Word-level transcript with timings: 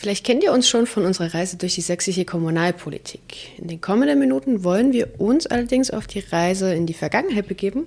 Vielleicht 0.00 0.24
kennt 0.24 0.42
ihr 0.42 0.52
uns 0.52 0.66
schon 0.66 0.86
von 0.86 1.04
unserer 1.04 1.34
Reise 1.34 1.58
durch 1.58 1.74
die 1.74 1.82
sächsische 1.82 2.24
Kommunalpolitik. 2.24 3.58
In 3.58 3.68
den 3.68 3.82
kommenden 3.82 4.18
Minuten 4.18 4.64
wollen 4.64 4.94
wir 4.94 5.20
uns 5.20 5.46
allerdings 5.46 5.90
auf 5.90 6.06
die 6.06 6.20
Reise 6.20 6.72
in 6.72 6.86
die 6.86 6.94
Vergangenheit 6.94 7.46
begeben, 7.46 7.84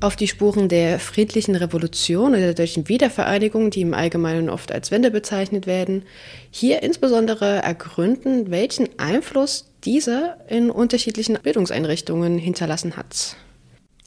auf 0.00 0.16
die 0.16 0.26
Spuren 0.26 0.70
der 0.70 0.98
friedlichen 0.98 1.54
Revolution 1.54 2.30
oder 2.30 2.40
der 2.40 2.54
deutschen 2.54 2.88
Wiedervereinigung, 2.88 3.68
die 3.68 3.82
im 3.82 3.92
Allgemeinen 3.92 4.48
oft 4.48 4.72
als 4.72 4.90
Wende 4.90 5.10
bezeichnet 5.10 5.66
werden, 5.66 6.04
hier 6.50 6.82
insbesondere 6.82 7.56
ergründen, 7.56 8.50
welchen 8.50 8.88
Einfluss 8.98 9.70
dieser 9.84 10.38
in 10.48 10.70
unterschiedlichen 10.70 11.38
Bildungseinrichtungen 11.42 12.38
hinterlassen 12.38 12.96
hat. 12.96 13.36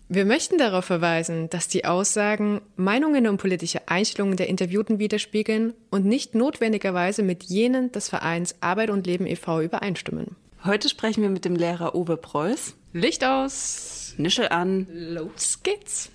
Wir 0.09 0.23
möchten 0.23 0.57
darauf 0.57 0.85
verweisen, 0.85 1.49
dass 1.49 1.67
die 1.67 1.84
Aussagen 1.84 2.61
Meinungen 2.77 3.27
und 3.27 3.41
politische 3.41 3.89
Einstellungen 3.89 4.38
der 4.38 4.48
Interviewten 4.48 4.99
widerspiegeln 4.99 5.73
und 5.89 6.05
nicht 6.05 6.34
notwendigerweise 6.34 7.23
mit 7.23 7.43
jenen 7.43 7.91
des 7.91 8.07
Vereins 8.07 8.55
Arbeit 8.62 8.89
und 8.89 9.05
Leben 9.05 9.27
e.V. 9.27 9.59
übereinstimmen. 9.59 10.38
Heute 10.63 10.88
sprechen 10.88 11.23
wir 11.23 11.29
mit 11.29 11.43
dem 11.43 11.57
Lehrer 11.57 11.93
Uwe 11.93 12.15
Preuß. 12.15 12.77
Licht 12.93 13.25
aus, 13.25 14.15
Nische 14.17 14.49
an, 14.51 14.87
los 14.90 15.62
geht's. 15.62 16.10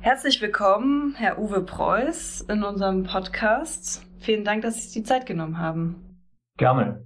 Herzlich 0.00 0.42
willkommen, 0.42 1.14
Herr 1.16 1.38
Uwe 1.38 1.60
Preuß, 1.62 2.46
in 2.48 2.64
unserem 2.64 3.04
Podcast. 3.04 4.02
Vielen 4.18 4.44
Dank, 4.44 4.62
dass 4.62 4.74
Sie 4.74 4.80
sich 4.80 4.92
die 4.94 5.04
Zeit 5.04 5.26
genommen 5.26 5.58
haben. 5.58 6.18
Gerne. 6.58 7.04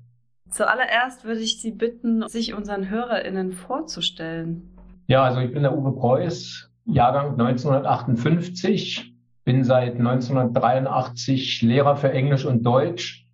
Zuallererst 0.48 1.24
würde 1.24 1.40
ich 1.40 1.60
Sie 1.60 1.72
bitten, 1.72 2.26
sich 2.26 2.54
unseren 2.54 2.88
HörerInnen 2.88 3.52
vorzustellen. 3.52 4.75
Ja, 5.08 5.22
also 5.22 5.40
ich 5.40 5.52
bin 5.52 5.62
der 5.62 5.76
Uwe 5.76 5.92
Preuß, 5.92 6.70
Jahrgang 6.86 7.38
1958, 7.40 9.14
bin 9.44 9.62
seit 9.62 9.94
1983 9.94 11.62
Lehrer 11.62 11.96
für 11.96 12.10
Englisch 12.10 12.44
und 12.44 12.64
Deutsch, 12.64 13.26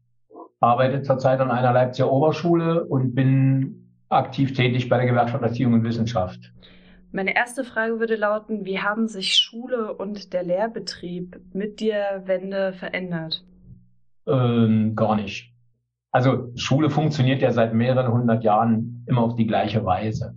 arbeite 0.61 1.03
zurzeit 1.03 1.41
an 1.41 1.51
einer 1.51 1.73
Leipziger 1.73 2.13
Oberschule 2.13 2.85
und 2.85 3.15
bin 3.15 3.89
aktiv 4.11 4.53
tätig 4.53 4.91
bei 4.91 4.99
der 4.99 5.07
Gewerkschaft 5.07 5.43
Erziehung 5.43 5.73
und 5.73 5.85
Wissenschaft. 5.85 6.53
Meine 7.11 7.35
erste 7.35 7.65
Frage 7.65 7.99
würde 7.99 8.17
lauten, 8.17 8.65
wie 8.65 8.79
haben 8.79 9.09
sich 9.09 9.35
Schule 9.35 9.95
und 9.95 10.33
der 10.33 10.43
Lehrbetrieb 10.43 11.41
mit 11.55 11.81
der 11.81 12.27
Wende 12.27 12.75
verändert? 12.75 13.45
Ähm, 14.27 14.95
gar 14.95 15.17
nicht. 15.17 15.53
Also 16.11 16.53
Schule 16.55 16.91
funktioniert 16.91 17.41
ja 17.41 17.51
seit 17.51 17.73
mehreren 17.73 18.13
hundert 18.13 18.45
Jahren 18.45 19.05
immer 19.07 19.23
auf 19.23 19.35
die 19.35 19.47
gleiche 19.47 19.85
Weise. 19.85 20.35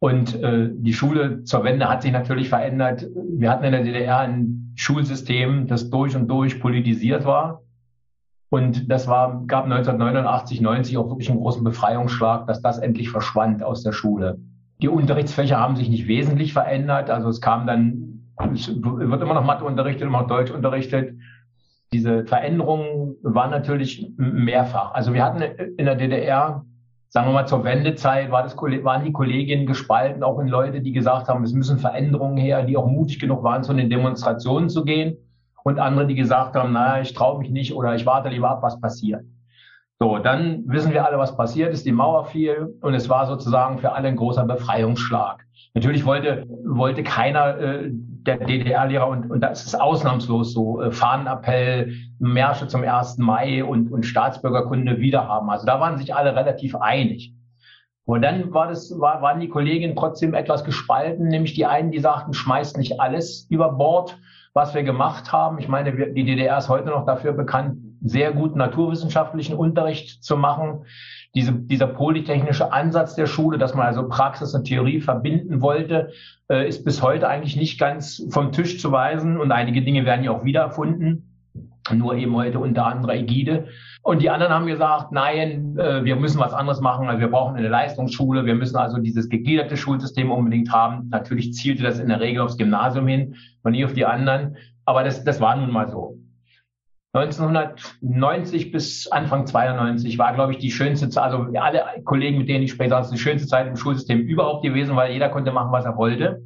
Und 0.00 0.40
äh, 0.42 0.70
die 0.72 0.92
Schule 0.92 1.42
zur 1.44 1.64
Wende 1.64 1.88
hat 1.88 2.02
sich 2.02 2.12
natürlich 2.12 2.48
verändert. 2.48 3.06
Wir 3.14 3.50
hatten 3.50 3.64
in 3.64 3.72
der 3.72 3.82
DDR 3.82 4.18
ein 4.18 4.72
Schulsystem, 4.76 5.66
das 5.66 5.90
durch 5.90 6.14
und 6.14 6.28
durch 6.28 6.60
politisiert 6.60 7.24
war. 7.24 7.62
Und 8.50 8.90
das 8.90 9.08
war, 9.08 9.42
gab 9.46 9.64
1989, 9.64 10.60
90 10.60 10.96
auch 10.96 11.08
wirklich 11.10 11.30
einen 11.30 11.40
großen 11.40 11.64
Befreiungsschlag, 11.64 12.46
dass 12.46 12.62
das 12.62 12.78
endlich 12.78 13.10
verschwand 13.10 13.62
aus 13.62 13.82
der 13.82 13.92
Schule. 13.92 14.38
Die 14.80 14.88
Unterrichtsfächer 14.88 15.58
haben 15.58 15.76
sich 15.76 15.88
nicht 15.88 16.06
wesentlich 16.06 16.52
verändert. 16.52 17.10
Also 17.10 17.28
es 17.28 17.40
kam 17.40 17.66
dann, 17.66 18.30
es 18.54 18.68
wird 18.68 19.20
immer 19.20 19.34
noch 19.34 19.44
Mathe 19.44 19.64
unterrichtet, 19.64 20.02
immer 20.02 20.22
noch 20.22 20.28
Deutsch 20.28 20.52
unterrichtet. 20.52 21.18
Diese 21.92 22.24
Veränderungen 22.24 23.16
waren 23.22 23.50
natürlich 23.50 24.12
mehrfach. 24.16 24.92
Also 24.92 25.12
wir 25.12 25.24
hatten 25.24 25.42
in 25.42 25.84
der 25.84 25.96
DDR 25.96 26.64
sagen 27.08 27.28
wir 27.28 27.32
mal, 27.32 27.46
zur 27.46 27.64
Wendezeit 27.64 28.30
war 28.30 28.42
das, 28.42 28.56
waren 28.56 29.04
die 29.04 29.12
Kolleginnen 29.12 29.66
gespalten, 29.66 30.22
auch 30.22 30.38
in 30.38 30.48
Leute, 30.48 30.80
die 30.80 30.92
gesagt 30.92 31.28
haben, 31.28 31.42
es 31.42 31.52
müssen 31.52 31.78
Veränderungen 31.78 32.36
her, 32.36 32.62
die 32.62 32.76
auch 32.76 32.86
mutig 32.86 33.18
genug 33.18 33.42
waren, 33.42 33.62
zu 33.62 33.72
den 33.72 33.90
Demonstrationen 33.90 34.68
zu 34.68 34.84
gehen. 34.84 35.16
Und 35.64 35.78
andere, 35.78 36.06
die 36.06 36.14
gesagt 36.14 36.54
haben, 36.54 36.72
naja, 36.72 37.02
ich 37.02 37.14
traue 37.14 37.38
mich 37.38 37.50
nicht 37.50 37.74
oder 37.74 37.94
ich 37.94 38.06
warte 38.06 38.28
lieber 38.28 38.50
ab, 38.50 38.62
was 38.62 38.80
passiert. 38.80 39.22
So, 39.98 40.18
dann 40.18 40.62
wissen 40.66 40.92
wir 40.92 41.04
alle, 41.04 41.18
was 41.18 41.36
passiert 41.36 41.72
ist. 41.72 41.84
Die 41.84 41.92
Mauer 41.92 42.26
fiel 42.26 42.74
und 42.82 42.94
es 42.94 43.08
war 43.08 43.26
sozusagen 43.26 43.78
für 43.78 43.92
alle 43.92 44.08
ein 44.08 44.16
großer 44.16 44.44
Befreiungsschlag. 44.44 45.44
Natürlich 45.74 46.06
wollte, 46.06 46.46
wollte 46.64 47.02
keiner 47.02 47.58
äh, 47.58 47.90
der 48.26 48.38
DDR-Lehrer 48.38 49.08
und, 49.08 49.30
und 49.30 49.40
das 49.40 49.64
ist 49.64 49.80
ausnahmslos 49.80 50.52
so, 50.52 50.82
äh, 50.82 50.92
Fahnenappell, 50.92 51.92
Märsche 52.18 52.68
zum 52.68 52.82
1. 52.82 53.18
Mai 53.18 53.64
und, 53.64 53.90
und 53.92 54.04
Staatsbürgerkunde 54.04 54.98
wiederhaben. 54.98 55.50
Also 55.50 55.66
da 55.66 55.80
waren 55.80 55.98
sich 55.98 56.14
alle 56.14 56.34
relativ 56.34 56.74
einig. 56.76 57.34
Und 58.04 58.22
dann 58.22 58.54
war 58.54 58.68
das, 58.68 58.98
war, 58.98 59.20
waren 59.20 59.40
die 59.40 59.48
Kolleginnen 59.48 59.94
trotzdem 59.94 60.32
etwas 60.32 60.64
gespalten, 60.64 61.28
nämlich 61.28 61.54
die 61.54 61.66
einen, 61.66 61.90
die 61.90 61.98
sagten, 61.98 62.32
schmeißt 62.32 62.78
nicht 62.78 63.00
alles 63.00 63.46
über 63.50 63.72
Bord, 63.72 64.18
was 64.54 64.74
wir 64.74 64.82
gemacht 64.82 65.30
haben. 65.30 65.58
Ich 65.58 65.68
meine, 65.68 65.96
wir, 65.96 66.14
die 66.14 66.24
DDR 66.24 66.56
ist 66.56 66.70
heute 66.70 66.88
noch 66.88 67.04
dafür 67.04 67.32
bekannt, 67.32 67.78
sehr 68.00 68.32
guten 68.32 68.58
naturwissenschaftlichen 68.58 69.56
Unterricht 69.56 70.24
zu 70.24 70.36
machen. 70.36 70.84
Diese, 71.34 71.52
dieser 71.52 71.86
polytechnische 71.86 72.72
Ansatz 72.72 73.14
der 73.14 73.26
Schule, 73.26 73.58
dass 73.58 73.74
man 73.74 73.86
also 73.86 74.08
Praxis 74.08 74.54
und 74.54 74.64
Theorie 74.64 75.00
verbinden 75.00 75.60
wollte, 75.60 76.10
äh, 76.50 76.66
ist 76.66 76.84
bis 76.84 77.02
heute 77.02 77.28
eigentlich 77.28 77.56
nicht 77.56 77.78
ganz 77.78 78.26
vom 78.30 78.50
Tisch 78.52 78.80
zu 78.80 78.90
weisen. 78.92 79.38
Und 79.38 79.52
einige 79.52 79.82
Dinge 79.82 80.04
werden 80.04 80.24
ja 80.24 80.30
auch 80.30 80.44
wiedererfunden 80.44 81.28
nur 81.94 82.14
eben 82.14 82.34
heute 82.34 82.58
unter 82.58 82.86
anderer 82.86 83.14
Ägide. 83.14 83.68
Und 84.02 84.22
die 84.22 84.30
anderen 84.30 84.52
haben 84.52 84.66
gesagt, 84.66 85.12
nein, 85.12 85.76
äh, 85.78 86.04
wir 86.04 86.16
müssen 86.16 86.40
was 86.40 86.52
anderes 86.52 86.80
machen. 86.80 87.08
Also 87.08 87.20
wir 87.20 87.30
brauchen 87.30 87.56
eine 87.56 87.68
Leistungsschule. 87.68 88.46
Wir 88.46 88.54
müssen 88.54 88.76
also 88.76 88.98
dieses 88.98 89.28
gegliederte 89.28 89.76
Schulsystem 89.76 90.30
unbedingt 90.30 90.72
haben. 90.72 91.08
Natürlich 91.10 91.54
zielte 91.54 91.82
das 91.82 91.98
in 91.98 92.08
der 92.08 92.20
Regel 92.20 92.42
aufs 92.42 92.56
Gymnasium 92.56 93.06
hin 93.06 93.34
und 93.62 93.72
nie 93.72 93.84
auf 93.84 93.92
die 93.92 94.06
anderen. 94.06 94.56
Aber 94.84 95.04
das, 95.04 95.24
das 95.24 95.40
war 95.40 95.56
nun 95.56 95.70
mal 95.70 95.88
so. 95.88 96.18
1990 97.14 98.70
bis 98.70 99.10
Anfang 99.10 99.46
92 99.46 100.18
war, 100.18 100.34
glaube 100.34 100.52
ich, 100.52 100.58
die 100.58 100.70
schönste 100.70 101.08
Zeit, 101.08 101.24
also 101.24 101.46
alle 101.58 101.82
Kollegen, 102.04 102.38
mit 102.38 102.48
denen 102.48 102.64
ich 102.64 102.72
später 102.72 102.96
hatte, 102.96 103.10
die 103.10 103.18
schönste 103.18 103.48
Zeit 103.48 103.66
im 103.66 103.76
Schulsystem 103.76 104.20
überhaupt 104.20 104.62
gewesen, 104.62 104.94
weil 104.94 105.12
jeder 105.12 105.30
konnte 105.30 105.50
machen, 105.50 105.72
was 105.72 105.86
er 105.86 105.96
wollte. 105.96 106.42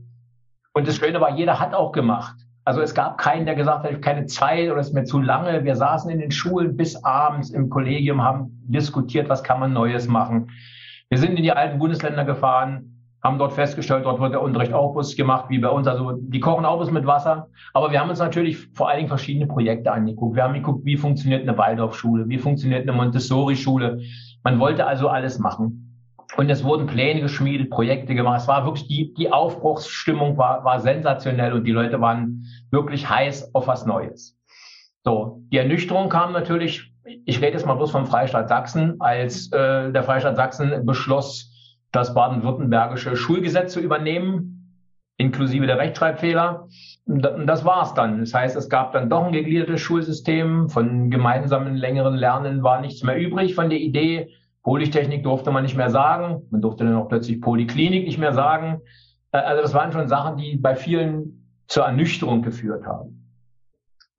Und 0.73 0.87
das 0.87 0.97
Schöne 0.97 1.21
war, 1.21 1.37
jeder 1.37 1.59
hat 1.59 1.75
auch 1.75 1.91
gemacht. 1.91 2.37
Also 2.65 2.81
es 2.81 2.95
gab 2.95 3.19
keinen, 3.19 3.45
der 3.45 3.57
gesagt 3.57 3.79
hat, 3.79 3.87
ich 3.87 3.97
habe 3.97 4.01
keine 4.01 4.27
Zeit 4.27 4.71
oder 4.71 4.81
es 4.81 4.89
ist 4.89 4.95
mir 4.95 5.05
zu 5.05 5.21
lange. 5.21 5.65
Wir 5.65 5.75
saßen 5.75 6.09
in 6.11 6.21
den 6.21 6.31
Schulen 6.31 6.77
bis 6.77 7.03
abends 7.05 7.51
im 7.51 7.69
Kollegium, 7.69 8.23
haben 8.23 8.63
diskutiert, 8.69 9.29
was 9.29 9.43
kann 9.43 9.59
man 9.59 9.73
Neues 9.73 10.07
machen. 10.07 10.49
Wir 11.09 11.19
sind 11.19 11.37
in 11.37 11.43
die 11.43 11.53
alten 11.53 11.81
Bundesländer 11.81 12.25
gefahren, 12.25 12.92
haben 13.23 13.39
dort 13.39 13.53
festgestellt, 13.53 14.05
dort 14.05 14.21
wird 14.21 14.33
der 14.33 14.43
Unterricht 14.43 14.73
auch 14.73 14.95
Bus 14.95 15.15
gemacht, 15.15 15.47
wie 15.49 15.59
bei 15.59 15.69
uns. 15.69 15.87
Also 15.87 16.13
die 16.13 16.41
kochen 16.41 16.65
auch 16.65 16.79
Bus 16.79 16.91
mit 16.91 17.07
Wasser. 17.07 17.49
Aber 17.73 17.93
wir 17.93 18.01
haben 18.01 18.11
uns 18.11 18.19
natürlich 18.19 18.69
vor 18.75 18.89
allen 18.89 18.99
Dingen 18.99 19.09
verschiedene 19.09 19.47
Projekte 19.47 19.93
angeguckt. 19.93 20.35
Wir 20.35 20.43
haben 20.43 20.55
geguckt, 20.55 20.85
wie 20.85 20.97
funktioniert 20.97 21.43
eine 21.43 21.57
Waldorfschule, 21.57 22.29
wie 22.29 22.39
funktioniert 22.39 22.83
eine 22.83 22.93
Montessori-Schule. 22.93 24.01
Man 24.43 24.59
wollte 24.59 24.87
also 24.87 25.09
alles 25.09 25.39
machen. 25.39 25.89
Und 26.37 26.51
es 26.51 26.65
wurden 26.65 26.87
Pläne 26.87 27.21
geschmiedet, 27.21 27.71
Projekte 27.71 28.15
gemacht. 28.15 28.41
Es 28.41 28.49
war 28.49 28.65
wirklich 28.65 28.89
die, 28.89 29.15
die 29.15 29.31
Aufbruchsstimmung 29.31 30.37
war, 30.39 30.65
war 30.65 30.81
sensationell 30.81 31.53
und 31.53 31.65
die 31.65 31.73
Leute 31.73 32.01
waren 32.01 32.45
wirklich 32.71 33.09
heiß 33.09 33.55
auf 33.55 33.67
was 33.67 33.87
Neues. 33.87 34.37
So, 35.05 35.43
die 35.53 35.59
Ernüchterung 35.59 36.09
kam 36.09 36.33
natürlich, 36.33 36.93
ich 37.05 37.37
rede 37.39 37.53
jetzt 37.53 37.67
mal 37.67 37.75
bloß 37.75 37.91
vom 37.91 38.07
Freistaat 38.07 38.49
Sachsen, 38.49 38.97
als 39.01 39.53
äh, 39.53 39.93
der 39.93 40.03
Freistaat 40.03 40.37
Sachsen 40.37 40.87
beschloss, 40.87 41.52
das 41.93 42.15
baden-württembergische 42.15 43.17
Schulgesetz 43.17 43.73
zu 43.73 43.81
übernehmen, 43.81 44.81
inklusive 45.19 45.67
der 45.67 45.79
Rechtschreibfehler. 45.79 46.69
Das 47.07 47.65
war's 47.65 47.95
dann. 47.95 48.21
Das 48.21 48.35
heißt, 48.35 48.57
es 48.57 48.69
gab 48.69 48.93
dann 48.93 49.11
doch 49.11 49.25
ein 49.25 49.33
gegliedertes 49.33 49.81
Schulsystem. 49.81 50.69
Von 50.69 51.11
gemeinsamen 51.11 51.77
längeren 51.77 52.15
Lernen 52.15 52.63
war 52.63 52.81
nichts 52.81 53.03
mehr 53.03 53.19
übrig 53.19 53.55
von 53.55 53.71
der 53.71 53.79
Idee, 53.79 54.31
Polytechnik 54.63 55.25
durfte 55.25 55.51
man 55.51 55.65
nicht 55.65 55.77
mehr 55.77 55.91
sagen. 55.91 56.43
Man 56.51 56.61
durfte 56.61 56.85
dann 56.85 56.95
auch 56.95 57.09
plötzlich 57.09 57.41
Polyklinik 57.41 58.07
nicht 58.07 58.19
mehr 58.19 58.33
sagen. 58.33 58.81
Äh, 59.33 59.39
also 59.39 59.63
das 59.63 59.75
waren 59.75 59.93
schon 59.93 60.09
Sachen, 60.09 60.37
die 60.37 60.57
bei 60.57 60.75
vielen 60.75 61.49
zur 61.67 61.85
Ernüchterung 61.85 62.43
geführt 62.43 62.87
haben. 62.87 63.19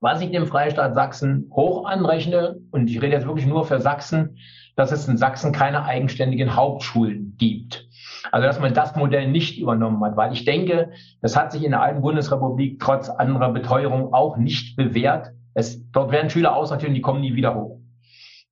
Was 0.00 0.20
ich 0.20 0.30
dem 0.30 0.46
Freistaat 0.46 0.94
Sachsen 0.94 1.50
hoch 1.50 1.86
anrechne, 1.86 2.56
und 2.72 2.90
ich 2.90 3.00
rede 3.00 3.14
jetzt 3.14 3.26
wirklich 3.26 3.46
nur 3.46 3.64
für 3.64 3.80
Sachsen, 3.80 4.36
dass 4.76 4.92
es 4.92 5.08
in 5.08 5.16
Sachsen 5.16 5.52
keine 5.52 5.84
eigenständigen 5.84 6.56
Hauptschulen 6.56 7.36
gibt. 7.38 7.88
Also 8.32 8.46
dass 8.46 8.60
man 8.60 8.74
das 8.74 8.96
Modell 8.96 9.28
nicht 9.30 9.58
übernommen 9.58 10.02
hat, 10.04 10.16
weil 10.16 10.32
ich 10.32 10.44
denke, 10.44 10.92
das 11.20 11.36
hat 11.36 11.52
sich 11.52 11.64
in 11.64 11.70
der 11.70 11.82
alten 11.82 12.02
Bundesrepublik 12.02 12.80
trotz 12.80 13.08
anderer 13.08 13.52
Beteuerung 13.52 14.12
auch 14.12 14.36
nicht 14.36 14.76
bewährt. 14.76 15.30
Es, 15.54 15.80
dort 15.92 16.10
werden 16.10 16.30
Schüler 16.30 16.56
aussortiert 16.56 16.88
und 16.88 16.94
die 16.94 17.00
kommen 17.00 17.20
nie 17.20 17.34
wieder 17.34 17.54
hoch. 17.54 17.80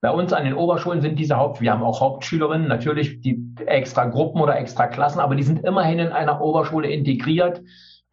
Bei 0.00 0.10
uns 0.10 0.32
an 0.32 0.44
den 0.44 0.54
Oberschulen 0.54 1.00
sind 1.00 1.16
diese 1.18 1.36
Haupt, 1.36 1.60
wir 1.60 1.70
haben 1.70 1.84
auch 1.84 2.00
Hauptschülerinnen, 2.00 2.66
natürlich 2.66 3.20
die 3.20 3.54
extra 3.66 4.06
Gruppen 4.06 4.40
oder 4.40 4.58
extra 4.58 4.88
Klassen, 4.88 5.20
aber 5.20 5.36
die 5.36 5.44
sind 5.44 5.64
immerhin 5.64 6.00
in 6.00 6.08
einer 6.08 6.40
Oberschule 6.40 6.88
integriert. 6.88 7.62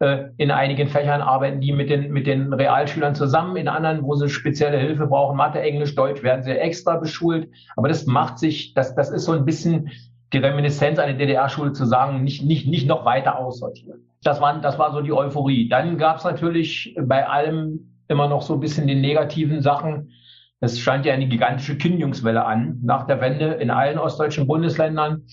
Äh, 0.00 0.30
in 0.38 0.50
einigen 0.50 0.88
Fächern 0.88 1.20
arbeiten 1.20 1.60
die 1.60 1.72
mit 1.72 1.90
den, 1.90 2.10
mit 2.10 2.26
den 2.26 2.52
Realschülern 2.54 3.14
zusammen, 3.14 3.56
in 3.56 3.68
anderen, 3.68 4.02
wo 4.02 4.14
sie 4.14 4.30
spezielle 4.30 4.78
Hilfe 4.78 5.06
brauchen, 5.06 5.36
Mathe, 5.36 5.60
Englisch, 5.60 5.94
Deutsch, 5.94 6.22
werden 6.22 6.42
sie 6.42 6.52
extra 6.52 6.96
beschult. 6.96 7.48
Aber 7.76 7.88
das 7.88 8.06
macht 8.06 8.38
sich, 8.38 8.72
das, 8.72 8.94
das 8.94 9.10
ist 9.10 9.26
so 9.26 9.32
ein 9.32 9.44
bisschen 9.44 9.90
die 10.32 10.38
Reminiszenz 10.38 10.98
einer 10.98 11.18
DDR-Schule 11.18 11.72
zu 11.72 11.84
sagen, 11.84 12.24
nicht, 12.24 12.42
nicht, 12.42 12.66
nicht 12.66 12.88
noch 12.88 13.04
weiter 13.04 13.38
aussortieren. 13.38 14.06
Das 14.22 14.40
war, 14.40 14.58
das 14.60 14.78
war 14.78 14.92
so 14.92 15.02
die 15.02 15.12
Euphorie. 15.12 15.68
Dann 15.68 15.98
gab 15.98 16.16
es 16.16 16.24
natürlich 16.24 16.96
bei 17.02 17.26
allem 17.26 17.96
immer 18.08 18.28
noch 18.28 18.42
so 18.42 18.54
ein 18.54 18.60
bisschen 18.60 18.86
die 18.86 18.94
negativen 18.94 19.60
Sachen. 19.60 20.12
Es 20.60 20.78
scheint 20.78 21.04
ja 21.04 21.12
eine 21.12 21.26
gigantische 21.26 21.76
Kündigungswelle 21.76 22.44
an 22.44 22.78
nach 22.82 23.06
der 23.06 23.20
Wende 23.20 23.46
in 23.54 23.70
allen 23.70 23.98
ostdeutschen 23.98 24.46
Bundesländern. 24.46 25.24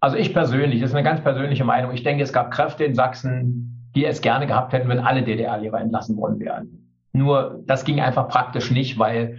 Also 0.00 0.16
ich 0.16 0.32
persönlich, 0.32 0.80
das 0.80 0.90
ist 0.90 0.96
eine 0.96 1.04
ganz 1.04 1.20
persönliche 1.20 1.64
Meinung. 1.64 1.92
Ich 1.92 2.02
denke, 2.02 2.22
es 2.22 2.32
gab 2.32 2.50
Kräfte 2.50 2.84
in 2.84 2.94
Sachsen, 2.94 3.75
die 3.96 4.04
es 4.04 4.20
gerne 4.20 4.46
gehabt 4.46 4.72
hätten, 4.72 4.88
wenn 4.88 5.00
alle 5.00 5.22
DDR-Lehrer 5.22 5.80
entlassen 5.80 6.16
worden 6.16 6.38
wären. 6.38 6.92
Nur 7.12 7.62
das 7.66 7.84
ging 7.84 7.98
einfach 7.98 8.28
praktisch 8.28 8.70
nicht, 8.70 8.98
weil 8.98 9.38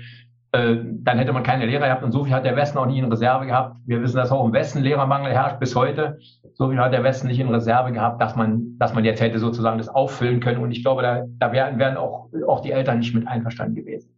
äh, 0.51 0.77
dann 0.83 1.19
hätte 1.19 1.31
man 1.31 1.43
keine 1.43 1.67
Lehrer 1.67 1.85
gehabt 1.85 2.03
und 2.03 2.11
so 2.11 2.23
viel 2.23 2.33
hat 2.33 2.43
der 2.43 2.55
Westen 2.55 2.79
auch 2.79 2.87
nie 2.87 2.97
in 2.97 3.05
Reserve 3.05 3.45
gehabt. 3.45 3.77
Wir 3.85 4.01
wissen, 4.01 4.17
dass 4.17 4.31
auch 4.31 4.43
im 4.43 4.53
Westen 4.53 4.81
Lehrermangel 4.81 5.31
herrscht 5.31 5.59
bis 5.59 5.75
heute. 5.75 6.17
So 6.55 6.69
viel 6.69 6.79
hat 6.79 6.91
der 6.91 7.03
Westen 7.03 7.27
nicht 7.27 7.39
in 7.39 7.49
Reserve 7.49 7.91
gehabt, 7.91 8.19
dass 8.19 8.35
man, 8.35 8.77
dass 8.79 8.95
man 8.95 9.05
jetzt 9.05 9.21
hätte 9.21 9.37
sozusagen 9.37 9.77
das 9.77 9.89
auffüllen 9.89 10.39
können. 10.39 10.63
Und 10.63 10.71
ich 10.71 10.81
glaube, 10.81 11.03
da, 11.03 11.25
da 11.37 11.51
wären, 11.51 11.77
wären 11.77 11.97
auch, 11.97 12.29
auch 12.47 12.61
die 12.61 12.71
Eltern 12.71 12.97
nicht 12.97 13.13
mit 13.13 13.27
einverstanden 13.27 13.75
gewesen. 13.75 14.17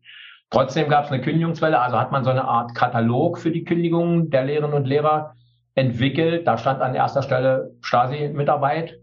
Trotzdem 0.52 0.88
gab 0.88 1.06
es 1.06 1.12
eine 1.12 1.22
Kündigungswelle, 1.22 1.80
also 1.80 2.00
hat 2.00 2.12
man 2.12 2.24
so 2.24 2.30
eine 2.30 2.46
Art 2.46 2.74
Katalog 2.74 3.38
für 3.38 3.52
die 3.52 3.66
Kündigungen 3.66 4.30
der 4.30 4.46
Lehrerinnen 4.46 4.76
und 4.76 4.88
Lehrer 4.88 5.36
entwickelt. 5.76 6.48
Da 6.48 6.58
stand 6.58 6.82
an 6.82 6.96
erster 6.96 7.24
Stelle 7.24 7.72
Stasi-Mitarbeit. 7.82 9.00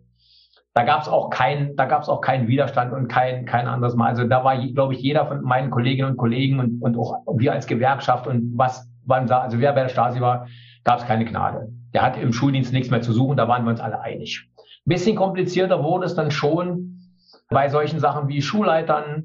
Da 0.77 0.83
gab 0.83 1.01
es 1.01 1.09
auch 1.09 1.31
keinen, 1.31 1.75
da 1.77 1.87
gab 1.87 2.03
es 2.03 2.11
auch 2.11 2.21
keinen 2.21 2.49
Widerstand 2.49 2.93
und 2.93 3.09
kein, 3.09 3.47
kein 3.47 3.67
anderes 3.67 3.95
Mal. 3.95 4.09
Also 4.09 4.25
da 4.25 4.45
war, 4.45 4.59
glaube 4.59 4.93
ich, 4.93 5.01
jeder 5.01 5.25
von 5.25 5.41
meinen 5.41 5.71
Kolleginnen 5.71 6.11
und 6.11 6.17
Kollegen 6.19 6.61
und, 6.61 6.83
und 6.83 6.99
auch 6.99 7.23
wir 7.33 7.55
als 7.55 7.67
Gewerkschaft 7.67 8.27
und 8.27 8.53
was 8.59 8.87
da, 9.07 9.41
also 9.41 9.59
wer 9.59 9.73
bei 9.73 9.85
der 9.85 9.89
Stasi 9.89 10.21
war, 10.21 10.49
gab 10.85 10.99
es 10.99 11.07
keine 11.07 11.25
Gnade. 11.25 11.69
Der 11.95 12.03
hat 12.03 12.19
im 12.19 12.31
Schuldienst 12.35 12.75
nichts 12.75 12.91
mehr 12.91 13.01
zu 13.01 13.15
suchen, 13.15 13.39
da 13.39 13.49
waren 13.49 13.65
wir 13.65 13.71
uns 13.71 13.81
alle 13.81 14.03
einig. 14.03 14.47
Ein 14.59 14.91
bisschen 14.91 15.17
komplizierter 15.17 15.83
wurde 15.83 16.05
es 16.05 16.15
dann 16.15 16.31
schon 16.31 17.01
bei 17.49 17.71
solchen 17.71 17.99
Sachen 17.99 18.29
wie 18.29 18.43
Schulleitern, 18.43 19.25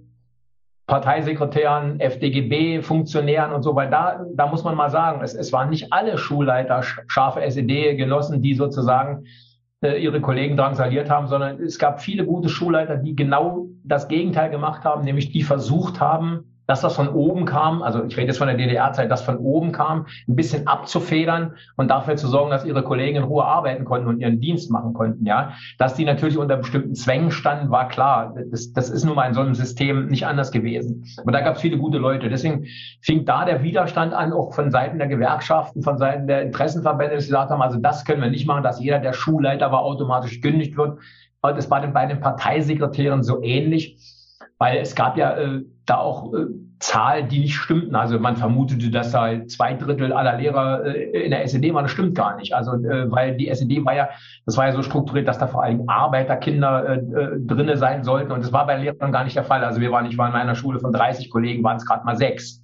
Parteisekretären, 0.88 2.00
FDGB, 2.00 2.81
Funktionären 2.81 3.51
und 3.51 3.63
so, 3.63 3.75
weil 3.75 3.89
da, 3.89 4.24
da 4.36 4.47
muss 4.47 4.63
man 4.63 4.75
mal 4.75 4.89
sagen, 4.89 5.19
es, 5.21 5.33
es 5.33 5.51
waren 5.51 5.69
nicht 5.69 5.92
alle 5.92 6.18
Schulleiter 6.18 6.81
scharfe 7.07 7.42
SED-Genossen, 7.42 8.42
die 8.42 8.54
sozusagen 8.54 9.25
ihre 9.81 10.22
Kollegen 10.22 10.57
drangsaliert 10.57 11.10
haben, 11.10 11.28
sondern 11.28 11.60
es 11.60 11.80
gab 11.80 12.01
viele 12.01 12.25
gute 12.25 12.50
Schulleiter, 12.50 12.98
die 12.98 13.16
genau 13.16 13.68
das 13.83 14.07
Gegenteil 14.07 14.51
gemacht 14.51 14.83
haben, 14.83 15.04
nämlich 15.04 15.31
die 15.31 15.44
versucht 15.44 16.00
haben, 16.00 16.60
dass 16.71 16.79
das 16.79 16.95
von 16.95 17.09
oben 17.09 17.44
kam, 17.44 17.83
also 17.83 18.06
ich 18.06 18.15
rede 18.15 18.27
jetzt 18.27 18.38
von 18.38 18.47
der 18.47 18.56
DDR-Zeit, 18.56 19.12
dass 19.12 19.21
von 19.21 19.35
oben 19.35 19.73
kam, 19.73 20.06
ein 20.29 20.38
bisschen 20.38 20.68
abzufedern 20.68 21.56
und 21.75 21.91
dafür 21.91 22.15
zu 22.15 22.29
sorgen, 22.29 22.50
dass 22.50 22.63
ihre 22.63 22.81
Kollegen 22.81 23.18
in 23.18 23.23
Ruhe 23.23 23.44
arbeiten 23.44 23.83
konnten 23.83 24.07
und 24.07 24.21
ihren 24.21 24.39
Dienst 24.39 24.71
machen 24.71 24.94
konnten, 24.94 25.25
ja. 25.25 25.51
Dass 25.77 25.95
die 25.95 26.06
natürlich 26.06 26.38
unter 26.38 26.56
bestimmten 26.56 26.95
Zwängen 26.95 27.29
standen, 27.29 27.71
war 27.71 27.89
klar. 27.89 28.35
Das, 28.51 28.71
das 28.71 28.89
ist 28.89 29.03
nun 29.03 29.15
mal 29.15 29.27
in 29.27 29.33
so 29.33 29.41
einem 29.41 29.53
System 29.53 30.07
nicht 30.07 30.25
anders 30.25 30.50
gewesen. 30.50 31.03
Aber 31.21 31.33
da 31.33 31.41
gab 31.41 31.57
es 31.57 31.62
viele 31.62 31.77
gute 31.77 31.97
Leute. 31.97 32.29
Deswegen 32.29 32.65
fing 33.01 33.25
da 33.25 33.44
der 33.44 33.63
Widerstand 33.63 34.13
an, 34.13 34.31
auch 34.31 34.53
von 34.53 34.71
Seiten 34.71 34.97
der 34.97 35.07
Gewerkschaften, 35.07 35.83
von 35.83 35.97
Seiten 35.97 36.25
der 36.25 36.44
Interessenverbände, 36.44 37.18
die 37.18 37.25
gesagt 37.25 37.51
haben, 37.51 37.62
also 37.62 37.79
das 37.79 38.06
können 38.06 38.21
wir 38.21 38.29
nicht 38.29 38.47
machen, 38.47 38.63
dass 38.63 38.79
jeder, 38.79 39.00
der 39.00 39.12
Schulleiter 39.12 39.73
war, 39.73 39.81
automatisch 39.81 40.39
gekündigt 40.39 40.77
wird. 40.77 41.00
Und 41.41 41.57
das 41.57 41.69
war 41.69 41.85
bei 41.85 42.06
den 42.06 42.21
Parteisekretären 42.21 43.23
so 43.23 43.44
ähnlich 43.44 43.97
weil 44.61 44.77
es 44.77 44.93
gab 44.93 45.17
ja 45.17 45.35
äh, 45.37 45.63
da 45.87 45.97
auch 45.97 46.31
äh, 46.35 46.45
Zahlen, 46.77 47.27
die 47.29 47.39
nicht 47.39 47.55
stimmten. 47.55 47.95
Also 47.95 48.19
man 48.19 48.37
vermutete, 48.37 48.91
dass 48.91 49.11
da 49.11 49.47
zwei 49.47 49.73
Drittel 49.73 50.13
aller 50.13 50.37
Lehrer 50.37 50.85
äh, 50.85 51.23
in 51.23 51.31
der 51.31 51.43
SED 51.43 51.73
waren. 51.73 51.85
Das 51.85 51.91
stimmt 51.91 52.13
gar 52.13 52.35
nicht. 52.35 52.53
Also 52.53 52.73
äh, 52.73 53.09
weil 53.11 53.35
die 53.37 53.47
SED 53.47 53.83
war 53.85 53.95
ja, 53.95 54.09
das 54.45 54.57
war 54.57 54.67
ja 54.67 54.73
so 54.73 54.83
strukturiert, 54.83 55.27
dass 55.27 55.39
da 55.39 55.47
vor 55.47 55.63
allem 55.63 55.89
Arbeiterkinder 55.89 56.87
äh, 56.87 56.97
äh, 56.97 57.39
drinne 57.39 57.75
sein 57.75 58.03
sollten. 58.03 58.31
Und 58.31 58.43
das 58.43 58.53
war 58.53 58.67
bei 58.67 58.77
Lehrern 58.77 59.11
gar 59.11 59.23
nicht 59.23 59.35
der 59.35 59.45
Fall. 59.45 59.63
Also 59.63 59.81
wir 59.81 59.91
waren, 59.91 60.05
ich 60.05 60.19
war 60.19 60.27
in 60.27 60.33
meiner 60.33 60.53
Schule 60.53 60.79
von 60.79 60.93
30 60.93 61.31
Kollegen, 61.31 61.63
waren 61.63 61.77
es 61.77 61.85
gerade 61.87 62.05
mal 62.05 62.15
sechs 62.15 62.61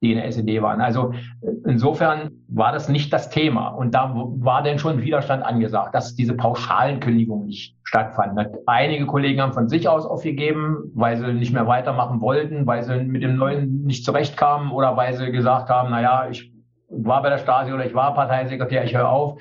die 0.00 0.12
in 0.12 0.18
der 0.18 0.26
SED 0.26 0.62
waren. 0.62 0.80
Also 0.80 1.12
äh, 1.40 1.50
insofern 1.66 2.30
war 2.48 2.72
das 2.72 2.88
nicht 2.88 3.12
das 3.12 3.30
Thema. 3.30 3.68
Und 3.68 3.94
da 3.94 4.12
war 4.14 4.62
denn 4.62 4.78
schon 4.78 5.02
Widerstand 5.02 5.44
angesagt, 5.44 5.94
dass 5.94 6.14
diese 6.14 6.34
pauschalen 6.34 7.00
Kündigungen 7.00 7.46
nicht 7.46 7.76
stattfanden. 7.82 8.46
Einige 8.66 9.06
Kollegen 9.06 9.40
haben 9.40 9.52
von 9.52 9.68
sich 9.68 9.88
aus 9.88 10.06
aufgegeben, 10.06 10.92
weil 10.94 11.16
sie 11.16 11.32
nicht 11.32 11.52
mehr 11.52 11.66
weitermachen 11.66 12.20
wollten, 12.20 12.66
weil 12.66 12.82
sie 12.84 13.02
mit 13.02 13.22
dem 13.22 13.36
Neuen 13.36 13.84
nicht 13.84 14.04
zurechtkamen 14.04 14.70
oder 14.70 14.96
weil 14.96 15.14
sie 15.14 15.32
gesagt 15.32 15.68
haben, 15.68 15.90
na 15.90 16.00
ja, 16.00 16.28
ich 16.28 16.52
war 16.90 17.22
bei 17.22 17.30
der 17.30 17.38
Stasi 17.38 17.72
oder 17.72 17.84
ich 17.84 17.94
war 17.94 18.14
Parteisekretär, 18.14 18.84
ich 18.84 18.96
höre 18.96 19.08
auf. 19.08 19.40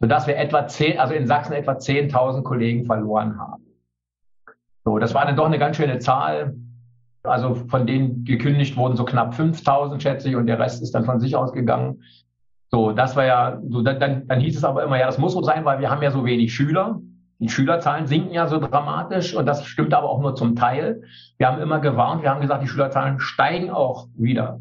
Sodass 0.00 0.26
wir 0.26 0.36
etwa 0.36 0.66
zehn, 0.66 0.98
also 0.98 1.14
in 1.14 1.28
Sachsen 1.28 1.52
etwa 1.52 1.72
10.000 1.72 2.42
Kollegen 2.42 2.86
verloren 2.86 3.38
haben. 3.38 3.62
So, 4.84 4.98
das 4.98 5.14
war 5.14 5.24
dann 5.24 5.36
doch 5.36 5.46
eine 5.46 5.60
ganz 5.60 5.76
schöne 5.76 6.00
Zahl. 6.00 6.54
Also 7.24 7.54
von 7.54 7.86
denen 7.86 8.24
gekündigt 8.24 8.76
wurden 8.76 8.96
so 8.96 9.04
knapp 9.04 9.34
5000, 9.34 10.02
schätze 10.02 10.28
ich, 10.28 10.36
und 10.36 10.46
der 10.46 10.58
Rest 10.58 10.82
ist 10.82 10.94
dann 10.94 11.04
von 11.04 11.20
sich 11.20 11.36
ausgegangen. 11.36 12.02
So, 12.70 12.92
das 12.92 13.14
war 13.16 13.26
ja, 13.26 13.60
so, 13.68 13.82
dann, 13.82 14.00
dann, 14.00 14.26
dann 14.26 14.40
hieß 14.40 14.56
es 14.56 14.64
aber 14.64 14.82
immer, 14.82 14.98
ja, 14.98 15.06
das 15.06 15.18
muss 15.18 15.34
so 15.34 15.42
sein, 15.42 15.64
weil 15.64 15.78
wir 15.78 15.90
haben 15.90 16.02
ja 16.02 16.10
so 16.10 16.24
wenig 16.24 16.54
Schüler. 16.54 17.00
Die 17.38 17.48
Schülerzahlen 17.48 18.06
sinken 18.06 18.32
ja 18.32 18.46
so 18.46 18.58
dramatisch 18.58 19.34
und 19.34 19.46
das 19.46 19.66
stimmt 19.66 19.92
aber 19.94 20.08
auch 20.08 20.20
nur 20.20 20.34
zum 20.36 20.54
Teil. 20.54 21.02
Wir 21.38 21.48
haben 21.48 21.60
immer 21.60 21.80
gewarnt, 21.80 22.22
wir 22.22 22.30
haben 22.30 22.40
gesagt, 22.40 22.62
die 22.62 22.68
Schülerzahlen 22.68 23.18
steigen 23.18 23.70
auch 23.70 24.06
wieder. 24.16 24.60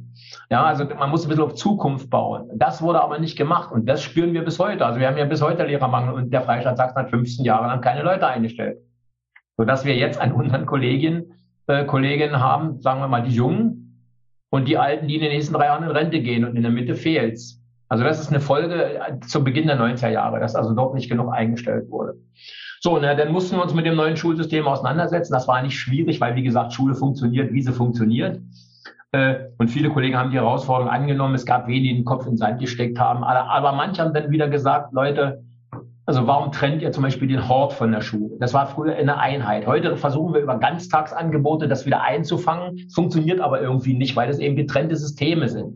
Ja, 0.49 0.63
also 0.63 0.85
man 0.85 1.11
muss 1.11 1.23
ein 1.23 1.29
bisschen 1.29 1.43
auf 1.43 1.53
Zukunft 1.53 2.09
bauen. 2.09 2.49
Das 2.55 2.81
wurde 2.81 3.01
aber 3.01 3.19
nicht 3.19 3.37
gemacht 3.37 3.71
und 3.71 3.87
das 3.87 4.01
spüren 4.01 4.33
wir 4.33 4.43
bis 4.43 4.59
heute. 4.59 4.85
Also 4.85 4.99
wir 4.99 5.07
haben 5.07 5.17
ja 5.17 5.25
bis 5.25 5.41
heute 5.41 5.63
Lehrermangel 5.63 6.13
und 6.13 6.33
der 6.33 6.41
Freistaat 6.41 6.77
Sachsen 6.77 6.97
hat 6.97 7.09
15 7.11 7.45
Jahre 7.45 7.67
lang 7.67 7.81
keine 7.81 8.01
Leute 8.01 8.27
eingestellt. 8.27 8.79
Sodass 9.57 9.85
wir 9.85 9.95
jetzt 9.95 10.19
an 10.19 10.31
unseren 10.31 10.65
Kollegien 10.65 11.33
äh, 11.67 11.85
Kolleginnen 11.85 12.39
haben, 12.39 12.81
sagen 12.81 12.99
wir 13.01 13.07
mal 13.07 13.23
die 13.23 13.35
Jungen 13.35 14.07
und 14.49 14.67
die 14.67 14.77
Alten, 14.77 15.07
die 15.07 15.15
in 15.15 15.21
den 15.21 15.31
nächsten 15.31 15.53
drei 15.53 15.65
Jahren 15.65 15.83
in 15.83 15.91
Rente 15.91 16.21
gehen 16.21 16.45
und 16.45 16.55
in 16.55 16.61
der 16.61 16.71
Mitte 16.71 16.95
fehlt's. 16.95 17.61
Also 17.87 18.03
das 18.03 18.21
ist 18.21 18.29
eine 18.29 18.39
Folge 18.39 18.99
äh, 18.99 19.19
zu 19.19 19.43
Beginn 19.43 19.67
der 19.67 19.79
90er 19.79 20.09
Jahre, 20.09 20.39
dass 20.39 20.55
also 20.55 20.73
dort 20.73 20.93
nicht 20.93 21.09
genug 21.09 21.31
eingestellt 21.33 21.89
wurde. 21.89 22.15
So, 22.79 22.97
na, 22.97 23.13
dann 23.13 23.31
mussten 23.31 23.57
wir 23.57 23.63
uns 23.63 23.74
mit 23.74 23.86
dem 23.86 23.95
neuen 23.95 24.17
Schulsystem 24.17 24.65
auseinandersetzen. 24.65 25.33
Das 25.33 25.47
war 25.47 25.62
nicht 25.62 25.77
schwierig, 25.77 26.19
weil 26.19 26.36
wie 26.36 26.43
gesagt, 26.43 26.74
Schule 26.74 26.95
funktioniert, 26.95 27.53
wie 27.53 27.62
sie 27.62 27.74
funktioniert. 27.74 28.39
Äh, 29.12 29.36
und 29.57 29.67
viele 29.67 29.89
Kollegen 29.89 30.17
haben 30.17 30.31
die 30.31 30.38
Herausforderung 30.38 30.89
angenommen. 30.89 31.36
Es 31.36 31.45
gab 31.45 31.67
wenige, 31.67 31.89
die 31.89 31.95
den 31.95 32.05
Kopf 32.05 32.25
in 32.25 32.31
den 32.31 32.38
Sand 32.38 32.59
gesteckt 32.59 32.97
haben. 32.97 33.24
Aber, 33.24 33.50
aber 33.50 33.74
manche 33.74 34.01
haben 34.01 34.13
dann 34.13 34.31
wieder 34.31 34.47
gesagt, 34.47 34.93
Leute, 34.93 35.43
also 36.12 36.27
warum 36.27 36.51
trennt 36.51 36.82
ihr 36.82 36.91
zum 36.91 37.03
Beispiel 37.03 37.30
den 37.30 37.48
Hort 37.48 37.72
von 37.72 37.89
der 37.94 38.01
Schule? 38.01 38.36
Das 38.38 38.53
war 38.53 38.68
früher 38.68 38.98
eine 38.98 39.18
Einheit. 39.18 39.65
Heute 39.65 39.96
versuchen 39.96 40.34
wir 40.34 40.41
über 40.41 40.58
Ganztagsangebote 40.58 41.70
das 41.70 41.86
wieder 41.86 42.01
einzufangen. 42.01 42.77
Es 42.86 42.94
funktioniert 42.94 43.39
aber 43.39 43.62
irgendwie 43.62 43.94
nicht, 43.94 44.18
weil 44.18 44.27
das 44.27 44.39
eben 44.39 44.58
getrennte 44.58 44.98
Systeme 44.98 45.48
sind. 45.48 45.74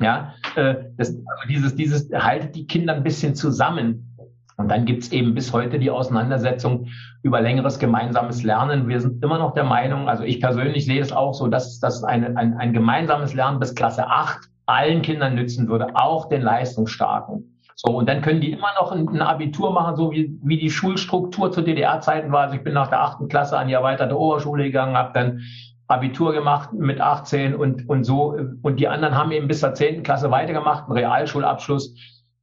Ja, 0.00 0.34
äh, 0.56 0.74
das, 0.96 1.10
also 1.10 1.48
dieses, 1.48 1.76
dieses 1.76 2.10
haltet 2.12 2.56
die 2.56 2.66
Kinder 2.66 2.94
ein 2.94 3.04
bisschen 3.04 3.36
zusammen. 3.36 4.16
Und 4.56 4.72
dann 4.72 4.86
gibt's 4.86 5.12
eben 5.12 5.34
bis 5.34 5.52
heute 5.52 5.78
die 5.78 5.92
Auseinandersetzung 5.92 6.88
über 7.22 7.40
längeres 7.40 7.78
gemeinsames 7.78 8.42
Lernen. 8.42 8.88
Wir 8.88 9.00
sind 9.00 9.22
immer 9.22 9.38
noch 9.38 9.54
der 9.54 9.64
Meinung, 9.64 10.08
also 10.08 10.24
ich 10.24 10.40
persönlich 10.40 10.84
sehe 10.84 11.00
es 11.00 11.12
auch 11.12 11.32
so, 11.32 11.46
dass, 11.46 11.78
dass 11.78 12.02
eine, 12.02 12.36
ein, 12.36 12.54
ein 12.54 12.72
gemeinsames 12.72 13.34
Lernen 13.34 13.60
bis 13.60 13.76
Klasse 13.76 14.08
8 14.08 14.48
allen 14.66 15.02
Kindern 15.02 15.36
nützen 15.36 15.68
würde, 15.68 15.94
auch 15.94 16.28
den 16.28 16.42
Leistungsstarken. 16.42 17.55
So, 17.78 17.92
und 17.92 18.08
dann 18.08 18.22
können 18.22 18.40
die 18.40 18.52
immer 18.52 18.72
noch 18.80 18.90
ein, 18.90 19.06
ein 19.06 19.20
Abitur 19.20 19.70
machen, 19.70 19.96
so 19.96 20.10
wie, 20.10 20.38
wie 20.42 20.58
die 20.58 20.70
Schulstruktur 20.70 21.52
zu 21.52 21.60
DDR-Zeiten 21.60 22.32
war. 22.32 22.44
Also 22.44 22.56
ich 22.56 22.64
bin 22.64 22.72
nach 22.72 22.88
der 22.88 23.02
achten 23.02 23.28
Klasse 23.28 23.58
an 23.58 23.68
die 23.68 23.74
erweiterte 23.74 24.18
Oberschule 24.18 24.64
gegangen, 24.64 24.96
habe 24.96 25.12
dann 25.12 25.42
Abitur 25.86 26.32
gemacht 26.32 26.72
mit 26.72 27.02
18 27.02 27.54
und, 27.54 27.86
und 27.86 28.04
so. 28.04 28.34
Und 28.62 28.80
die 28.80 28.88
anderen 28.88 29.14
haben 29.14 29.30
eben 29.30 29.46
bis 29.46 29.60
zur 29.60 29.74
zehnten 29.74 30.02
Klasse 30.02 30.30
weitergemacht, 30.30 30.84
einen 30.84 30.96
Realschulabschluss. 30.96 31.94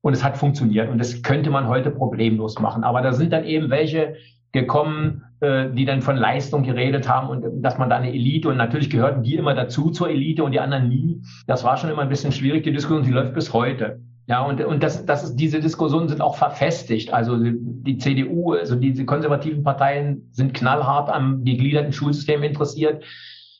Und 0.01 0.13
es 0.13 0.23
hat 0.23 0.37
funktioniert. 0.37 0.89
Und 0.89 0.99
das 0.99 1.23
könnte 1.23 1.49
man 1.49 1.67
heute 1.67 1.89
problemlos 1.89 2.59
machen. 2.59 2.83
Aber 2.83 3.01
da 3.01 3.11
sind 3.11 3.33
dann 3.33 3.45
eben 3.45 3.71
welche 3.71 4.15
gekommen, 4.51 5.23
äh, 5.39 5.71
die 5.71 5.85
dann 5.85 6.03
von 6.03 6.15
Leistung 6.15 6.61
geredet 6.61 7.09
haben 7.09 7.29
und 7.29 7.63
dass 7.63 7.79
man 7.79 7.89
da 7.89 7.95
eine 7.95 8.13
Elite 8.13 8.49
und 8.49 8.57
natürlich 8.57 8.91
gehörten 8.91 9.23
die 9.23 9.33
immer 9.33 9.55
dazu 9.55 9.89
zur 9.89 10.09
Elite 10.09 10.43
und 10.43 10.51
die 10.51 10.59
anderen 10.59 10.89
nie. 10.89 11.21
Das 11.47 11.63
war 11.63 11.75
schon 11.77 11.89
immer 11.89 12.03
ein 12.03 12.09
bisschen 12.09 12.31
schwierig, 12.31 12.63
die 12.63 12.71
Diskussion, 12.71 13.03
die 13.03 13.11
läuft 13.11 13.33
bis 13.33 13.51
heute. 13.51 13.99
Ja, 14.25 14.41
und, 14.41 14.63
und 14.63 14.81
das, 14.81 15.05
das 15.05 15.23
ist, 15.23 15.35
diese 15.35 15.59
Diskussionen 15.59 16.07
sind 16.07 16.21
auch 16.21 16.35
verfestigt. 16.35 17.13
Also 17.13 17.37
die 17.37 17.97
CDU, 17.97 18.53
also 18.53 18.75
diese 18.75 19.05
konservativen 19.05 19.63
Parteien 19.63 20.29
sind 20.31 20.53
knallhart 20.53 21.09
am 21.09 21.43
gegliederten 21.43 21.91
Schulsystem 21.91 22.41
interessiert. 22.43 23.03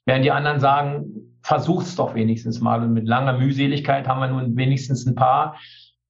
Während 0.06 0.24
die 0.24 0.32
anderen 0.32 0.62
sagen, 0.62 1.06
versuch's 1.42 1.96
doch 1.96 2.16
wenigstens 2.16 2.62
mal. 2.62 2.82
Und 2.82 2.94
mit 2.94 3.08
langer 3.08 3.38
Mühseligkeit 3.38 4.08
haben 4.08 4.22
wir 4.22 4.28
nun 4.28 4.56
wenigstens 4.56 5.06
ein 5.06 5.16
paar 5.16 5.58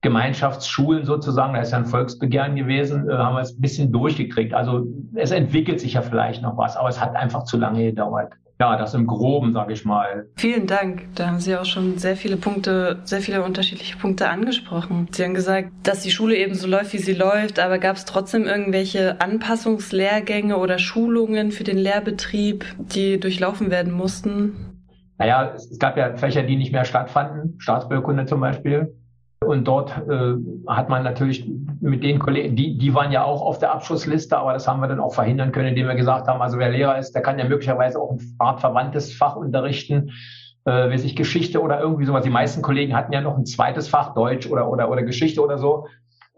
Gemeinschaftsschulen 0.02 1.06
sozusagen, 1.06 1.54
da 1.54 1.62
ist 1.62 1.72
ja 1.72 1.78
ein 1.78 1.86
Volksbegehren 1.86 2.56
gewesen, 2.56 3.10
haben 3.10 3.36
wir 3.36 3.42
es 3.42 3.58
ein 3.58 3.62
bisschen 3.62 3.92
durchgekriegt. 3.92 4.54
Also 4.54 4.86
es 5.16 5.32
entwickelt 5.32 5.80
sich 5.80 5.94
ja 5.94 6.02
vielleicht 6.02 6.44
noch 6.44 6.58
was, 6.58 6.76
aber 6.76 6.90
es 6.90 7.00
hat 7.02 7.16
einfach 7.16 7.46
zu 7.46 7.58
lange 7.58 7.86
gedauert. 7.86 8.34
Ja, 8.64 8.78
das 8.78 8.94
im 8.94 9.08
Groben, 9.08 9.52
sage 9.52 9.74
ich 9.74 9.84
mal. 9.84 10.30
Vielen 10.38 10.68
Dank. 10.68 11.14
Da 11.16 11.28
haben 11.28 11.42
Sie 11.42 11.54
auch 11.58 11.66
schon 11.66 11.98
sehr 11.98 12.16
viele 12.16 12.38
Punkte, 12.38 13.02
sehr 13.04 13.20
viele 13.20 13.44
unterschiedliche 13.44 13.98
Punkte 13.98 14.30
angesprochen. 14.30 15.10
Sie 15.12 15.22
haben 15.22 15.34
gesagt, 15.34 15.68
dass 15.84 16.00
die 16.00 16.12
Schule 16.12 16.38
eben 16.38 16.56
so 16.56 16.66
läuft, 16.66 16.94
wie 16.94 17.00
sie 17.00 17.14
läuft, 17.14 17.60
aber 17.60 17.78
gab 17.78 17.98
es 17.98 18.06
trotzdem 18.06 18.46
irgendwelche 18.46 19.20
Anpassungslehrgänge 19.20 20.56
oder 20.56 20.80
Schulungen 20.80 21.52
für 21.52 21.66
den 21.66 21.78
Lehrbetrieb, 21.78 22.64
die 22.78 23.20
durchlaufen 23.20 23.70
werden 23.70 23.92
mussten? 23.92 24.54
Naja, 25.18 25.52
es 25.56 25.78
gab 25.78 25.98
ja 25.98 26.16
Fächer, 26.16 26.44
die 26.44 26.56
nicht 26.56 26.72
mehr 26.72 26.86
stattfanden, 26.86 27.56
Staatsbürgerkunde 27.60 28.28
zum 28.28 28.40
Beispiel. 28.40 28.96
Und 29.54 29.68
dort 29.68 29.92
äh, 30.10 30.34
hat 30.68 30.90
man 30.90 31.04
natürlich 31.04 31.48
mit 31.80 32.04
den 32.04 32.18
Kollegen, 32.18 32.56
die, 32.56 32.76
die 32.78 32.94
waren 32.96 33.12
ja 33.12 33.24
auch 33.24 33.42
auf 33.44 33.60
der 33.60 33.72
Abschlussliste, 33.72 34.36
aber 34.36 34.52
das 34.54 34.68
haben 34.68 34.80
wir 34.82 34.88
dann 34.88 35.00
auch 35.00 35.14
verhindern 35.14 35.52
können, 35.52 35.68
indem 35.68 35.88
wir 35.88 35.96
gesagt 35.96 36.28
haben, 36.28 36.42
also 36.42 36.58
wer 36.58 36.70
Lehrer 36.70 36.98
ist, 36.98 37.14
der 37.14 37.22
kann 37.22 37.38
ja 37.38 37.48
möglicherweise 37.48 38.00
auch 38.00 38.12
ein 38.12 38.20
Art 38.40 38.62
verwandtes 38.62 39.14
Fach 39.14 39.36
unterrichten, 39.36 40.10
äh, 40.66 40.90
wie 40.90 40.98
sich 40.98 41.16
Geschichte 41.16 41.62
oder 41.62 41.80
irgendwie 41.80 42.06
sowas. 42.06 42.24
Die 42.24 42.32
meisten 42.32 42.64
Kollegen 42.64 42.96
hatten 42.96 43.14
ja 43.14 43.22
noch 43.22 43.38
ein 43.38 43.46
zweites 43.46 43.88
Fach, 43.88 44.16
Deutsch 44.16 44.48
oder, 44.48 44.68
oder, 44.70 44.90
oder 44.90 45.04
Geschichte 45.04 45.44
oder 45.44 45.60
so. 45.60 45.86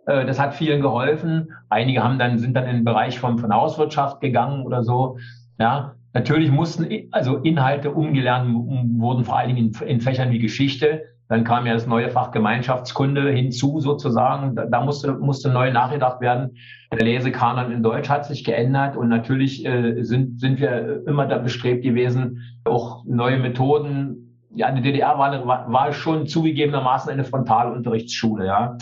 Äh, 0.07 0.25
das 0.25 0.38
hat 0.38 0.53
vielen 0.53 0.81
geholfen. 0.81 1.53
Einige 1.69 2.03
haben 2.03 2.19
dann, 2.19 2.38
sind 2.38 2.53
dann 2.53 2.65
in 2.65 2.77
den 2.77 2.86
Bereich 2.86 3.17
von, 3.17 3.39
von 3.39 3.53
Hauswirtschaft 3.53 4.19
gegangen 4.19 4.65
oder 4.65 4.84
so. 4.84 5.17
Ja, 5.57 5.95
natürlich 6.13 6.51
mussten, 6.51 6.86
also 7.12 7.38
Inhalte 7.38 7.91
umgelernt 7.91 8.53
wurden 9.00 9.24
vor 9.24 9.38
allen 9.38 9.55
Dingen 9.55 9.72
in, 9.74 9.88
in 9.88 10.01
Fächern 10.01 10.31
wie 10.31 10.39
Geschichte 10.39 11.14
dann 11.27 11.44
kam 11.44 11.65
ja 11.65 11.74
das 11.74 11.88
neue 11.88 12.10
Fach 12.10 12.32
Gemeinschaftskunde 12.32 13.32
hinzu 13.32 13.79
sozusagen. 13.79 14.55
Da, 14.55 14.65
da 14.65 14.82
musste, 14.82 15.13
musste 15.13 15.50
neu 15.50 15.72
nachgedacht 15.72 16.22
werden. 16.22 16.58
Der 16.94 17.03
Lesekanon 17.03 17.72
in 17.72 17.82
Deutsch 17.82 18.10
hat 18.10 18.25
sich 18.25 18.44
geändert 18.44 18.96
und 18.96 19.10
natürlich 19.10 19.65
äh, 19.65 20.03
sind, 20.03 20.39
sind 20.39 20.60
wir 20.60 21.05
immer 21.08 21.25
da 21.25 21.39
bestrebt 21.39 21.84
gewesen, 21.84 22.41
auch 22.65 23.03
neue 23.05 23.39
Methoden. 23.39 24.39
Ja, 24.53 24.72
die 24.72 24.82
DDR 24.82 25.17
war, 25.17 25.46
war, 25.48 25.72
war 25.72 25.94
schon 25.94 26.27
zugegebenermaßen 26.27 27.12
eine 27.12 27.24
Frontalunterrichtsschule, 27.24 28.46
ja. 28.46 28.77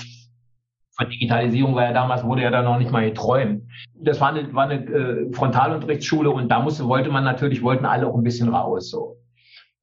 Von 0.96 1.10
Digitalisierung 1.10 1.74
war 1.74 1.86
ja 1.86 1.94
damals, 1.94 2.24
wurde 2.24 2.44
ja 2.44 2.52
da 2.52 2.62
noch 2.62 2.78
nicht 2.78 2.92
mal 2.92 3.04
geträumt. 3.04 3.64
Das 3.96 4.22
war 4.22 4.30
eine, 4.30 4.54
war 4.54 4.66
eine 4.66 4.86
äh, 4.86 5.34
Frontalunterrichtsschule 5.34 6.30
und 6.30 6.50
da 6.50 6.60
musste, 6.60 6.88
wollte 6.88 7.10
man 7.10 7.24
natürlich, 7.24 7.64
wollten 7.64 7.86
alle 7.86 8.06
auch 8.06 8.16
ein 8.16 8.24
bisschen 8.24 8.50
raus, 8.50 8.92
so. 8.92 9.18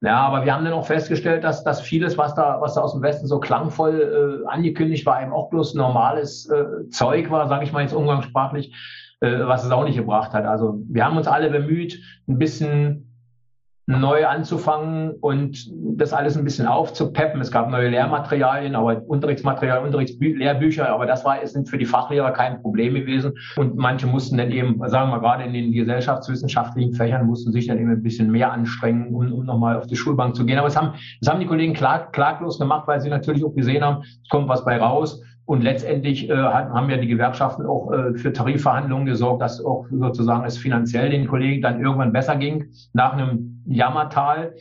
Ja, 0.03 0.21
aber 0.21 0.47
wir 0.47 0.55
haben 0.55 0.65
dann 0.65 0.73
auch 0.73 0.87
festgestellt, 0.87 1.45
dass, 1.45 1.63
dass 1.63 1.83
vieles, 1.83 2.17
was 2.17 2.35
da, 2.35 2.59
was 2.61 2.75
da 2.75 2.81
aus 2.81 2.93
dem 2.93 3.03
Westen 3.03 3.27
so 3.27 3.39
klangvoll 3.39 4.43
äh, 4.45 4.49
angekündigt 4.49 5.05
war, 5.05 5.23
eben 5.23 5.33
auch 5.33 5.51
bloß 5.51 5.75
normales 5.75 6.49
äh, 6.49 6.89
Zeug 6.89 7.31
war, 7.31 7.49
sage 7.49 7.65
ich 7.65 7.73
mal 7.73 7.83
jetzt 7.83 7.93
umgangssprachlich, 7.93 8.75
äh, 9.21 9.41
was 9.41 9.65
es 9.65 9.71
auch 9.71 9.85
nicht 9.85 9.97
gebracht 9.97 10.33
hat. 10.33 10.47
Also 10.47 10.81
wir 10.89 11.05
haben 11.05 11.19
uns 11.19 11.27
alle 11.27 11.51
bemüht, 11.51 12.01
ein 12.27 12.39
bisschen 12.39 13.10
neu 13.99 14.27
anzufangen 14.27 15.13
und 15.21 15.69
das 15.97 16.13
alles 16.13 16.37
ein 16.37 16.45
bisschen 16.45 16.67
aufzupeppen. 16.67 17.41
Es 17.41 17.51
gab 17.51 17.71
neue 17.71 17.89
Lehrmaterialien, 17.89 18.75
aber 18.77 19.03
Unterrichtsmaterial, 19.07 19.85
Unterrichtslehrbücher, 19.85 20.89
aber 20.89 21.07
das 21.07 21.25
war, 21.25 21.45
sind 21.47 21.69
für 21.69 21.79
die 21.79 21.87
Fachlehrer 21.87 22.31
kein 22.31 22.63
Problem 22.63 22.95
gewesen. 22.95 23.33
Und 23.57 23.77
manche 23.77 24.07
mussten 24.07 24.39
dann 24.39 24.51
eben, 24.53 24.81
sagen 24.89 25.11
wir 25.11 25.19
gerade 25.21 25.45
in 25.45 25.53
den 25.53 25.73
gesellschaftswissenschaftlichen 25.73 26.95
Fächern, 26.95 27.27
mussten 27.27 27.53
sich 27.53 27.67
dann 27.67 27.79
eben 27.79 27.91
ein 27.91 28.03
bisschen 28.03 28.31
mehr 28.31 28.53
anstrengen, 28.53 29.15
um, 29.15 29.33
um 29.33 29.45
nochmal 29.45 29.77
auf 29.77 29.87
die 29.87 29.97
Schulbank 29.97 30.37
zu 30.37 30.47
gehen. 30.47 30.59
Aber 30.59 30.69
das 30.69 30.77
haben, 30.77 30.93
das 31.21 31.31
haben 31.31 31.41
die 31.41 31.47
Kollegen 31.47 31.75
klag, 31.75 32.13
klaglos 32.13 32.59
gemacht, 32.59 32.87
weil 32.87 33.01
sie 33.01 33.11
natürlich 33.11 33.45
auch 33.45 33.55
gesehen 33.55 33.85
haben, 33.85 34.03
es 34.03 34.29
kommt 34.31 34.49
was 34.49 34.65
bei 34.65 34.79
raus. 34.79 35.21
Und 35.51 35.63
letztendlich 35.63 36.31
äh, 36.31 36.37
haben 36.37 36.89
ja 36.91 36.97
die 36.97 37.09
Gewerkschaften 37.09 37.67
auch 37.67 37.91
äh, 37.91 38.15
für 38.15 38.33
Tarifverhandlungen 38.33 39.05
gesorgt, 39.05 39.43
dass 39.43 39.61
auch 39.65 39.85
sozusagen 39.91 40.45
es 40.45 40.57
finanziell 40.57 41.11
den 41.11 41.27
Kollegen 41.27 41.61
dann 41.61 41.81
irgendwann 41.81 42.13
besser 42.13 42.37
ging 42.37 42.67
nach 42.93 43.15
einem 43.15 43.61
Jammertal. 43.67 44.55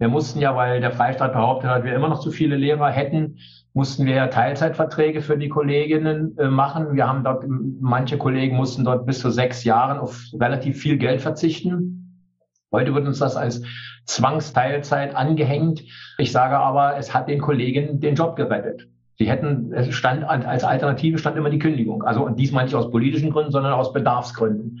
Wir 0.00 0.08
mussten 0.08 0.40
ja, 0.40 0.56
weil 0.56 0.80
der 0.80 0.90
Freistaat 0.90 1.32
behauptet 1.32 1.70
hat, 1.70 1.84
wir 1.84 1.94
immer 1.94 2.08
noch 2.08 2.18
zu 2.18 2.32
viele 2.32 2.56
Lehrer 2.56 2.90
hätten, 2.90 3.36
mussten 3.72 4.04
wir 4.04 4.16
ja 4.16 4.26
Teilzeitverträge 4.26 5.20
für 5.20 5.38
die 5.38 5.48
Kolleginnen 5.48 6.36
äh, 6.36 6.48
machen. 6.48 6.96
Wir 6.96 7.06
haben 7.06 7.22
dort, 7.22 7.44
manche 7.46 8.18
Kollegen 8.18 8.56
mussten 8.56 8.84
dort 8.84 9.06
bis 9.06 9.20
zu 9.20 9.30
sechs 9.30 9.62
Jahren 9.62 10.00
auf 10.00 10.24
relativ 10.40 10.76
viel 10.76 10.98
Geld 10.98 11.20
verzichten. 11.20 12.26
Heute 12.72 12.92
wird 12.92 13.06
uns 13.06 13.20
das 13.20 13.36
als 13.36 13.62
Zwangsteilzeit 14.06 15.14
angehängt. 15.14 15.84
Ich 16.18 16.32
sage 16.32 16.58
aber, 16.58 16.96
es 16.96 17.14
hat 17.14 17.28
den 17.28 17.40
Kolleginnen 17.40 18.00
den 18.00 18.16
Job 18.16 18.34
gerettet. 18.34 18.88
Sie 19.22 19.30
hätten, 19.30 19.72
es 19.72 19.94
stand 19.94 20.24
als 20.24 20.64
Alternative 20.64 21.16
stand 21.16 21.36
immer 21.36 21.48
die 21.48 21.60
Kündigung. 21.60 22.02
Also 22.02 22.28
diesmal 22.28 22.64
nicht 22.64 22.74
aus 22.74 22.90
politischen 22.90 23.30
Gründen, 23.30 23.52
sondern 23.52 23.72
aus 23.72 23.92
Bedarfsgründen. 23.92 24.80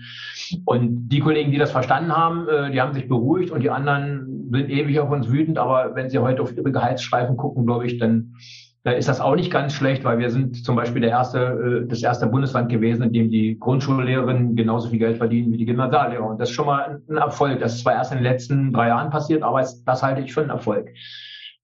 Und 0.64 1.08
die 1.10 1.20
Kollegen, 1.20 1.52
die 1.52 1.58
das 1.58 1.70
verstanden 1.70 2.10
haben, 2.10 2.48
äh, 2.48 2.72
die 2.72 2.80
haben 2.80 2.92
sich 2.92 3.06
beruhigt 3.06 3.52
und 3.52 3.62
die 3.62 3.70
anderen 3.70 4.48
sind 4.50 4.68
ewig 4.68 4.98
auf 4.98 5.10
uns 5.10 5.30
wütend. 5.30 5.58
Aber 5.58 5.94
wenn 5.94 6.10
sie 6.10 6.18
heute 6.18 6.42
auf 6.42 6.56
ihre 6.56 6.72
Gehaltsstreifen 6.72 7.36
gucken, 7.36 7.66
glaube 7.66 7.86
ich, 7.86 7.98
dann 7.98 8.34
ist 8.82 9.08
das 9.08 9.20
auch 9.20 9.36
nicht 9.36 9.52
ganz 9.52 9.74
schlecht, 9.74 10.02
weil 10.02 10.18
wir 10.18 10.28
sind 10.30 10.64
zum 10.64 10.74
Beispiel 10.74 11.02
der 11.02 11.10
erste, 11.10 11.84
äh, 11.84 11.88
das 11.88 12.02
erste 12.02 12.26
Bundesland 12.26 12.68
gewesen, 12.68 13.04
in 13.04 13.12
dem 13.12 13.30
die 13.30 13.56
Grundschullehrerinnen 13.60 14.56
genauso 14.56 14.88
viel 14.88 14.98
Geld 14.98 15.18
verdienen 15.18 15.52
wie 15.52 15.58
die 15.58 15.66
Gymnasiallehrer. 15.66 16.26
Und 16.26 16.40
das 16.40 16.50
ist 16.50 16.56
schon 16.56 16.66
mal 16.66 17.00
ein 17.08 17.16
Erfolg. 17.16 17.60
Das 17.60 17.74
ist 17.74 17.82
zwar 17.82 17.92
erst 17.92 18.10
in 18.10 18.18
den 18.18 18.24
letzten 18.24 18.72
drei 18.72 18.88
Jahren 18.88 19.10
passiert, 19.10 19.44
aber 19.44 19.64
das 19.86 20.02
halte 20.02 20.22
ich 20.22 20.32
für 20.32 20.40
einen 20.40 20.50
Erfolg. 20.50 20.88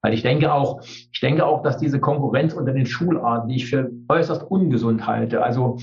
Weil 0.01 0.15
ich 0.15 0.23
denke 0.23 0.53
auch, 0.53 0.81
ich 0.83 1.21
denke 1.21 1.45
auch, 1.45 1.63
dass 1.63 1.79
diese 1.79 1.99
Konkurrenz 2.01 2.55
unter 2.55 2.73
den 2.73 2.87
Schularten, 2.87 3.49
die 3.49 3.57
ich 3.57 3.69
für 3.69 3.91
äußerst 4.09 4.43
ungesund 4.45 5.07
halte, 5.07 5.43
also 5.43 5.79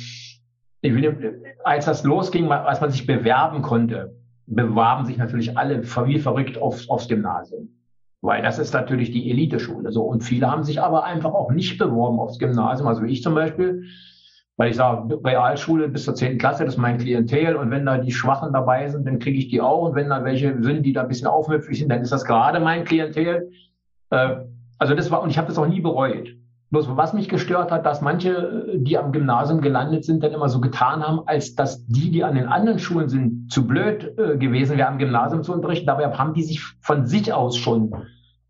will, 0.81 1.41
als 1.63 1.85
das 1.85 2.03
losging, 2.03 2.51
als 2.51 2.81
man 2.81 2.91
sich 2.91 3.05
bewerben 3.05 3.61
konnte, 3.61 4.15
bewarben 4.47 5.05
sich 5.05 5.17
natürlich 5.17 5.57
alle 5.57 5.83
wie 5.83 6.19
verrückt 6.19 6.61
aufs, 6.61 6.89
aufs 6.89 7.07
Gymnasium. 7.07 7.69
Weil 8.21 8.41
das 8.41 8.59
ist 8.59 8.73
natürlich 8.73 9.11
die 9.11 9.29
Eliteschule. 9.29 9.91
So. 9.91 10.03
Und 10.03 10.23
viele 10.23 10.49
haben 10.49 10.63
sich 10.63 10.81
aber 10.81 11.03
einfach 11.03 11.33
auch 11.33 11.51
nicht 11.51 11.77
beworben 11.77 12.19
aufs 12.19 12.39
Gymnasium. 12.39 12.87
Also 12.87 13.03
ich 13.03 13.21
zum 13.21 13.35
Beispiel, 13.35 13.83
weil 14.57 14.69
ich 14.69 14.77
sage, 14.77 15.19
Realschule 15.23 15.89
bis 15.89 16.05
zur 16.05 16.15
zehnten 16.15 16.37
Klasse, 16.37 16.65
das 16.65 16.75
ist 16.75 16.79
mein 16.79 16.97
Klientel. 16.97 17.55
Und 17.55 17.71
wenn 17.71 17.85
da 17.85 17.97
die 17.97 18.11
Schwachen 18.11 18.53
dabei 18.53 18.87
sind, 18.87 19.05
dann 19.05 19.19
kriege 19.19 19.37
ich 19.37 19.49
die 19.49 19.61
auch. 19.61 19.89
Und 19.89 19.95
wenn 19.95 20.09
da 20.09 20.23
welche 20.23 20.61
sind, 20.63 20.85
die 20.85 20.93
da 20.93 21.01
ein 21.01 21.07
bisschen 21.07 21.27
aufmüpfig 21.27 21.77
sind, 21.77 21.89
dann 21.89 22.01
ist 22.01 22.11
das 22.11 22.25
gerade 22.25 22.59
mein 22.59 22.83
Klientel. 22.83 23.51
Äh, 24.09 24.37
also 24.77 24.95
das 24.95 25.11
war, 25.11 25.21
und 25.21 25.29
ich 25.29 25.37
habe 25.37 25.47
das 25.47 25.57
auch 25.57 25.67
nie 25.67 25.81
bereut. 25.81 26.29
Bloß 26.71 26.97
was 26.97 27.13
mich 27.13 27.29
gestört 27.29 27.71
hat, 27.71 27.85
dass 27.85 28.01
manche, 28.01 28.67
die 28.75 28.97
am 28.97 29.11
Gymnasium 29.11 29.61
gelandet 29.61 30.03
sind, 30.03 30.23
dann 30.23 30.33
immer 30.33 30.49
so 30.49 30.59
getan 30.59 31.03
haben, 31.03 31.21
als 31.27 31.55
dass 31.55 31.85
die, 31.85 32.11
die 32.11 32.23
an 32.23 32.35
den 32.35 32.47
anderen 32.47 32.79
Schulen 32.79 33.07
sind, 33.07 33.51
zu 33.51 33.67
blöd 33.67 34.17
äh, 34.17 34.37
gewesen 34.37 34.77
wären, 34.77 34.93
am 34.93 34.97
Gymnasium 34.97 35.43
zu 35.43 35.53
unterrichten. 35.53 35.85
Dabei 35.85 36.11
haben 36.11 36.33
die 36.33 36.43
sich 36.43 36.61
von 36.81 37.05
sich 37.05 37.31
aus 37.31 37.55
schon 37.55 37.93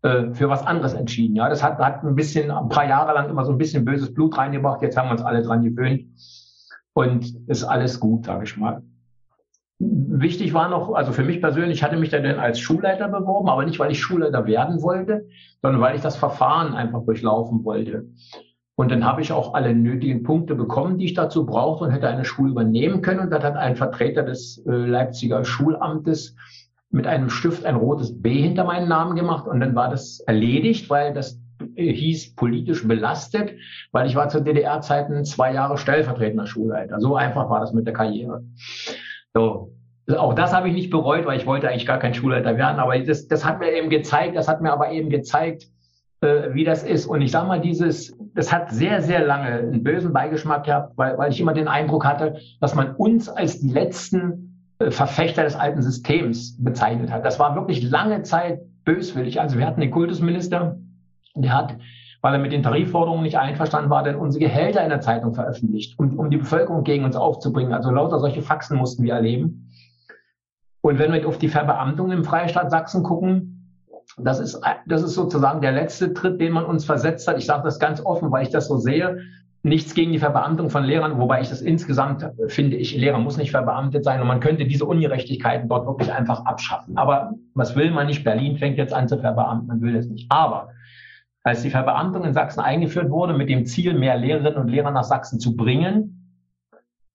äh, 0.02 0.32
für 0.32 0.48
was 0.48 0.66
anderes 0.66 0.94
entschieden. 0.94 1.36
Ja, 1.36 1.48
das 1.48 1.62
hat, 1.62 1.78
hat 1.78 2.02
ein 2.02 2.14
bisschen, 2.14 2.50
ein 2.50 2.68
paar 2.68 2.88
Jahre 2.88 3.12
lang 3.12 3.28
immer 3.28 3.44
so 3.44 3.52
ein 3.52 3.58
bisschen 3.58 3.84
böses 3.84 4.12
Blut 4.12 4.36
reingebracht. 4.36 4.82
Jetzt 4.82 4.96
haben 4.96 5.08
wir 5.08 5.12
uns 5.12 5.22
alle 5.22 5.42
dran 5.42 5.62
gewöhnt 5.62 6.06
und 6.94 7.34
ist 7.48 7.64
alles 7.64 8.00
gut, 8.00 8.24
sage 8.24 8.44
ich 8.44 8.56
mal. 8.56 8.82
Wichtig 9.78 10.54
war 10.54 10.70
noch, 10.70 10.94
also 10.94 11.12
für 11.12 11.22
mich 11.22 11.40
persönlich, 11.42 11.78
ich 11.78 11.82
hatte 11.82 11.98
mich 11.98 12.08
dann 12.08 12.24
als 12.24 12.58
Schulleiter 12.58 13.08
beworben, 13.08 13.50
aber 13.50 13.64
nicht, 13.64 13.78
weil 13.78 13.90
ich 13.90 14.00
Schulleiter 14.00 14.46
werden 14.46 14.80
wollte, 14.82 15.26
sondern 15.60 15.82
weil 15.82 15.96
ich 15.96 16.00
das 16.00 16.16
Verfahren 16.16 16.74
einfach 16.74 17.04
durchlaufen 17.04 17.62
wollte. 17.64 18.06
Und 18.76 18.90
dann 18.90 19.04
habe 19.04 19.22
ich 19.22 19.32
auch 19.32 19.54
alle 19.54 19.74
nötigen 19.74 20.22
Punkte 20.22 20.54
bekommen, 20.54 20.98
die 20.98 21.06
ich 21.06 21.14
dazu 21.14 21.46
brauchte 21.46 21.84
und 21.84 21.90
hätte 21.90 22.08
eine 22.08 22.26
Schule 22.26 22.50
übernehmen 22.50 23.00
können. 23.00 23.20
Und 23.20 23.30
dann 23.30 23.42
hat 23.42 23.56
ein 23.56 23.74
Vertreter 23.74 24.22
des 24.22 24.62
äh, 24.66 24.70
Leipziger 24.70 25.44
Schulamtes 25.44 26.36
mit 26.90 27.06
einem 27.06 27.30
Stift 27.30 27.64
ein 27.64 27.76
rotes 27.76 28.20
B 28.22 28.42
hinter 28.42 28.64
meinen 28.64 28.88
Namen 28.88 29.16
gemacht. 29.16 29.46
Und 29.48 29.60
dann 29.60 29.74
war 29.74 29.90
das 29.90 30.20
erledigt, 30.20 30.90
weil 30.90 31.14
das 31.14 31.40
äh, 31.74 31.90
hieß 31.90 32.34
politisch 32.34 32.86
belastet, 32.86 33.52
weil 33.92 34.06
ich 34.06 34.14
war 34.14 34.28
zu 34.28 34.42
DDR-Zeiten 34.42 35.24
zwei 35.24 35.54
Jahre 35.54 35.78
stellvertretender 35.78 36.46
Schulleiter. 36.46 37.00
So 37.00 37.16
einfach 37.16 37.48
war 37.48 37.60
das 37.60 37.72
mit 37.72 37.86
der 37.86 37.94
Karriere. 37.94 38.44
So. 39.36 39.70
Auch 40.16 40.34
das 40.34 40.54
habe 40.54 40.68
ich 40.68 40.74
nicht 40.74 40.90
bereut, 40.90 41.26
weil 41.26 41.38
ich 41.38 41.46
wollte 41.46 41.68
eigentlich 41.68 41.84
gar 41.84 41.98
kein 41.98 42.14
Schulleiter 42.14 42.56
werden. 42.56 42.78
Aber 42.78 42.98
das, 42.98 43.28
das 43.28 43.44
hat 43.44 43.58
mir 43.58 43.70
eben 43.72 43.90
gezeigt, 43.90 44.34
das 44.34 44.48
hat 44.48 44.62
mir 44.62 44.72
aber 44.72 44.90
eben 44.90 45.10
gezeigt, 45.10 45.66
äh, 46.22 46.54
wie 46.54 46.64
das 46.64 46.84
ist. 46.84 47.04
Und 47.04 47.20
ich 47.20 47.32
sage 47.32 47.46
mal, 47.46 47.60
dieses, 47.60 48.16
das 48.34 48.50
hat 48.50 48.70
sehr, 48.70 49.02
sehr 49.02 49.26
lange 49.26 49.48
einen 49.48 49.82
bösen 49.82 50.14
Beigeschmack 50.14 50.64
gehabt, 50.64 50.96
weil, 50.96 51.18
weil 51.18 51.32
ich 51.32 51.40
immer 51.40 51.52
den 51.52 51.68
Eindruck 51.68 52.06
hatte, 52.06 52.38
dass 52.60 52.74
man 52.74 52.94
uns 52.94 53.28
als 53.28 53.60
die 53.60 53.68
letzten 53.68 54.72
äh, 54.78 54.90
Verfechter 54.90 55.42
des 55.42 55.54
alten 55.54 55.82
Systems 55.82 56.56
bezeichnet 56.62 57.10
hat. 57.10 57.24
Das 57.26 57.38
war 57.38 57.54
wirklich 57.56 57.82
lange 57.82 58.22
Zeit 58.22 58.60
böswillig. 58.84 59.38
Also 59.40 59.58
wir 59.58 59.66
hatten 59.66 59.82
den 59.82 59.90
Kultusminister, 59.90 60.78
der 61.34 61.52
hat 61.52 61.76
weil 62.22 62.34
er 62.34 62.40
mit 62.40 62.52
den 62.52 62.62
Tarifforderungen 62.62 63.22
nicht 63.22 63.38
einverstanden 63.38 63.90
war, 63.90 64.02
denn 64.02 64.16
unsere 64.16 64.44
Gehälter 64.44 64.82
in 64.82 64.90
der 64.90 65.00
Zeitung 65.00 65.34
veröffentlicht, 65.34 65.98
um, 65.98 66.18
um 66.18 66.30
die 66.30 66.36
Bevölkerung 66.36 66.84
gegen 66.84 67.04
uns 67.04 67.16
aufzubringen. 67.16 67.72
Also 67.72 67.90
lauter 67.90 68.18
solche 68.18 68.42
Faxen 68.42 68.78
mussten 68.78 69.02
wir 69.02 69.14
erleben. 69.14 69.70
Und 70.80 70.98
wenn 70.98 71.12
wir 71.12 71.26
auf 71.26 71.38
die 71.38 71.48
Verbeamtung 71.48 72.12
im 72.12 72.24
Freistaat 72.24 72.70
Sachsen 72.70 73.02
gucken, 73.02 73.56
das 74.18 74.38
ist, 74.38 74.60
das 74.86 75.02
ist 75.02 75.14
sozusagen 75.14 75.60
der 75.60 75.72
letzte 75.72 76.14
Tritt, 76.14 76.40
den 76.40 76.52
man 76.52 76.64
uns 76.64 76.84
versetzt 76.84 77.26
hat. 77.26 77.38
Ich 77.38 77.46
sage 77.46 77.64
das 77.64 77.78
ganz 77.78 78.00
offen, 78.04 78.30
weil 78.30 78.44
ich 78.44 78.50
das 78.50 78.68
so 78.68 78.76
sehe. 78.76 79.18
Nichts 79.62 79.94
gegen 79.94 80.12
die 80.12 80.20
Verbeamtung 80.20 80.70
von 80.70 80.84
Lehrern, 80.84 81.18
wobei 81.18 81.40
ich 81.40 81.48
das 81.48 81.60
insgesamt 81.60 82.24
finde, 82.46 82.76
ich, 82.76 82.96
Lehrer 82.96 83.18
muss 83.18 83.36
nicht 83.36 83.50
verbeamtet 83.50 84.04
sein 84.04 84.20
und 84.20 84.28
man 84.28 84.38
könnte 84.38 84.64
diese 84.64 84.84
Ungerechtigkeiten 84.84 85.68
dort 85.68 85.86
wirklich 85.88 86.12
einfach 86.12 86.44
abschaffen. 86.44 86.96
Aber 86.96 87.34
was 87.54 87.74
will 87.74 87.90
man 87.90 88.06
nicht? 88.06 88.22
Berlin 88.22 88.58
fängt 88.58 88.78
jetzt 88.78 88.94
an 88.94 89.08
zu 89.08 89.18
verbeamten, 89.18 89.66
man 89.66 89.80
will 89.80 89.94
das 89.94 90.06
nicht. 90.06 90.26
Aber 90.30 90.68
als 91.46 91.62
die 91.62 91.70
Verbeamtung 91.70 92.24
in 92.24 92.32
Sachsen 92.32 92.58
eingeführt 92.58 93.08
wurde, 93.08 93.32
mit 93.32 93.48
dem 93.48 93.66
Ziel, 93.66 93.94
mehr 93.94 94.16
Lehrerinnen 94.16 94.56
und 94.56 94.66
Lehrer 94.66 94.90
nach 94.90 95.04
Sachsen 95.04 95.38
zu 95.38 95.54
bringen, 95.54 96.42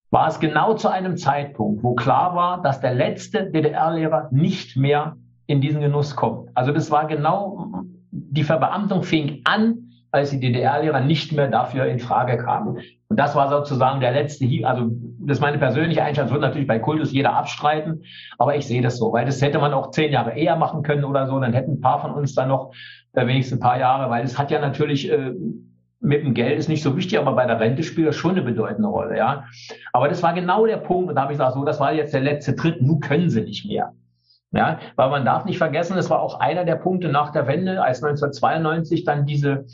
war 0.10 0.30
es 0.30 0.40
genau 0.40 0.74
zu 0.74 0.88
einem 0.88 1.18
Zeitpunkt, 1.18 1.84
wo 1.84 1.96
klar 1.96 2.34
war, 2.34 2.62
dass 2.62 2.80
der 2.80 2.94
letzte 2.94 3.52
DDR-Lehrer 3.52 4.30
nicht 4.32 4.78
mehr 4.78 5.18
in 5.48 5.60
diesen 5.60 5.82
Genuss 5.82 6.16
kommt. 6.16 6.50
Also 6.54 6.72
das 6.72 6.90
war 6.90 7.08
genau, 7.08 7.84
die 8.12 8.44
Verbeamtung 8.44 9.04
fing 9.04 9.42
an, 9.44 9.90
als 10.12 10.30
die 10.30 10.40
DDR-Lehrer 10.40 11.02
nicht 11.02 11.34
mehr 11.34 11.50
dafür 11.50 11.86
in 11.88 12.00
Frage 12.00 12.38
kamen. 12.38 12.80
Und 13.10 13.20
das 13.20 13.36
war 13.36 13.50
sozusagen 13.50 14.00
der 14.00 14.14
letzte, 14.14 14.48
also 14.64 14.92
das 15.20 15.40
ist 15.40 15.42
meine 15.42 15.58
persönliche 15.58 16.02
das 16.16 16.32
wird 16.32 16.42
natürlich 16.42 16.68
bei 16.68 16.80
Kultus 16.80 17.12
jeder 17.12 17.34
abstreiten, 17.34 18.04
aber 18.38 18.56
ich 18.56 18.66
sehe 18.66 18.82
das 18.82 18.98
so, 18.98 19.12
weil 19.12 19.26
das 19.26 19.42
hätte 19.42 19.60
man 19.60 19.74
auch 19.74 19.92
zehn 19.92 20.14
Jahre 20.14 20.32
eher 20.32 20.56
machen 20.56 20.84
können 20.84 21.04
oder 21.04 21.28
so, 21.28 21.38
dann 21.38 21.52
hätten 21.52 21.74
ein 21.74 21.82
paar 21.82 22.00
von 22.00 22.12
uns 22.12 22.34
dann 22.34 22.48
noch 22.48 22.72
äh, 23.14 23.28
wenigstens 23.28 23.58
ein 23.58 23.62
paar 23.62 23.80
Jahre, 23.80 24.10
weil 24.10 24.24
es 24.24 24.38
hat 24.38 24.52
ja 24.52 24.60
natürlich 24.60 25.12
äh, 25.12 25.34
mit 26.00 26.24
dem 26.24 26.34
Geld 26.34 26.58
ist 26.58 26.68
nicht 26.68 26.82
so 26.82 26.98
wichtig, 26.98 27.20
aber 27.20 27.34
bei 27.34 27.46
der 27.46 27.60
Rente 27.60 27.84
spielt 27.84 28.08
das 28.08 28.16
schon 28.16 28.32
eine 28.32 28.42
bedeutende 28.42 28.90
Rolle, 28.90 29.18
ja. 29.18 29.46
Aber 29.94 30.10
das 30.10 30.24
war 30.24 30.34
genau 30.34 30.66
der 30.66 30.78
Punkt, 30.78 31.10
und 31.10 31.16
da 31.16 31.22
habe 31.22 31.34
ich 31.34 31.38
gesagt, 31.38 31.54
so, 31.54 31.64
das 31.64 31.80
war 31.80 31.94
jetzt 31.94 32.14
der 32.14 32.22
letzte 32.22 32.56
Tritt, 32.56 32.82
nun 32.82 33.00
können 33.00 33.30
sie 33.30 33.42
nicht 33.42 33.66
mehr. 33.66 33.94
Ja, 34.54 34.80
weil 34.98 35.10
man 35.10 35.24
darf 35.24 35.46
nicht 35.46 35.60
vergessen, 35.60 35.96
das 35.96 36.10
war 36.10 36.20
auch 36.20 36.40
einer 36.40 36.66
der 36.66 36.76
Punkte 36.76 37.08
nach 37.08 37.32
der 37.32 37.48
Wende, 37.48 37.82
als 37.82 38.04
1992 38.04 39.06
dann 39.06 39.26
diese 39.26 39.66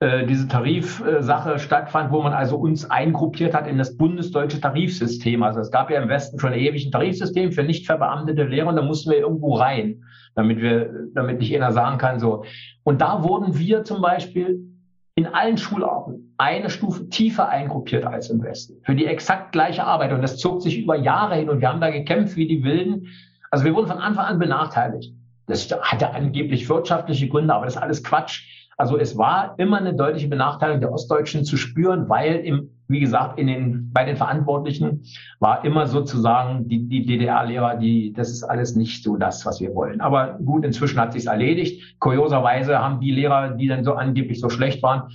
äh, 0.00 0.26
diese 0.26 0.48
Tarifsache 0.48 1.58
stattfand, 1.58 2.10
wo 2.10 2.22
man 2.22 2.32
also 2.32 2.56
uns 2.56 2.90
eingruppiert 2.90 3.54
hat 3.54 3.66
in 3.66 3.76
das 3.76 3.98
bundesdeutsche 3.98 4.58
Tarifsystem. 4.58 5.42
Also 5.42 5.60
es 5.60 5.70
gab 5.70 5.90
ja 5.90 6.00
im 6.00 6.08
Westen 6.08 6.38
schon 6.38 6.54
ewig 6.54 6.86
ein 6.86 6.90
Tarifsystem 6.90 7.52
für 7.52 7.62
nicht 7.62 7.84
verbeamtete 7.84 8.44
Lehrer 8.44 8.68
und 8.68 8.76
da 8.76 8.82
mussten 8.82 9.10
wir 9.10 9.18
irgendwo 9.18 9.56
rein, 9.56 10.02
damit 10.34 10.60
wir, 10.60 11.08
damit 11.14 11.40
nicht 11.40 11.54
einer 11.54 11.72
sagen 11.72 11.98
kann, 11.98 12.18
so. 12.18 12.44
Und 12.82 13.00
da 13.00 13.22
wurden 13.22 13.58
wir 13.58 13.84
zum 13.84 14.00
Beispiel 14.02 14.70
in 15.14 15.26
allen 15.26 15.58
Schularten 15.58 16.34
eine 16.38 16.70
Stufe 16.70 17.08
tiefer 17.08 17.48
eingruppiert 17.48 18.06
als 18.06 18.30
im 18.30 18.42
Westen. 18.42 18.80
Für 18.84 18.94
die 18.94 19.06
exakt 19.06 19.52
gleiche 19.52 19.84
Arbeit. 19.84 20.12
Und 20.12 20.22
das 20.22 20.38
zog 20.38 20.62
sich 20.62 20.78
über 20.78 20.96
Jahre 20.96 21.34
hin 21.36 21.50
und 21.50 21.60
wir 21.60 21.68
haben 21.68 21.80
da 21.80 21.90
gekämpft 21.90 22.36
wie 22.36 22.46
die 22.46 22.64
Wilden. 22.64 23.08
Also 23.50 23.64
wir 23.64 23.74
wurden 23.74 23.88
von 23.88 23.98
Anfang 23.98 24.24
an 24.24 24.38
benachteiligt. 24.38 25.12
Das 25.46 25.68
hatte 25.82 26.14
angeblich 26.14 26.68
wirtschaftliche 26.68 27.28
Gründe, 27.28 27.52
aber 27.52 27.66
das 27.66 27.74
ist 27.74 27.82
alles 27.82 28.02
Quatsch. 28.04 28.70
Also 28.78 28.96
es 28.96 29.18
war 29.18 29.56
immer 29.58 29.76
eine 29.76 29.94
deutliche 29.94 30.28
Benachteiligung 30.28 30.80
der 30.80 30.92
Ostdeutschen 30.92 31.44
zu 31.44 31.58
spüren, 31.58 32.08
weil 32.08 32.36
im, 32.36 32.70
wie 32.90 33.00
gesagt, 33.00 33.38
in 33.38 33.46
den, 33.46 33.90
bei 33.92 34.04
den 34.04 34.16
Verantwortlichen 34.16 35.04
war 35.38 35.64
immer 35.64 35.86
sozusagen 35.86 36.68
die, 36.68 36.88
die 36.88 37.06
DDR-Lehrer, 37.06 37.76
die, 37.76 38.12
das 38.12 38.30
ist 38.30 38.42
alles 38.42 38.74
nicht 38.74 39.02
so 39.02 39.16
das, 39.16 39.46
was 39.46 39.60
wir 39.60 39.74
wollen. 39.74 40.00
Aber 40.00 40.38
gut, 40.44 40.64
inzwischen 40.64 41.00
hat 41.00 41.12
sich's 41.12 41.26
erledigt. 41.26 41.98
Kurioserweise 42.00 42.78
haben 42.78 43.00
die 43.00 43.12
Lehrer, 43.12 43.50
die 43.50 43.68
dann 43.68 43.84
so 43.84 43.94
angeblich 43.94 44.40
so 44.40 44.48
schlecht 44.48 44.82
waren, 44.82 45.10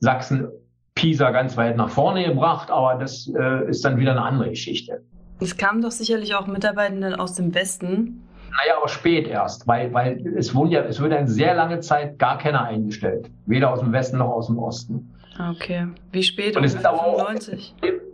Sachsen 0.00 0.48
Pisa 0.94 1.30
ganz 1.30 1.56
weit 1.56 1.76
nach 1.76 1.90
vorne 1.90 2.24
gebracht, 2.24 2.70
aber 2.70 2.96
das 2.96 3.30
äh, 3.34 3.70
ist 3.70 3.84
dann 3.84 3.98
wieder 3.98 4.10
eine 4.10 4.22
andere 4.22 4.50
Geschichte. 4.50 5.02
Es 5.40 5.56
kamen 5.56 5.80
doch 5.80 5.92
sicherlich 5.92 6.34
auch 6.34 6.46
Mitarbeitenden 6.46 7.14
aus 7.14 7.34
dem 7.34 7.54
Westen, 7.54 8.22
naja, 8.50 8.78
aber 8.78 8.88
spät 8.88 9.28
erst, 9.28 9.68
weil, 9.68 9.92
weil 9.92 10.26
es 10.36 10.54
wurde 10.54 10.72
ja, 10.72 10.80
es 10.82 11.00
wurde 11.00 11.16
eine 11.16 11.28
sehr 11.28 11.54
lange 11.54 11.80
Zeit 11.80 12.18
gar 12.18 12.36
keiner 12.38 12.64
eingestellt. 12.64 13.30
Weder 13.46 13.72
aus 13.72 13.80
dem 13.80 13.92
Westen 13.92 14.18
noch 14.18 14.28
aus 14.28 14.48
dem 14.48 14.58
Osten. 14.58 15.14
Okay. 15.50 15.86
Wie 16.12 16.22
spät? 16.22 16.56
Und 16.56 16.64
es 16.64 16.72
sind 16.72 16.84
aber 16.84 17.04
auch, 17.04 17.26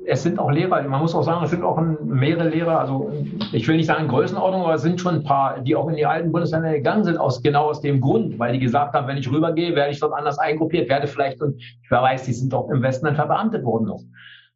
es 0.09 0.23
sind 0.23 0.39
auch 0.39 0.51
Lehrer, 0.51 0.83
man 0.83 1.01
muss 1.01 1.15
auch 1.15 1.23
sagen, 1.23 1.45
es 1.45 1.51
sind 1.51 1.65
auch 1.65 1.81
mehrere 1.81 2.49
Lehrer, 2.49 2.79
also 2.79 3.11
ich 3.53 3.67
will 3.67 3.77
nicht 3.77 3.87
sagen 3.87 4.07
Größenordnung, 4.07 4.63
aber 4.63 4.75
es 4.75 4.83
sind 4.83 5.01
schon 5.01 5.17
ein 5.17 5.25
paar, 5.25 5.61
die 5.61 5.75
auch 5.75 5.89
in 5.89 5.97
die 5.97 6.07
alten 6.07 6.31
Bundesländer 6.31 6.73
gegangen 6.73 7.05
sind, 7.05 7.19
aus 7.19 7.43
genau 7.43 7.65
aus 7.65 7.81
dem 7.81 8.01
Grund, 8.01 8.39
weil 8.39 8.53
die 8.53 8.61
gesagt 8.61 8.95
haben, 8.95 9.09
wenn 9.09 9.17
ich 9.17 9.31
rübergehe, 9.31 9.75
werde 9.75 9.91
ich 9.91 10.01
dort 10.01 10.13
anders 10.13 10.39
eingruppiert, 10.39 10.89
werde 10.89 11.09
vielleicht, 11.09 11.43
und 11.43 11.57
ich 11.61 11.91
weiß, 11.91 12.25
die 12.25 12.33
sind 12.33 12.55
auch 12.55 12.71
im 12.71 12.83
Westen 12.83 13.07
dann 13.07 13.17
verbeamtet 13.17 13.65
worden 13.65 13.87
noch. 13.87 14.03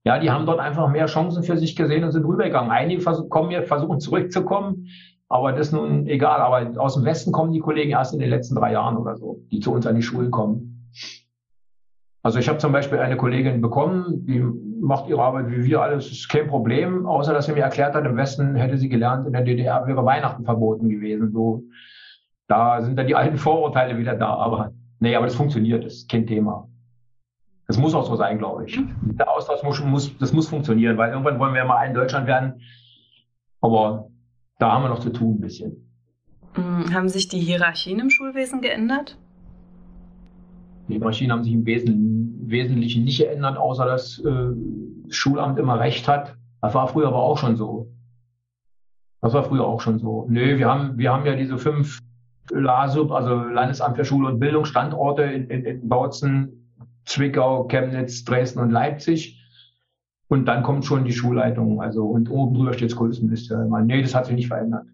Ja, 0.04 0.18
die 0.18 0.30
haben 0.30 0.46
dort 0.46 0.60
einfach 0.60 0.88
mehr 0.88 1.06
Chancen 1.06 1.42
für 1.42 1.58
sich 1.58 1.76
gesehen 1.76 2.04
und 2.04 2.12
sind 2.12 2.24
rübergegangen. 2.24 2.70
Einige 2.70 3.02
kommen 3.28 3.50
hier, 3.50 3.64
versuchen 3.64 4.00
zurückzukommen, 4.00 4.86
aber 5.28 5.52
das 5.52 5.68
ist 5.68 5.72
nun 5.72 6.06
egal. 6.06 6.40
Aber 6.40 6.80
aus 6.80 6.94
dem 6.94 7.04
Westen 7.04 7.32
kommen 7.32 7.52
die 7.52 7.58
Kollegen 7.58 7.90
erst 7.90 8.14
in 8.14 8.20
den 8.20 8.30
letzten 8.30 8.54
drei 8.54 8.72
Jahren 8.72 8.96
oder 8.96 9.16
so, 9.16 9.40
die 9.50 9.60
zu 9.60 9.72
uns 9.72 9.86
an 9.86 9.96
die 9.96 10.02
Schulen 10.02 10.30
kommen. 10.30 10.90
Also 12.22 12.38
ich 12.38 12.48
habe 12.48 12.58
zum 12.58 12.72
Beispiel 12.72 12.98
eine 12.98 13.16
Kollegin 13.16 13.60
bekommen, 13.60 14.26
die 14.26 14.40
macht 14.80 15.08
ihre 15.08 15.22
Arbeit 15.22 15.50
wie 15.50 15.64
wir 15.64 15.80
alles, 15.80 16.10
ist 16.10 16.28
kein 16.28 16.48
Problem, 16.48 17.06
außer 17.06 17.32
dass 17.32 17.46
sie 17.46 17.52
mir 17.52 17.62
erklärt 17.62 17.94
hat, 17.94 18.04
im 18.04 18.16
Westen 18.16 18.56
hätte 18.56 18.76
sie 18.76 18.88
gelernt, 18.88 19.26
in 19.26 19.32
der 19.32 19.42
DDR 19.42 19.86
wäre 19.86 20.04
Weihnachten 20.04 20.44
verboten 20.44 20.90
gewesen. 20.90 21.32
So, 21.32 21.62
da 22.46 22.82
sind 22.82 22.98
dann 22.98 23.06
die 23.06 23.14
alten 23.14 23.38
Vorurteile 23.38 23.96
wieder 23.96 24.14
da. 24.14 24.34
Aber 24.34 24.72
nee, 24.98 25.14
aber 25.14 25.26
das 25.26 25.34
funktioniert, 25.34 25.84
das 25.84 25.94
ist 25.94 26.10
kein 26.10 26.26
Thema. 26.26 26.68
Das 27.66 27.78
muss 27.78 27.94
auch 27.94 28.04
so 28.04 28.16
sein, 28.16 28.36
glaube 28.38 28.66
ich. 28.66 28.78
Der 29.02 29.30
Austausch 29.30 29.62
muss, 29.62 29.80
muss, 29.84 30.18
das 30.18 30.32
muss 30.32 30.48
funktionieren, 30.48 30.98
weil 30.98 31.12
irgendwann 31.12 31.38
wollen 31.38 31.54
wir 31.54 31.60
ja 31.60 31.66
mal 31.66 31.84
in 31.84 31.94
Deutschland 31.94 32.26
werden. 32.26 32.60
Aber 33.60 34.08
da 34.58 34.72
haben 34.72 34.82
wir 34.82 34.88
noch 34.88 34.98
zu 34.98 35.10
tun 35.10 35.36
ein 35.36 35.40
bisschen. 35.40 35.88
Mm, 36.56 36.92
haben 36.92 37.08
sich 37.08 37.28
die 37.28 37.38
Hierarchien 37.38 38.00
im 38.00 38.10
Schulwesen 38.10 38.60
geändert? 38.60 39.16
Die 40.90 40.96
Hierarchien 40.96 41.32
haben 41.32 41.44
sich 41.44 41.52
im 41.52 41.66
Wesentlichen 41.66 43.04
nicht 43.04 43.18
geändert, 43.18 43.56
außer 43.56 43.86
dass 43.86 44.18
äh, 44.18 44.50
das 45.06 45.16
Schulamt 45.16 45.58
immer 45.58 45.78
recht 45.78 46.08
hat. 46.08 46.36
Das 46.60 46.74
war 46.74 46.88
früher 46.88 47.08
aber 47.08 47.22
auch 47.22 47.38
schon 47.38 47.56
so. 47.56 47.90
Das 49.22 49.34
war 49.34 49.44
früher 49.44 49.66
auch 49.66 49.80
schon 49.80 49.98
so. 49.98 50.26
Nö, 50.28 50.58
wir 50.58 50.68
haben, 50.68 50.98
wir 50.98 51.12
haben 51.12 51.26
ja 51.26 51.36
diese 51.36 51.58
fünf 51.58 52.00
LASUB, 52.50 53.12
also 53.12 53.34
Landesamt 53.34 53.96
für 53.96 54.04
Schule 54.04 54.28
und 54.28 54.40
Bildung, 54.40 54.64
Standorte 54.64 55.22
in, 55.22 55.48
in, 55.48 55.64
in 55.64 55.88
Bautzen, 55.88 56.76
Zwickau, 57.04 57.64
Chemnitz, 57.64 58.24
Dresden 58.24 58.60
und 58.60 58.70
Leipzig. 58.70 59.36
Und 60.28 60.46
dann 60.46 60.62
kommt 60.62 60.84
schon 60.84 61.04
die 61.04 61.12
Schulleitung. 61.12 61.80
Also, 61.80 62.04
und 62.04 62.30
oben 62.30 62.54
drüber 62.54 62.72
steht 62.72 62.90
das 62.90 62.96
Kultusministerium. 62.96 63.86
Nee, 63.86 64.02
das 64.02 64.14
hat 64.14 64.26
sich 64.26 64.34
nicht 64.34 64.48
verändert. 64.48 64.86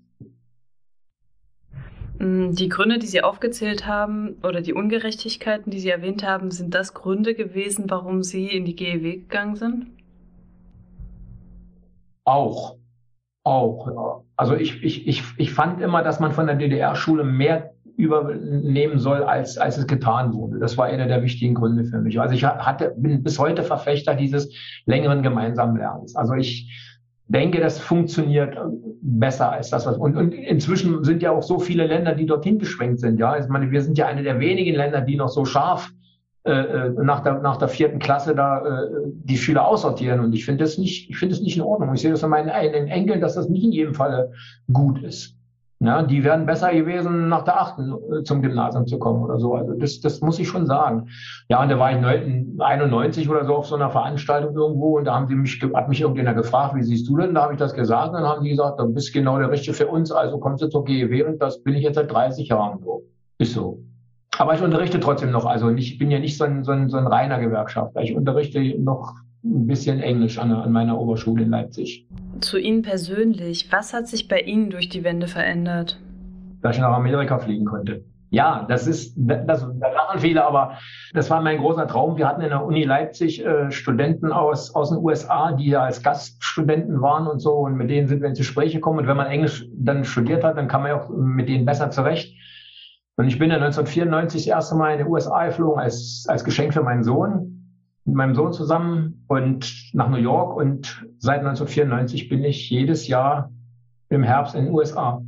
Mm, 2.18 2.52
die 2.52 2.68
Gründe, 2.68 2.98
die 2.98 3.06
Sie 3.06 3.22
aufgezählt 3.22 3.86
haben, 3.86 4.36
oder 4.42 4.60
die 4.60 4.72
Ungerechtigkeiten, 4.72 5.70
die 5.70 5.80
Sie 5.80 5.90
erwähnt 5.90 6.26
haben, 6.26 6.50
sind 6.50 6.74
das 6.74 6.94
Gründe 6.94 7.34
gewesen, 7.34 7.84
warum 7.88 8.22
Sie 8.22 8.46
in 8.46 8.64
die 8.64 8.76
GEW 8.76 9.18
gegangen 9.18 9.56
sind? 9.56 9.86
Auch. 12.24 12.76
Auch. 13.44 14.24
Also 14.36 14.56
ich, 14.56 14.82
ich, 14.82 15.06
ich, 15.06 15.22
ich 15.36 15.52
fand 15.52 15.80
immer, 15.80 16.02
dass 16.02 16.18
man 16.18 16.32
von 16.32 16.46
der 16.46 16.56
DDR-Schule 16.56 17.22
mehr 17.22 17.74
übernehmen 17.96 18.98
soll, 18.98 19.22
als, 19.22 19.56
als 19.56 19.78
es 19.78 19.86
getan 19.86 20.34
wurde. 20.34 20.58
Das 20.58 20.76
war 20.76 20.86
einer 20.86 21.06
der 21.06 21.22
wichtigen 21.22 21.54
Gründe 21.54 21.84
für 21.84 21.98
mich. 21.98 22.20
Also 22.20 22.34
ich 22.34 22.44
hatte, 22.44 22.94
bin 22.96 23.22
bis 23.22 23.38
heute 23.38 23.62
Verfechter 23.62 24.14
dieses 24.14 24.52
längeren 24.84 25.22
gemeinsamen 25.22 25.76
Lernens. 25.76 26.14
Also 26.16 26.34
ich 26.34 26.95
denke, 27.28 27.60
das 27.60 27.78
funktioniert 27.78 28.56
besser 29.02 29.50
als 29.52 29.70
das, 29.70 29.86
was, 29.86 29.96
und, 29.96 30.16
und 30.16 30.32
inzwischen 30.32 31.02
sind 31.04 31.22
ja 31.22 31.32
auch 31.32 31.42
so 31.42 31.58
viele 31.58 31.86
Länder, 31.86 32.14
die 32.14 32.26
dorthin 32.26 32.58
geschwenkt 32.58 33.00
sind. 33.00 33.18
Ja, 33.18 33.36
ich 33.38 33.48
meine, 33.48 33.70
wir 33.70 33.82
sind 33.82 33.98
ja 33.98 34.06
eine 34.06 34.22
der 34.22 34.38
wenigen 34.40 34.76
Länder, 34.76 35.00
die 35.00 35.16
noch 35.16 35.28
so 35.28 35.44
scharf 35.44 35.90
äh, 36.44 36.52
äh 36.52 36.90
nach 36.90 37.20
der, 37.20 37.40
nach 37.40 37.56
der 37.56 37.68
vierten 37.68 37.98
Klasse 37.98 38.34
da 38.34 38.64
äh, 38.64 38.88
die 39.24 39.38
Schüler 39.38 39.66
aussortieren. 39.66 40.20
Und 40.20 40.32
ich 40.34 40.44
finde 40.44 40.64
das 40.64 40.78
nicht, 40.78 41.10
ich 41.10 41.16
finde 41.16 41.34
das 41.34 41.42
nicht 41.42 41.56
in 41.56 41.62
Ordnung. 41.62 41.92
Ich 41.94 42.00
sehe 42.00 42.12
das 42.12 42.22
an 42.22 42.30
meinen 42.30 42.50
eigenen 42.50 42.88
Enkeln, 42.88 43.20
dass 43.20 43.34
das 43.34 43.48
nicht 43.48 43.64
in 43.64 43.72
jedem 43.72 43.94
Falle 43.94 44.32
gut 44.72 45.02
ist. 45.02 45.36
Ja, 45.78 46.02
die 46.02 46.24
wären 46.24 46.46
besser 46.46 46.72
gewesen, 46.72 47.28
nach 47.28 47.44
der 47.44 47.60
achten 47.60 47.92
äh, 47.92 48.22
zum 48.22 48.40
Gymnasium 48.40 48.86
zu 48.86 48.98
kommen 48.98 49.22
oder 49.22 49.38
so. 49.38 49.54
Also 49.54 49.74
das, 49.74 50.00
das 50.00 50.22
muss 50.22 50.38
ich 50.38 50.48
schon 50.48 50.66
sagen. 50.66 51.08
Ja, 51.50 51.62
und 51.62 51.68
da 51.68 51.78
war 51.78 51.92
ich 51.92 51.98
91 52.58 53.28
oder 53.28 53.44
so 53.44 53.56
auf 53.56 53.66
so 53.66 53.74
einer 53.74 53.90
Veranstaltung 53.90 54.54
irgendwo 54.54 54.96
und 54.96 55.04
da 55.04 55.14
haben 55.14 55.28
sie 55.28 55.34
mich, 55.34 55.60
hat 55.74 55.90
mich 55.90 56.00
irgendjemand 56.00 56.38
gefragt, 56.38 56.74
wie 56.76 56.82
siehst 56.82 57.06
du 57.08 57.18
denn? 57.18 57.34
Da 57.34 57.42
habe 57.42 57.52
ich 57.52 57.58
das 57.58 57.74
gesagt 57.74 58.08
und 58.08 58.14
dann 58.14 58.24
haben 58.24 58.42
die 58.42 58.50
gesagt, 58.50 58.80
du 58.80 58.88
bist 58.88 59.12
genau 59.12 59.38
der 59.38 59.50
Richtige 59.50 59.76
für 59.76 59.86
uns, 59.88 60.10
also 60.10 60.38
kommst 60.38 60.62
du 60.62 60.68
zur 60.68 60.84
GEW 60.84 61.26
und 61.26 61.42
das 61.42 61.62
bin 61.62 61.74
ich 61.74 61.82
jetzt 61.82 61.96
seit 61.96 62.10
30 62.10 62.48
Jahren 62.48 62.78
so. 62.80 63.02
Ist 63.38 63.52
so. 63.52 63.82
Aber 64.38 64.54
ich 64.54 64.62
unterrichte 64.62 64.98
trotzdem 64.98 65.30
noch, 65.30 65.44
also 65.44 65.68
ich 65.70 65.98
bin 65.98 66.10
ja 66.10 66.18
nicht 66.18 66.38
so 66.38 66.44
ein, 66.44 66.64
so 66.64 66.72
ein, 66.72 66.88
so 66.88 66.96
ein 66.96 67.06
reiner 67.06 67.38
Gewerkschafter. 67.38 68.00
Ich 68.00 68.16
unterrichte 68.16 68.60
noch 68.80 69.12
ein 69.46 69.66
bisschen 69.66 70.00
Englisch 70.00 70.38
an, 70.38 70.52
an 70.52 70.72
meiner 70.72 70.98
Oberschule 70.98 71.44
in 71.44 71.50
Leipzig. 71.50 72.06
Zu 72.40 72.58
Ihnen 72.58 72.82
persönlich, 72.82 73.70
was 73.70 73.94
hat 73.94 74.08
sich 74.08 74.28
bei 74.28 74.40
Ihnen 74.40 74.70
durch 74.70 74.88
die 74.88 75.04
Wende 75.04 75.28
verändert? 75.28 76.00
Dass 76.62 76.76
ich 76.76 76.82
nach 76.82 76.96
Amerika 76.96 77.38
fliegen 77.38 77.64
konnte. 77.64 78.04
Ja, 78.30 78.66
das 78.68 78.88
ist, 78.88 79.14
das, 79.16 79.46
da 79.46 79.92
lachen 79.92 80.18
viele, 80.18 80.44
aber 80.44 80.78
das 81.14 81.30
war 81.30 81.40
mein 81.40 81.58
großer 81.58 81.86
Traum. 81.86 82.16
Wir 82.16 82.26
hatten 82.26 82.42
in 82.42 82.50
der 82.50 82.64
Uni 82.64 82.82
Leipzig 82.82 83.44
äh, 83.44 83.70
Studenten 83.70 84.32
aus, 84.32 84.74
aus 84.74 84.90
den 84.90 84.98
USA, 84.98 85.52
die 85.52 85.68
ja 85.68 85.82
als 85.82 86.02
Gaststudenten 86.02 87.00
waren 87.00 87.28
und 87.28 87.38
so, 87.38 87.52
und 87.52 87.76
mit 87.76 87.88
denen 87.88 88.08
sind 88.08 88.22
wir 88.22 88.28
ins 88.28 88.38
Gespräch 88.38 88.72
gekommen. 88.72 88.98
Und 88.98 89.06
wenn 89.06 89.16
man 89.16 89.28
Englisch 89.28 89.66
dann 89.72 90.04
studiert 90.04 90.42
hat, 90.42 90.56
dann 90.56 90.66
kann 90.66 90.82
man 90.82 90.90
ja 90.90 91.00
auch 91.00 91.08
mit 91.08 91.48
denen 91.48 91.64
besser 91.64 91.90
zurecht. 91.90 92.36
Und 93.16 93.28
ich 93.28 93.38
bin 93.38 93.50
ja 93.50 93.56
1994 93.56 94.42
das 94.42 94.48
erste 94.48 94.74
Mal 94.74 94.92
in 94.92 94.98
die 94.98 95.10
USA 95.10 95.46
geflogen 95.46 95.80
als, 95.80 96.26
als 96.28 96.44
Geschenk 96.44 96.74
für 96.74 96.82
meinen 96.82 97.04
Sohn, 97.04 97.55
mit 98.06 98.14
meinem 98.14 98.34
Sohn 98.34 98.52
zusammen 98.52 99.24
und 99.26 99.90
nach 99.92 100.08
New 100.08 100.16
York. 100.16 100.56
Und 100.56 101.06
seit 101.18 101.40
1994 101.40 102.28
bin 102.28 102.44
ich 102.44 102.70
jedes 102.70 103.08
Jahr 103.08 103.50
im 104.08 104.22
Herbst 104.22 104.54
in 104.54 104.66
den 104.66 104.74
USA. 104.74 105.22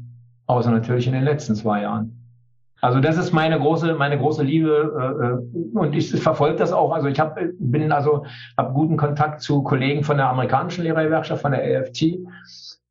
Außer 0.47 0.71
natürlich 0.71 1.07
in 1.07 1.13
den 1.13 1.25
letzten 1.25 1.55
zwei 1.55 1.83
Jahren. 1.83 2.15
Also 2.81 3.01
das 3.01 3.19
ist 3.19 3.33
meine 3.33 3.59
große, 3.59 3.95
meine 3.95 4.19
große 4.19 4.43
Liebe 4.45 5.43
äh, 5.53 5.77
und 5.77 5.95
ich 5.97 6.13
verfolge 6.13 6.57
das 6.57 6.73
auch. 6.73 6.93
Also 6.93 7.09
ich 7.09 7.19
hab, 7.19 7.37
bin 7.59 7.91
also 7.91 8.25
habe 8.57 8.73
guten 8.73 8.97
Kontakt 8.97 9.43
zu 9.43 9.63
Kollegen 9.63 10.05
von 10.05 10.17
der 10.17 10.29
amerikanischen 10.29 10.85
Lehrergewerkschaft, 10.85 11.43
von 11.43 11.51
der 11.51 11.81
AFT 11.81 12.19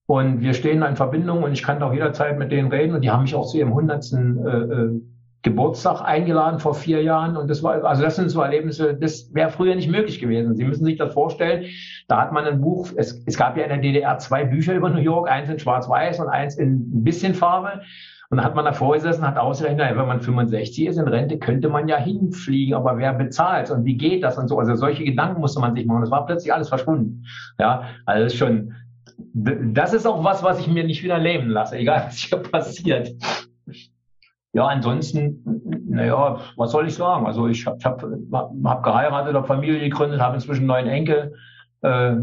und 0.07 0.41
wir 0.41 0.53
stehen 0.53 0.81
in 0.83 0.97
Verbindung 0.97 1.43
und 1.43 1.53
ich 1.53 1.63
kann 1.63 1.81
auch 1.81 1.93
jederzeit 1.93 2.37
mit 2.37 2.51
denen 2.51 2.69
reden 2.69 2.95
und 2.95 3.01
die 3.01 3.11
haben 3.11 3.23
mich 3.23 3.35
auch 3.35 3.47
zu 3.47 3.57
ihrem 3.57 3.73
hundertsten 3.73 4.45
äh, 4.45 4.57
äh, 4.57 5.01
Geburtstag 5.47 6.01
eingeladen 6.01 6.59
vor 6.59 6.73
vier 6.73 7.01
Jahren 7.01 7.37
und 7.37 7.49
das 7.49 7.63
war 7.63 7.83
also 7.85 8.03
das 8.03 8.17
sind 8.17 8.29
so 8.29 8.41
Erlebnisse, 8.41 8.93
das 8.93 9.33
wäre 9.33 9.49
früher 9.49 9.75
nicht 9.75 9.89
möglich 9.89 10.19
gewesen. 10.19 10.55
Sie 10.55 10.65
müssen 10.65 10.83
sich 10.83 10.97
das 10.97 11.13
vorstellen. 11.13 11.65
Da 12.09 12.21
hat 12.21 12.33
man 12.33 12.43
ein 12.43 12.59
Buch. 12.59 12.89
Es, 12.97 13.23
es 13.25 13.37
gab 13.37 13.55
ja 13.55 13.63
in 13.63 13.69
der 13.69 13.77
DDR 13.77 14.17
zwei 14.17 14.43
Bücher 14.43 14.75
über 14.75 14.89
New 14.89 14.99
York, 14.99 15.29
eins 15.29 15.49
in 15.49 15.57
Schwarz-Weiß 15.57 16.19
und 16.19 16.27
eins 16.27 16.57
in 16.57 16.73
ein 16.73 17.03
bisschen 17.03 17.33
Farbe. 17.33 17.81
Und 18.29 18.37
dann 18.37 18.45
hat 18.45 18.55
man 18.55 18.65
davor 18.65 18.93
gesessen, 18.93 19.25
hat 19.25 19.37
ausgerechnet, 19.37 19.95
wenn 19.95 20.05
man 20.05 20.19
65 20.19 20.85
ist 20.85 20.97
in 20.97 21.07
Rente, 21.07 21.39
könnte 21.39 21.69
man 21.69 21.87
ja 21.87 21.95
hinfliegen, 21.95 22.75
aber 22.75 22.97
wer 22.97 23.13
bezahlt 23.13 23.71
und 23.71 23.85
wie 23.85 23.95
geht 23.95 24.21
das 24.21 24.37
und 24.37 24.49
so. 24.49 24.59
Also 24.59 24.75
solche 24.75 25.05
Gedanken 25.05 25.39
musste 25.39 25.61
man 25.61 25.75
sich 25.75 25.85
machen. 25.85 26.01
Das 26.01 26.11
war 26.11 26.25
plötzlich 26.25 26.53
alles 26.53 26.67
verschwunden. 26.67 27.23
Ja, 27.57 27.83
also 28.05 28.23
das 28.25 28.33
ist 28.33 28.39
schon, 28.39 28.73
das 29.33 29.93
ist 29.93 30.05
auch 30.05 30.25
was, 30.25 30.43
was 30.43 30.59
ich 30.59 30.67
mir 30.67 30.83
nicht 30.83 31.03
wieder 31.03 31.17
leben 31.17 31.49
lasse, 31.49 31.77
egal 31.77 32.03
was 32.07 32.17
hier 32.17 32.37
passiert. 32.39 33.13
Ja, 34.53 34.67
ansonsten, 34.67 35.43
naja, 35.87 36.39
was 36.55 36.71
soll 36.71 36.87
ich 36.87 36.95
sagen? 36.95 37.25
Also 37.25 37.47
ich 37.47 37.65
habe 37.65 37.77
hab, 37.83 38.03
hab 38.63 38.83
geheiratet, 38.83 39.35
habe 39.35 39.45
Familie 39.45 39.79
gegründet, 39.79 40.21
habe 40.21 40.35
inzwischen 40.35 40.65
neun 40.65 40.87
Enkel. 40.87 41.35
Äh, 41.81 42.15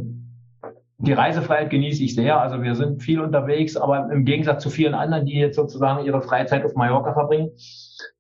die 0.99 1.13
Reisefreiheit 1.13 1.71
genieße 1.71 2.03
ich 2.03 2.15
sehr. 2.15 2.41
Also 2.41 2.63
wir 2.63 2.75
sind 2.75 3.03
viel 3.03 3.21
unterwegs, 3.21 3.77
aber 3.77 4.11
im 4.11 4.25
Gegensatz 4.25 4.63
zu 4.63 4.71
vielen 4.71 4.95
anderen, 4.95 5.27
die 5.27 5.35
jetzt 5.35 5.57
sozusagen 5.57 6.05
ihre 6.05 6.23
Freizeit 6.23 6.65
auf 6.65 6.75
Mallorca 6.75 7.13
verbringen, 7.13 7.51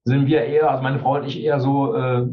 sind 0.04 0.26
wir 0.26 0.42
eher, 0.44 0.70
also 0.70 0.82
meine 0.82 0.98
Frau 0.98 1.16
und 1.16 1.24
ich 1.24 1.42
eher 1.42 1.60
so 1.60 1.94
äh, 1.94 2.26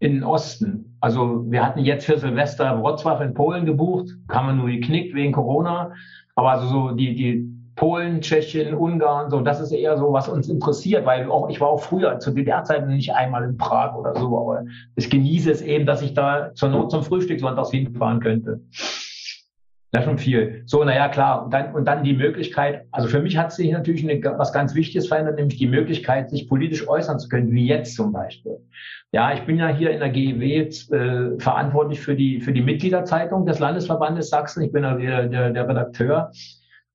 in 0.00 0.14
den 0.14 0.24
Osten. 0.24 0.96
Also 1.00 1.44
wir 1.50 1.64
hatten 1.64 1.80
jetzt 1.80 2.06
für 2.06 2.18
Silvester 2.18 2.78
Wrocław 2.78 3.22
in 3.22 3.34
Polen 3.34 3.66
gebucht, 3.66 4.08
haben 4.30 4.48
wir 4.48 4.54
nur 4.54 4.68
geknickt 4.68 5.14
wegen 5.14 5.32
Corona. 5.32 5.92
Aber 6.34 6.50
also 6.50 6.66
so 6.66 6.90
die, 6.90 7.14
die 7.14 7.53
Polen, 7.76 8.20
Tschechien, 8.20 8.74
Ungarn, 8.74 9.30
so, 9.30 9.40
das 9.40 9.60
ist 9.60 9.72
eher 9.72 9.96
so, 9.96 10.12
was 10.12 10.28
uns 10.28 10.48
interessiert, 10.48 11.04
weil 11.06 11.28
auch, 11.30 11.48
ich 11.48 11.60
war 11.60 11.68
auch 11.68 11.82
früher 11.82 12.18
zu 12.18 12.30
DDR-Zeiten 12.30 12.88
nicht 12.88 13.12
einmal 13.14 13.44
in 13.44 13.56
Prag 13.56 13.96
oder 13.96 14.14
so, 14.14 14.38
aber 14.38 14.64
ich 14.96 15.10
genieße 15.10 15.50
es 15.50 15.60
eben, 15.60 15.86
dass 15.86 16.02
ich 16.02 16.14
da 16.14 16.52
zur 16.54 16.68
Not 16.68 16.90
zum 16.90 17.02
Frühstück 17.02 17.40
sonntags 17.40 17.70
hinfahren 17.70 18.20
könnte. 18.20 18.60
Ist 18.70 20.04
schon 20.04 20.18
viel. 20.18 20.62
So, 20.66 20.82
naja, 20.82 21.08
klar. 21.08 21.44
Und 21.44 21.52
dann, 21.52 21.72
und 21.72 21.84
dann 21.86 22.02
die 22.02 22.14
Möglichkeit, 22.14 22.86
also 22.90 23.08
für 23.08 23.20
mich 23.20 23.36
hat 23.36 23.52
sich 23.52 23.70
natürlich 23.70 24.02
eine, 24.02 24.20
was 24.38 24.52
ganz 24.52 24.74
Wichtiges 24.74 25.06
verändert, 25.06 25.36
nämlich 25.36 25.56
die 25.56 25.68
Möglichkeit, 25.68 26.30
sich 26.30 26.48
politisch 26.48 26.88
äußern 26.88 27.18
zu 27.18 27.28
können, 27.28 27.52
wie 27.52 27.66
jetzt 27.66 27.94
zum 27.94 28.12
Beispiel. 28.12 28.58
Ja, 29.12 29.32
ich 29.32 29.42
bin 29.42 29.56
ja 29.56 29.68
hier 29.68 29.90
in 29.90 30.00
der 30.00 30.10
GEW 30.10 30.42
äh, 30.42 31.38
verantwortlich 31.38 32.00
für 32.00 32.16
die, 32.16 32.40
für 32.40 32.52
die 32.52 32.62
Mitgliederzeitung 32.62 33.46
des 33.46 33.60
Landesverbandes 33.60 34.30
Sachsen. 34.30 34.64
Ich 34.64 34.72
bin 34.72 34.82
ja 34.82 34.94
der, 34.94 35.28
der, 35.28 35.50
der 35.50 35.68
Redakteur. 35.68 36.32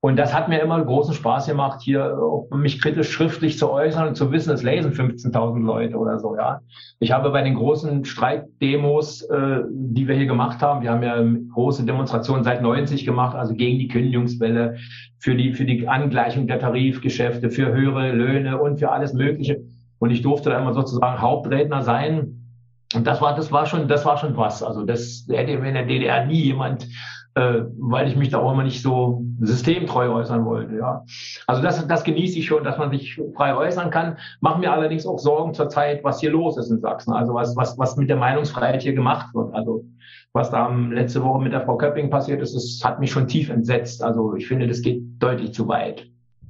Und 0.01 0.15
das 0.15 0.33
hat 0.33 0.47
mir 0.47 0.61
immer 0.61 0.81
großen 0.81 1.13
Spaß 1.13 1.47
gemacht, 1.47 1.81
hier 1.81 2.17
mich 2.51 2.81
kritisch 2.81 3.11
schriftlich 3.11 3.57
zu 3.57 3.69
äußern 3.69 4.07
und 4.07 4.15
zu 4.15 4.31
wissen, 4.31 4.53
es 4.53 4.63
lesen 4.63 4.93
15.000 4.93 5.61
Leute 5.65 5.97
oder 5.97 6.19
so, 6.19 6.37
ja. 6.37 6.61
Ich 6.99 7.11
habe 7.11 7.31
bei 7.31 7.41
den 7.41 7.55
großen 7.55 8.05
Streikdemos, 8.05 9.23
äh, 9.23 9.59
die 9.69 10.07
wir 10.07 10.15
hier 10.15 10.25
gemacht 10.25 10.61
haben, 10.61 10.83
wir 10.83 10.91
haben 10.91 11.03
ja 11.03 11.21
große 11.53 11.85
Demonstrationen 11.85 12.45
seit 12.45 12.61
90 12.61 13.05
gemacht, 13.05 13.35
also 13.35 13.53
gegen 13.53 13.77
die 13.77 13.89
Kündigungswelle, 13.89 14.77
für 15.19 15.35
die, 15.35 15.53
für 15.53 15.65
die 15.65 15.85
Angleichung 15.85 16.47
der 16.47 16.59
Tarifgeschäfte, 16.59 17.49
für 17.49 17.73
höhere 17.73 18.13
Löhne 18.13 18.57
und 18.57 18.79
für 18.79 18.91
alles 18.91 19.13
Mögliche. 19.13 19.61
Und 19.99 20.11
ich 20.11 20.21
durfte 20.21 20.49
da 20.49 20.59
immer 20.59 20.73
sozusagen 20.73 21.19
Hauptredner 21.19 21.83
sein. 21.83 22.39
Und 22.95 23.05
das 23.05 23.21
war, 23.21 23.35
das 23.35 23.51
war 23.51 23.65
schon, 23.65 23.89
das 23.89 24.05
war 24.05 24.17
schon 24.17 24.37
was. 24.37 24.63
Also 24.63 24.85
das 24.85 25.25
hätte 25.29 25.51
in 25.51 25.73
der 25.73 25.85
DDR 25.85 26.25
nie 26.25 26.41
jemand 26.41 26.87
äh, 27.39 27.65
weil 27.77 28.09
ich 28.09 28.17
mich 28.17 28.29
da 28.29 28.39
auch 28.39 28.51
immer 28.51 28.63
nicht 28.63 28.81
so 28.81 29.23
systemtreu 29.39 30.09
äußern 30.09 30.43
wollte. 30.43 30.75
Ja. 30.75 31.05
Also 31.47 31.61
das, 31.61 31.87
das 31.87 32.03
genieße 32.03 32.37
ich 32.37 32.45
schon, 32.45 32.65
dass 32.65 32.77
man 32.77 32.91
sich 32.91 33.19
frei 33.33 33.55
äußern 33.55 33.91
kann. 33.91 34.17
Mache 34.41 34.59
mir 34.59 34.73
allerdings 34.73 35.05
auch 35.05 35.19
Sorgen 35.19 35.53
zur 35.53 35.69
Zeit, 35.69 36.03
was 36.03 36.19
hier 36.19 36.31
los 36.31 36.57
ist 36.57 36.69
in 36.69 36.81
Sachsen. 36.81 37.13
Also 37.13 37.33
was, 37.33 37.55
was, 37.55 37.77
was 37.77 37.95
mit 37.95 38.09
der 38.09 38.17
Meinungsfreiheit 38.17 38.81
hier 38.81 38.93
gemacht 38.93 39.33
wird. 39.33 39.53
Also 39.53 39.85
was 40.33 40.51
da 40.51 40.67
letzte 40.67 41.23
Woche 41.23 41.41
mit 41.41 41.53
der 41.53 41.61
Frau 41.61 41.77
Köpping 41.77 42.09
passiert 42.09 42.41
ist, 42.41 42.53
das 42.55 42.81
hat 42.83 42.99
mich 42.99 43.09
schon 43.09 43.27
tief 43.27 43.49
entsetzt. 43.49 44.03
Also 44.03 44.35
ich 44.35 44.45
finde, 44.45 44.67
das 44.67 44.81
geht 44.81 45.01
deutlich 45.19 45.53
zu 45.53 45.67
weit. 45.69 46.05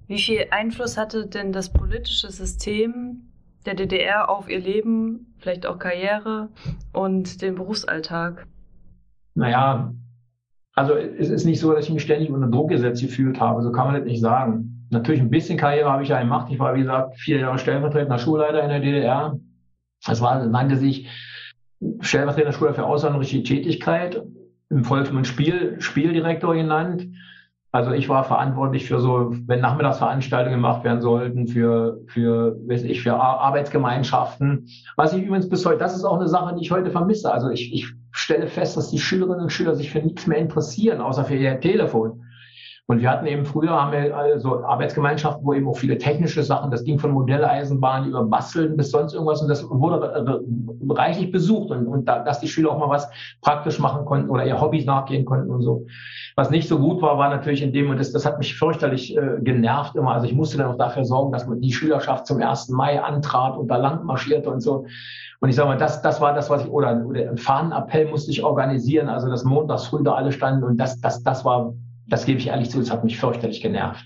Wie 0.07 0.19
viel 0.19 0.47
Einfluss 0.49 0.97
hatte 0.97 1.27
denn 1.27 1.51
das 1.51 1.71
politische 1.71 2.31
System 2.31 3.29
der 3.67 3.75
DDR 3.75 4.27
auf 4.27 4.49
ihr 4.49 4.59
Leben, 4.59 5.35
vielleicht 5.37 5.67
auch 5.67 5.77
Karriere 5.77 6.49
und 6.93 7.43
den 7.43 7.53
Berufsalltag? 7.53 8.47
Naja, 9.35 9.93
also 10.75 10.93
es 10.95 11.29
ist 11.29 11.45
nicht 11.45 11.59
so, 11.59 11.73
dass 11.73 11.85
ich 11.85 11.93
mich 11.93 12.03
ständig 12.03 12.29
unter 12.29 12.47
Druck 12.47 12.69
gesetzt 12.69 13.01
gefühlt 13.01 13.39
habe. 13.39 13.61
So 13.61 13.71
kann 13.71 13.87
man 13.87 13.95
das 13.95 14.05
nicht 14.05 14.21
sagen. 14.21 14.87
Natürlich 14.91 15.21
ein 15.21 15.29
bisschen 15.29 15.57
Karriere 15.57 15.91
habe 15.91 16.03
ich 16.03 16.09
ja 16.09 16.19
gemacht. 16.19 16.47
Ich 16.51 16.59
war, 16.59 16.73
wie 16.75 16.79
gesagt, 16.79 17.17
vier 17.17 17.39
Jahre 17.39 17.59
stellvertretender 17.59 18.17
Schulleiter 18.17 18.63
in 18.63 18.69
der 18.69 18.79
DDR. 18.79 19.37
Das 20.05 20.21
war, 20.21 20.43
nannte 20.45 20.77
sich 20.77 21.07
stellvertretender 22.01 22.53
Schulleiter 22.53 22.75
für 22.75 22.85
außerordentliche 22.85 23.43
Tätigkeit, 23.43 24.21
im 24.69 24.83
Volksmund 24.83 25.27
Spiel, 25.27 25.75
Spieldirektor 25.79 26.53
genannt. 26.53 27.07
Also 27.71 27.91
ich 27.91 28.09
war 28.09 28.23
verantwortlich 28.23 28.87
für 28.87 28.99
so, 28.99 29.31
wenn 29.45 29.61
Nachmittagsveranstaltungen 29.61 30.59
gemacht 30.59 30.83
werden 30.83 31.01
sollten, 31.01 31.47
für, 31.47 31.99
für, 32.07 32.57
weiß 32.67 32.83
ich, 32.83 33.03
für 33.03 33.13
Arbeitsgemeinschaften. 33.13 34.67
Was 34.95 35.13
ich 35.13 35.23
übrigens 35.23 35.49
bis 35.49 35.65
heute, 35.65 35.77
das 35.77 35.95
ist 35.95 36.03
auch 36.03 36.17
eine 36.17 36.27
Sache, 36.27 36.55
die 36.55 36.61
ich 36.61 36.71
heute 36.71 36.89
vermisse. 36.89 37.31
Also 37.31 37.49
ich, 37.49 37.71
ich 37.71 37.93
stelle 38.11 38.47
fest, 38.47 38.75
dass 38.75 38.89
die 38.89 38.97
Schülerinnen 38.97 39.43
und 39.43 39.51
Schüler 39.51 39.75
sich 39.75 39.91
für 39.91 39.99
nichts 39.99 40.25
mehr 40.25 40.39
interessieren, 40.39 40.99
außer 40.99 41.25
für 41.25 41.35
ihr 41.35 41.59
Telefon. 41.59 42.23
Und 42.89 43.01
wir 43.01 43.11
hatten 43.11 43.27
eben 43.27 43.45
früher 43.45 43.69
haben 43.69 43.91
wir 43.91 44.17
also 44.17 44.63
Arbeitsgemeinschaften, 44.63 45.45
wo 45.45 45.53
eben 45.53 45.67
auch 45.67 45.77
viele 45.77 45.99
technische 45.99 46.41
Sachen, 46.41 46.71
das 46.71 46.83
ging 46.83 46.97
von 46.97 47.11
Modelleisenbahn 47.11 48.07
über 48.07 48.23
Basteln 48.23 48.75
bis 48.75 48.89
sonst 48.89 49.13
irgendwas 49.13 49.43
und 49.43 49.47
das 49.47 49.63
wurde 49.69 50.41
reichlich 50.89 51.31
besucht 51.31 51.69
und, 51.69 51.85
und 51.85 52.05
da, 52.09 52.23
dass 52.23 52.39
die 52.39 52.47
Schüler 52.47 52.71
auch 52.71 52.79
mal 52.79 52.89
was 52.89 53.07
praktisch 53.41 53.77
machen 53.77 54.05
konnten 54.05 54.31
oder 54.31 54.43
ihr 54.43 54.59
Hobbys 54.59 54.85
nachgehen 54.85 55.23
konnten 55.23 55.51
und 55.51 55.61
so. 55.61 55.85
Was 56.35 56.49
nicht 56.49 56.67
so 56.67 56.79
gut 56.79 56.99
war, 57.03 57.19
war 57.19 57.29
natürlich 57.29 57.61
in 57.61 57.73
dem, 57.73 57.91
und 57.91 57.99
das, 57.99 58.11
das 58.11 58.25
hat 58.25 58.39
mich 58.39 58.57
fürchterlich 58.57 59.15
äh, 59.15 59.37
genervt 59.39 59.95
immer. 59.95 60.13
Also 60.13 60.25
ich 60.25 60.33
musste 60.33 60.57
dann 60.57 60.71
auch 60.71 60.77
dafür 60.77 61.05
sorgen, 61.05 61.31
dass 61.31 61.45
man 61.45 61.61
die 61.61 61.71
Schülerschaft 61.71 62.25
zum 62.25 62.41
1. 62.41 62.69
Mai 62.69 62.99
antrat 62.99 63.55
und 63.55 63.67
da 63.67 63.77
lang 63.77 64.03
marschierte 64.03 64.49
und 64.49 64.61
so. 64.61 64.87
Und 65.41 65.49
ich 65.49 65.55
sage 65.55 65.69
mal, 65.69 65.77
das, 65.77 66.01
das 66.01 66.21
war 66.21 66.33
das, 66.33 66.49
was 66.49 66.63
ich, 66.63 66.71
oder, 66.71 67.05
oder 67.05 67.29
ein 67.29 67.37
Fahnenappell 67.37 68.09
musste 68.09 68.31
ich 68.31 68.43
organisieren, 68.43 69.09
also 69.09 69.29
das 69.29 69.43
montags 69.43 69.85
früh 69.85 70.03
da 70.03 70.13
alle 70.13 70.31
standen 70.31 70.63
und 70.63 70.77
das, 70.77 70.99
das, 71.01 71.21
das 71.21 71.45
war 71.45 71.71
das 72.09 72.25
gebe 72.25 72.39
ich 72.39 72.47
ehrlich 72.47 72.69
zu, 72.69 72.79
das 72.79 72.91
hat 72.91 73.03
mich 73.03 73.19
fürchterlich 73.19 73.61
genervt. 73.61 74.03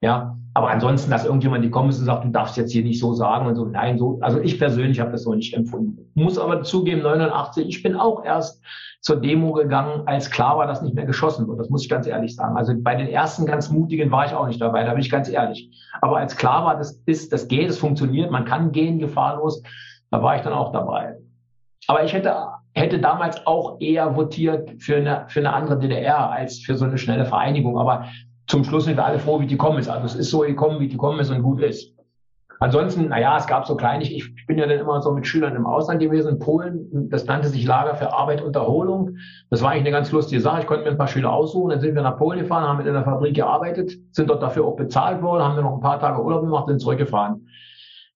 Ja, 0.00 0.36
aber 0.54 0.70
ansonsten, 0.70 1.10
dass 1.10 1.24
irgendjemand 1.24 1.64
die 1.64 1.70
kommt 1.70 1.88
und 1.88 1.92
sagt, 1.92 2.24
du 2.24 2.28
darfst 2.28 2.56
jetzt 2.56 2.72
hier 2.72 2.84
nicht 2.84 3.00
so 3.00 3.14
sagen 3.14 3.46
und 3.46 3.56
so, 3.56 3.64
nein, 3.64 3.98
so, 3.98 4.18
also 4.20 4.40
ich 4.40 4.58
persönlich 4.58 5.00
habe 5.00 5.10
das 5.10 5.24
so 5.24 5.34
nicht 5.34 5.54
empfunden. 5.54 6.10
Muss 6.14 6.38
aber 6.38 6.62
zugeben, 6.62 7.02
89, 7.02 7.66
ich 7.66 7.82
bin 7.82 7.96
auch 7.96 8.24
erst 8.24 8.62
zur 9.00 9.20
Demo 9.20 9.52
gegangen, 9.52 10.02
als 10.06 10.30
klar 10.30 10.58
war, 10.58 10.66
dass 10.66 10.82
nicht 10.82 10.94
mehr 10.94 11.06
geschossen 11.06 11.48
wird. 11.48 11.58
Das 11.58 11.68
muss 11.68 11.82
ich 11.82 11.88
ganz 11.88 12.06
ehrlich 12.06 12.34
sagen. 12.34 12.56
Also 12.56 12.74
bei 12.76 12.94
den 12.94 13.08
ersten 13.08 13.44
ganz 13.46 13.70
mutigen 13.70 14.10
war 14.10 14.26
ich 14.26 14.34
auch 14.34 14.46
nicht 14.46 14.60
dabei, 14.60 14.84
da 14.84 14.92
bin 14.92 15.00
ich 15.00 15.10
ganz 15.10 15.28
ehrlich. 15.28 15.70
Aber 16.00 16.18
als 16.18 16.36
klar 16.36 16.64
war, 16.64 16.76
das 16.76 17.02
ist, 17.06 17.32
das 17.32 17.48
geht, 17.48 17.68
es 17.68 17.78
funktioniert, 17.78 18.30
man 18.30 18.44
kann 18.44 18.72
gehen 18.72 18.98
gefahrlos, 18.98 19.62
da 20.10 20.22
war 20.22 20.36
ich 20.36 20.42
dann 20.42 20.52
auch 20.52 20.72
dabei. 20.72 21.16
Aber 21.88 22.04
ich 22.04 22.12
hätte 22.12 22.36
hätte 22.78 22.98
damals 22.98 23.46
auch 23.46 23.80
eher 23.80 24.16
votiert 24.16 24.82
für 24.82 24.96
eine, 24.96 25.24
für 25.28 25.40
eine 25.40 25.52
andere 25.52 25.78
DDR 25.78 26.30
als 26.30 26.60
für 26.60 26.76
so 26.76 26.84
eine 26.84 26.98
schnelle 26.98 27.24
Vereinigung. 27.24 27.78
Aber 27.78 28.06
zum 28.46 28.64
Schluss 28.64 28.84
sind 28.84 28.96
wir 28.96 29.04
alle 29.04 29.18
froh, 29.18 29.40
wie 29.40 29.46
die 29.46 29.56
kommen 29.56 29.78
ist. 29.78 29.88
Also 29.88 30.06
es 30.06 30.14
ist 30.14 30.30
so 30.30 30.40
gekommen, 30.40 30.80
wie 30.80 30.88
die 30.88 30.96
kommen 30.96 31.20
ist 31.20 31.30
und 31.30 31.42
gut 31.42 31.60
ist. 31.60 31.94
Ansonsten, 32.60 33.08
naja, 33.08 33.36
es 33.36 33.46
gab 33.46 33.66
so 33.66 33.76
Kleinigkeiten. 33.76 34.34
Ich 34.36 34.46
bin 34.46 34.58
ja 34.58 34.66
dann 34.66 34.80
immer 34.80 35.00
so 35.00 35.12
mit 35.12 35.26
Schülern 35.26 35.54
im 35.54 35.64
Ausland 35.64 36.00
gewesen, 36.00 36.32
in 36.32 36.38
Polen. 36.40 37.08
Das 37.08 37.24
nannte 37.26 37.48
sich 37.48 37.64
Lager 37.64 37.94
für 37.94 38.12
Arbeit 38.12 38.42
und 38.42 38.56
Erholung. 38.56 39.16
Das 39.50 39.62
war 39.62 39.70
eigentlich 39.70 39.82
eine 39.82 39.92
ganz 39.92 40.10
lustige 40.10 40.40
Sache. 40.40 40.62
Ich 40.62 40.66
konnte 40.66 40.84
mir 40.84 40.90
ein 40.90 40.98
paar 40.98 41.06
Schüler 41.06 41.32
aussuchen. 41.32 41.70
Dann 41.70 41.80
sind 41.80 41.94
wir 41.94 42.02
nach 42.02 42.18
Polen 42.18 42.40
gefahren, 42.40 42.64
haben 42.64 42.84
in 42.84 42.92
der 42.92 43.04
Fabrik 43.04 43.34
gearbeitet, 43.34 43.92
sind 44.10 44.28
dort 44.28 44.42
dafür 44.42 44.64
auch 44.64 44.74
bezahlt 44.74 45.22
worden, 45.22 45.44
haben 45.44 45.54
wir 45.54 45.62
noch 45.62 45.74
ein 45.74 45.80
paar 45.80 46.00
Tage 46.00 46.20
Urlaub 46.20 46.42
gemacht, 46.42 46.66
sind 46.66 46.80
zurückgefahren. 46.80 47.46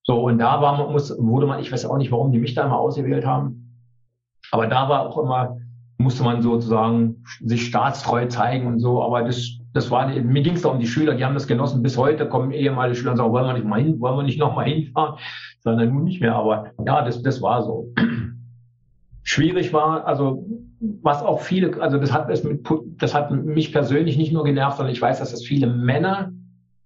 So, 0.04 0.24
und 0.24 0.38
da 0.38 0.60
war, 0.60 0.90
muss, 0.90 1.16
wurde 1.20 1.46
man, 1.46 1.60
ich 1.60 1.70
weiß 1.70 1.86
auch 1.86 1.96
nicht, 1.96 2.10
warum 2.10 2.32
die 2.32 2.40
mich 2.40 2.54
da 2.54 2.64
immer 2.64 2.80
ausgewählt 2.80 3.24
haben. 3.24 3.61
Aber 4.52 4.66
da 4.66 4.88
war 4.88 5.06
auch 5.08 5.18
immer, 5.18 5.56
musste 5.96 6.22
man 6.22 6.42
sozusagen 6.42 7.24
sich 7.40 7.66
staatstreu 7.66 8.26
zeigen 8.26 8.66
und 8.66 8.80
so. 8.80 9.02
Aber 9.02 9.22
das, 9.22 9.58
das 9.72 9.90
war, 9.90 10.08
mir 10.08 10.42
ging 10.42 10.54
es 10.54 10.62
da 10.62 10.68
um 10.68 10.78
die 10.78 10.86
Schüler, 10.86 11.14
die 11.14 11.24
haben 11.24 11.34
das 11.34 11.46
genossen. 11.46 11.82
Bis 11.82 11.96
heute 11.96 12.28
kommen 12.28 12.50
ehemalige 12.52 12.94
Schüler 12.94 13.12
und 13.12 13.16
sagen, 13.16 13.32
wollen 13.32 13.46
wir 13.46 13.54
nicht 13.54 13.66
mal 13.66 13.80
hin, 13.80 13.98
wollen 13.98 14.18
wir 14.18 14.22
nicht 14.22 14.38
nochmal 14.38 14.66
hinfahren? 14.66 15.18
Sondern 15.60 15.92
nun 15.92 16.04
nicht 16.04 16.20
mehr. 16.20 16.34
Aber 16.34 16.66
ja, 16.86 17.02
das, 17.02 17.22
das 17.22 17.40
war 17.40 17.62
so. 17.62 17.92
Schwierig 19.22 19.72
war, 19.72 20.06
also 20.06 20.44
was 21.00 21.22
auch 21.22 21.40
viele, 21.40 21.80
also 21.80 21.96
das 21.96 22.12
hat, 22.12 22.28
es 22.28 22.44
mit, 22.44 22.68
das 22.98 23.14
hat 23.14 23.30
mich 23.30 23.72
persönlich 23.72 24.18
nicht 24.18 24.32
nur 24.32 24.44
genervt, 24.44 24.76
sondern 24.76 24.92
ich 24.92 25.00
weiß, 25.00 25.20
dass 25.20 25.32
es 25.32 25.46
viele 25.46 25.68
Männer 25.68 26.32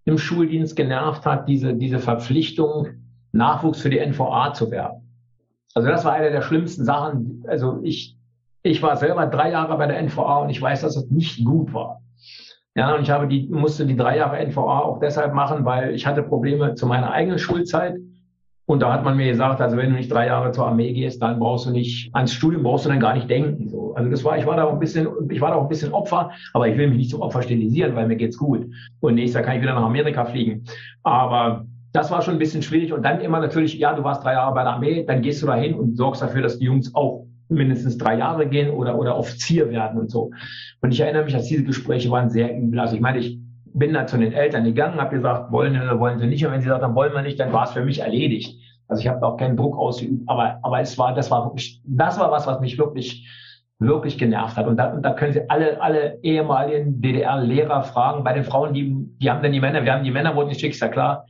im 0.05 0.19
Schuldienst 0.19 0.77
genervt 0.77 1.27
hat, 1.27 1.49
diese, 1.49 1.75
diese 1.75 1.99
Verpflichtung, 1.99 2.89
Nachwuchs 3.33 3.81
für 3.81 3.91
die 3.91 3.99
NVA 3.99 4.53
zu 4.53 4.71
werben. 4.71 5.06
Also 5.77 5.89
das 5.89 6.07
war 6.07 6.15
eine 6.15 6.31
der 6.31 6.41
schlimmsten 6.41 6.87
Sachen. 6.87 7.45
Also 7.47 7.81
ich, 7.83 8.17
ich 8.63 8.83
war 8.83 8.97
selber 8.97 9.27
drei 9.27 9.51
Jahre 9.51 9.77
bei 9.77 9.87
der 9.87 10.03
NVA 10.03 10.39
und 10.39 10.49
ich 10.49 10.61
weiß, 10.61 10.81
dass 10.81 10.97
es 10.97 11.11
nicht 11.11 11.45
gut 11.45 11.75
war. 11.75 12.01
Ja, 12.75 12.95
und 12.95 13.03
ich 13.03 13.11
habe 13.11 13.29
die, 13.29 13.47
musste 13.51 13.85
die 13.85 13.95
drei 13.95 14.17
Jahre 14.17 14.39
NVA 14.43 14.81
auch 14.81 15.01
deshalb 15.01 15.35
machen, 15.35 15.67
weil 15.67 15.95
ich 15.95 16.07
hatte 16.07 16.23
Probleme 16.23 16.75
zu 16.77 16.87
meiner 16.87 17.11
eigenen 17.11 17.39
Schulzeit. 17.39 17.97
Und 18.65 18.81
da 18.81 18.91
hat 18.91 19.05
man 19.05 19.19
mir 19.19 19.27
gesagt, 19.27 19.61
also 19.61 19.77
wenn 19.77 19.91
du 19.91 19.97
nicht 19.97 20.11
drei 20.11 20.29
Jahre 20.29 20.51
zur 20.51 20.67
Armee 20.67 20.95
gehst, 20.95 21.21
dann 21.21 21.39
brauchst 21.39 21.67
du 21.67 21.71
nicht, 21.73 22.09
ans 22.15 22.33
Studium 22.33 22.63
brauchst 22.63 22.87
du 22.87 22.89
dann 22.89 22.99
gar 22.99 23.13
nicht 23.13 23.29
denken. 23.29 23.69
So. 23.69 23.95
Also 23.97 24.11
das 24.11 24.25
war, 24.25 24.39
ich 24.39 24.47
war 24.47 24.57
da 24.57 24.65
auch 24.65 24.73
ein 24.73 24.79
bisschen, 24.79 25.07
ich 25.29 25.43
war 25.43 25.51
da 25.51 25.57
auch 25.57 25.65
ein 25.65 25.69
bisschen 25.69 25.93
Opfer, 25.93 26.31
aber 26.55 26.69
ich 26.69 26.79
will 26.79 26.89
mich 26.89 26.97
nicht 26.97 27.11
zum 27.11 27.21
Opfer 27.21 27.43
stilisieren, 27.43 27.95
weil 27.95 28.09
mir 28.09 28.17
geht's 28.17 28.39
gut. 28.39 28.67
Und 29.01 29.17
nächstes 29.17 29.35
Jahr 29.35 29.45
kann 29.45 29.57
ich 29.57 29.63
wieder 29.63 29.75
nach 29.75 29.85
Amerika 29.85 30.25
fliegen. 30.25 30.65
Aber 31.03 31.67
das 31.97 32.11
war 32.11 32.21
schon 32.21 32.35
ein 32.35 32.39
bisschen 32.39 32.63
schwierig. 32.63 32.93
Und 32.93 33.03
dann 33.03 33.21
immer 33.21 33.41
natürlich, 33.41 33.75
ja, 33.79 33.95
du 33.95 34.05
warst 34.05 34.23
drei 34.23 34.35
Jahre 34.35 34.55
bei 34.55 34.63
der 34.63 34.73
Armee, 34.73 35.05
dann 35.05 35.23
gehst 35.23 35.43
du 35.43 35.47
dahin 35.47 35.75
und 35.75 35.97
sorgst 35.97 36.21
dafür, 36.21 36.43
dass 36.43 36.59
die 36.59 36.67
Jungs 36.67 36.95
auch 36.95 37.25
mindestens 37.49 37.97
drei 37.97 38.19
Jahre 38.19 38.47
gehen 38.47 38.71
oder, 38.71 38.99
oder 38.99 39.17
Offizier 39.17 39.71
werden 39.71 39.99
und 39.99 40.11
so. 40.11 40.31
Und 40.83 40.93
ich 40.93 41.01
erinnere 41.01 41.25
mich, 41.25 41.33
dass 41.33 41.47
diese 41.47 41.65
Gespräche 41.65 42.11
waren 42.11 42.29
sehr 42.29 42.55
übel. 42.55 42.81
Also 42.81 42.97
ich 42.97 43.01
meine, 43.01 43.19
ich 43.19 43.39
bin 43.73 43.95
da 43.95 44.07
zu 44.07 44.19
den 44.19 44.33
Eltern 44.33 44.65
gegangen, 44.65 45.01
habe 45.01 45.17
gesagt, 45.17 45.51
wollen 45.53 45.73
sie 45.73 45.81
oder 45.81 45.99
wollen 45.99 46.19
sie 46.19 46.27
nicht. 46.27 46.45
Und 46.45 46.53
wenn 46.53 46.61
sie 46.61 46.67
gesagt 46.67 46.83
haben, 46.83 46.95
wollen 46.95 47.15
wir 47.15 47.23
nicht, 47.23 47.41
dann 47.41 47.53
war 47.53 47.65
es 47.65 47.71
für 47.71 47.85
mich 47.85 48.01
erledigt. 48.01 48.59
Also 48.89 49.01
ich 49.01 49.09
habe 49.09 49.25
auch 49.27 49.39
keinen 49.39 49.57
Druck 49.57 49.77
ausgeübt, 49.77 50.23
aber, 50.27 50.59
aber 50.63 50.81
es 50.81 50.99
war, 50.99 51.15
das 51.15 51.31
war 51.31 51.47
wirklich, 51.47 51.81
das 51.85 52.21
war 52.21 52.31
was, 52.31 52.47
was 52.47 52.61
mich 52.61 52.79
wirklich, 52.79 53.27
wirklich 53.79 54.19
genervt 54.19 54.57
hat. 54.57 54.67
Und 54.67 54.77
da, 54.77 54.93
und 54.93 55.03
da 55.03 55.13
können 55.13 55.33
Sie 55.33 55.49
alle, 55.49 55.81
alle 55.81 56.19
ehemaligen 56.23 57.01
DDR-Lehrer 57.01 57.85
fragen. 57.85 58.23
Bei 58.23 58.35
den 58.35 58.45
Frauen, 58.45 58.75
die, 58.75 58.95
die 59.19 59.31
haben 59.31 59.43
dann 59.43 59.53
die 59.53 59.61
Männer, 59.61 59.85
wir 59.85 59.95
haben 59.95 60.05
die 60.05 60.11
Männer 60.11 60.37
wurden 60.37 60.49
nicht 60.49 60.61
schick, 60.61 60.73
ist 60.73 60.81
ja 60.81 60.89
klar 60.89 61.25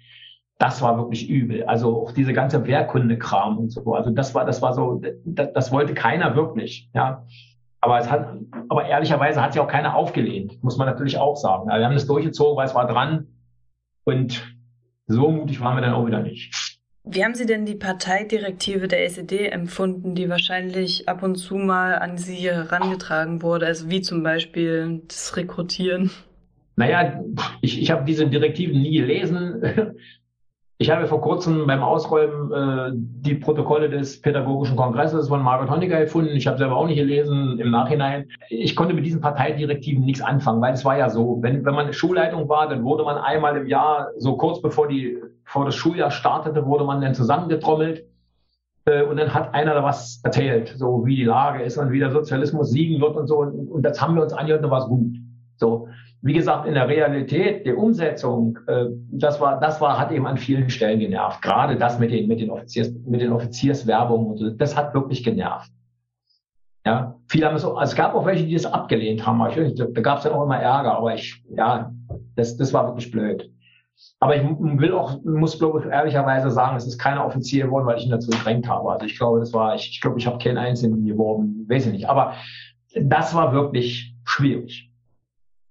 das 0.59 0.81
war 0.81 0.97
wirklich 0.97 1.29
übel. 1.29 1.65
Also 1.65 2.03
auch 2.03 2.13
diese 2.13 2.33
ganze 2.33 2.67
Wehrkunde-Kram 2.67 3.59
und 3.59 3.71
so. 3.71 3.95
Also 3.95 4.11
das 4.11 4.35
war, 4.35 4.45
das 4.45 4.63
war 4.63 4.73
so, 4.73 5.03
das, 5.25 5.53
das 5.53 5.73
wollte 5.73 5.95
keiner 5.95 6.35
wirklich, 6.35 6.89
ja. 6.95 7.25
Aber 7.81 7.99
es 7.99 8.11
hat, 8.11 8.35
aber 8.69 8.87
ehrlicherweise 8.87 9.43
hat 9.43 9.53
sich 9.53 9.61
auch 9.61 9.69
keiner 9.69 9.95
aufgelehnt, 9.95 10.63
muss 10.63 10.79
man 10.79 10.87
natürlich 10.87 11.19
auch 11.19 11.37
sagen. 11.37 11.69
Also 11.69 11.81
wir 11.81 11.87
haben 11.87 11.95
das 11.95 12.07
durchgezogen, 12.07 12.57
weil 12.57 12.67
es 12.67 12.75
war 12.75 12.87
dran. 12.87 13.27
Und 14.05 14.57
so 15.07 15.31
mutig 15.31 15.61
waren 15.61 15.77
wir 15.77 15.83
dann 15.83 15.93
auch 15.93 16.07
wieder 16.07 16.21
nicht. 16.21 16.77
Wie 17.05 17.23
haben 17.23 17.35
Sie 17.35 17.47
denn 17.47 17.67
die 17.67 17.77
Parteidirektive 17.77 18.89
der 18.89 19.05
SED 19.05 19.53
empfunden, 19.53 20.17
die 20.17 20.29
wahrscheinlich 20.29 21.09
ab 21.09 21.23
und 21.23 21.37
zu 21.37 21.55
mal 21.55 21.95
an 21.97 22.19
Sie 22.19 22.51
herangetragen 22.51 23.43
wurde? 23.43 23.67
Also 23.67 23.89
wie 23.91 24.01
zum 24.01 24.25
Beispiel 24.25 25.03
das 25.07 25.37
Rekrutieren? 25.37 26.11
Naja, 26.75 27.23
ich, 27.61 27.81
ich 27.81 27.91
habe 27.93 28.05
diese 28.05 28.27
Direktiven 28.27 28.83
nie 28.83 28.99
gelesen. 28.99 29.95
Ich 30.79 30.91
habe 30.91 31.07
vor 31.07 31.23
kurzem 31.23 31.67
beim 31.67 31.83
Ausräumen 31.83 32.53
äh, 32.53 32.91
die 32.95 33.35
Protokolle 33.35 33.89
des 33.89 34.21
Pädagogischen 34.21 34.77
Kongresses 34.77 35.29
von 35.29 35.43
Margaret 35.43 35.71
Honecker 35.71 36.01
gefunden. 36.01 36.37
Ich 36.37 36.47
habe 36.47 36.59
selber 36.59 36.77
auch 36.77 36.87
nicht 36.87 36.99
gelesen 36.99 37.59
im 37.59 37.71
Nachhinein. 37.71 38.29
Ich 38.51 38.77
konnte 38.77 38.93
mit 38.93 39.07
diesen 39.07 39.23
Parteidirektiven 39.23 40.05
nichts 40.05 40.21
anfangen, 40.21 40.61
weil 40.61 40.75
es 40.75 40.85
war 40.85 40.99
ja 40.99 41.09
so, 41.09 41.39
wenn, 41.41 41.65
wenn 41.65 41.75
man 41.75 41.95
Schulleitung 41.95 42.47
war, 42.51 42.69
dann 42.69 42.85
wurde 42.85 43.05
man 43.05 43.17
einmal 43.17 43.57
im 43.57 43.67
Jahr, 43.67 44.09
so 44.19 44.37
kurz 44.37 44.61
bevor, 44.61 44.87
die, 44.87 45.17
bevor 45.45 45.65
das 45.65 45.77
Schuljahr 45.77 46.11
startete, 46.11 46.67
wurde 46.67 46.85
man 46.85 47.01
dann 47.01 47.15
zusammengetrommelt. 47.15 48.05
Äh, 48.85 49.03
und 49.05 49.17
dann 49.17 49.33
hat 49.33 49.55
einer 49.55 49.73
da 49.73 49.83
was 49.83 50.21
erzählt, 50.25 50.75
so 50.77 51.07
wie 51.07 51.17
die 51.17 51.25
Lage 51.25 51.63
ist 51.63 51.79
und 51.79 51.91
wie 51.91 52.01
der 52.01 52.11
Sozialismus 52.11 52.69
siegen 52.69 53.01
wird 53.01 53.17
und 53.17 53.29
so. 53.29 53.39
Und, 53.39 53.69
und 53.71 53.83
das 53.83 54.03
haben 54.03 54.15
wir 54.15 54.23
uns 54.23 54.35
angehört 54.35 54.63
und 54.63 54.71
war 54.71 54.81
es 54.81 54.89
gut. 54.89 55.17
So. 55.57 55.89
Wie 56.23 56.33
gesagt, 56.33 56.67
in 56.67 56.75
der 56.75 56.89
Realität, 56.89 57.67
der 57.67 57.79
Umsetzung, 57.79 58.59
äh, 58.67 58.87
das 59.13 59.41
war, 59.41 59.61
das 59.61 59.81
war, 59.81 59.99
hat 59.99 60.11
eben 60.11 60.27
an 60.27 60.39
vielen 60.39 60.71
Stellen 60.71 60.99
genervt. 60.99 61.43
Gerade 61.43 61.77
das 61.77 61.99
mit 61.99 62.11
den, 62.11 62.27
mit 62.27 62.41
den 62.41 62.51
Offiziers, 62.51 62.91
mit 63.07 63.21
den 63.21 63.33
Offizierswerbungen 63.33 64.31
und 64.31 64.37
so, 64.39 64.51
das 64.51 64.77
hat 64.77 64.95
wirklich 64.95 65.23
genervt. 65.23 65.71
Ja, 66.85 67.17
viele 67.27 67.47
haben 67.47 67.57
es, 67.57 67.65
also 67.65 67.81
es 67.81 67.97
gab 67.97 68.15
auch 68.15 68.25
welche, 68.25 68.47
die 68.47 68.55
das 68.55 68.65
abgelehnt 68.65 69.27
haben. 69.27 69.45
Ich, 69.51 69.75
da 69.75 70.01
gab 70.01 70.19
es 70.19 70.25
dann 70.25 70.33
auch 70.33 70.45
immer 70.45 70.59
Ärger, 70.59 70.97
aber 70.97 71.15
ich, 71.15 71.43
ja, 71.51 71.93
das, 72.37 72.57
das 72.57 72.73
war 72.73 72.87
wirklich 72.87 73.11
blöd. 73.11 73.51
Aber 74.21 74.37
ich 74.37 74.43
will 74.43 74.93
auch, 74.93 75.23
muss 75.25 75.59
glaube 75.59 75.81
ich 75.81 75.87
ehrlicherweise 75.87 76.51
sagen, 76.51 76.77
es 76.77 76.87
ist 76.87 76.99
keiner 76.99 77.25
Offizier 77.27 77.65
geworden, 77.65 77.87
weil 77.87 77.99
ich 77.99 78.05
ihn 78.05 78.11
dazu 78.11 78.31
gedrängt 78.31 78.69
habe. 78.69 78.91
Also 78.93 79.07
ich 79.07 79.19
glaube, 79.19 79.41
das 79.41 79.53
war, 79.53 79.75
ich, 79.75 79.91
ich 79.91 80.01
glaube, 80.01 80.19
ich 80.19 80.27
habe 80.27 80.39
keinen 80.39 80.59
einzigen 80.59 81.05
geworben, 81.05 81.67
weiß 81.69 81.87
ich 81.87 81.93
nicht. 81.93 82.09
Aber 82.09 82.35
das 82.95 83.35
war 83.35 83.53
wirklich 83.53 84.15
schwierig. 84.25 84.86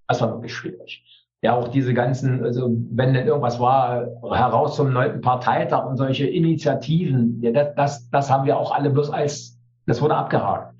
Das 0.07 0.21
war 0.21 0.31
wirklich 0.31 0.53
schwierig. 0.53 1.03
Ja, 1.41 1.53
auch 1.53 1.67
diese 1.67 1.93
ganzen, 1.93 2.43
also 2.43 2.75
wenn 2.91 3.13
denn 3.13 3.27
irgendwas 3.27 3.59
war, 3.59 4.07
heraus 4.31 4.75
zum 4.75 4.91
neunten 4.93 5.21
Parteitag 5.21 5.85
und 5.85 5.97
solche 5.97 6.25
Initiativen, 6.25 7.39
ja, 7.41 7.51
das, 7.51 7.75
das, 7.75 8.09
das 8.09 8.31
haben 8.31 8.45
wir 8.45 8.57
auch 8.57 8.73
alle 8.73 8.89
bloß 8.89 9.11
als, 9.11 9.59
das 9.85 10.01
wurde 10.01 10.15
abgehakt. 10.15 10.73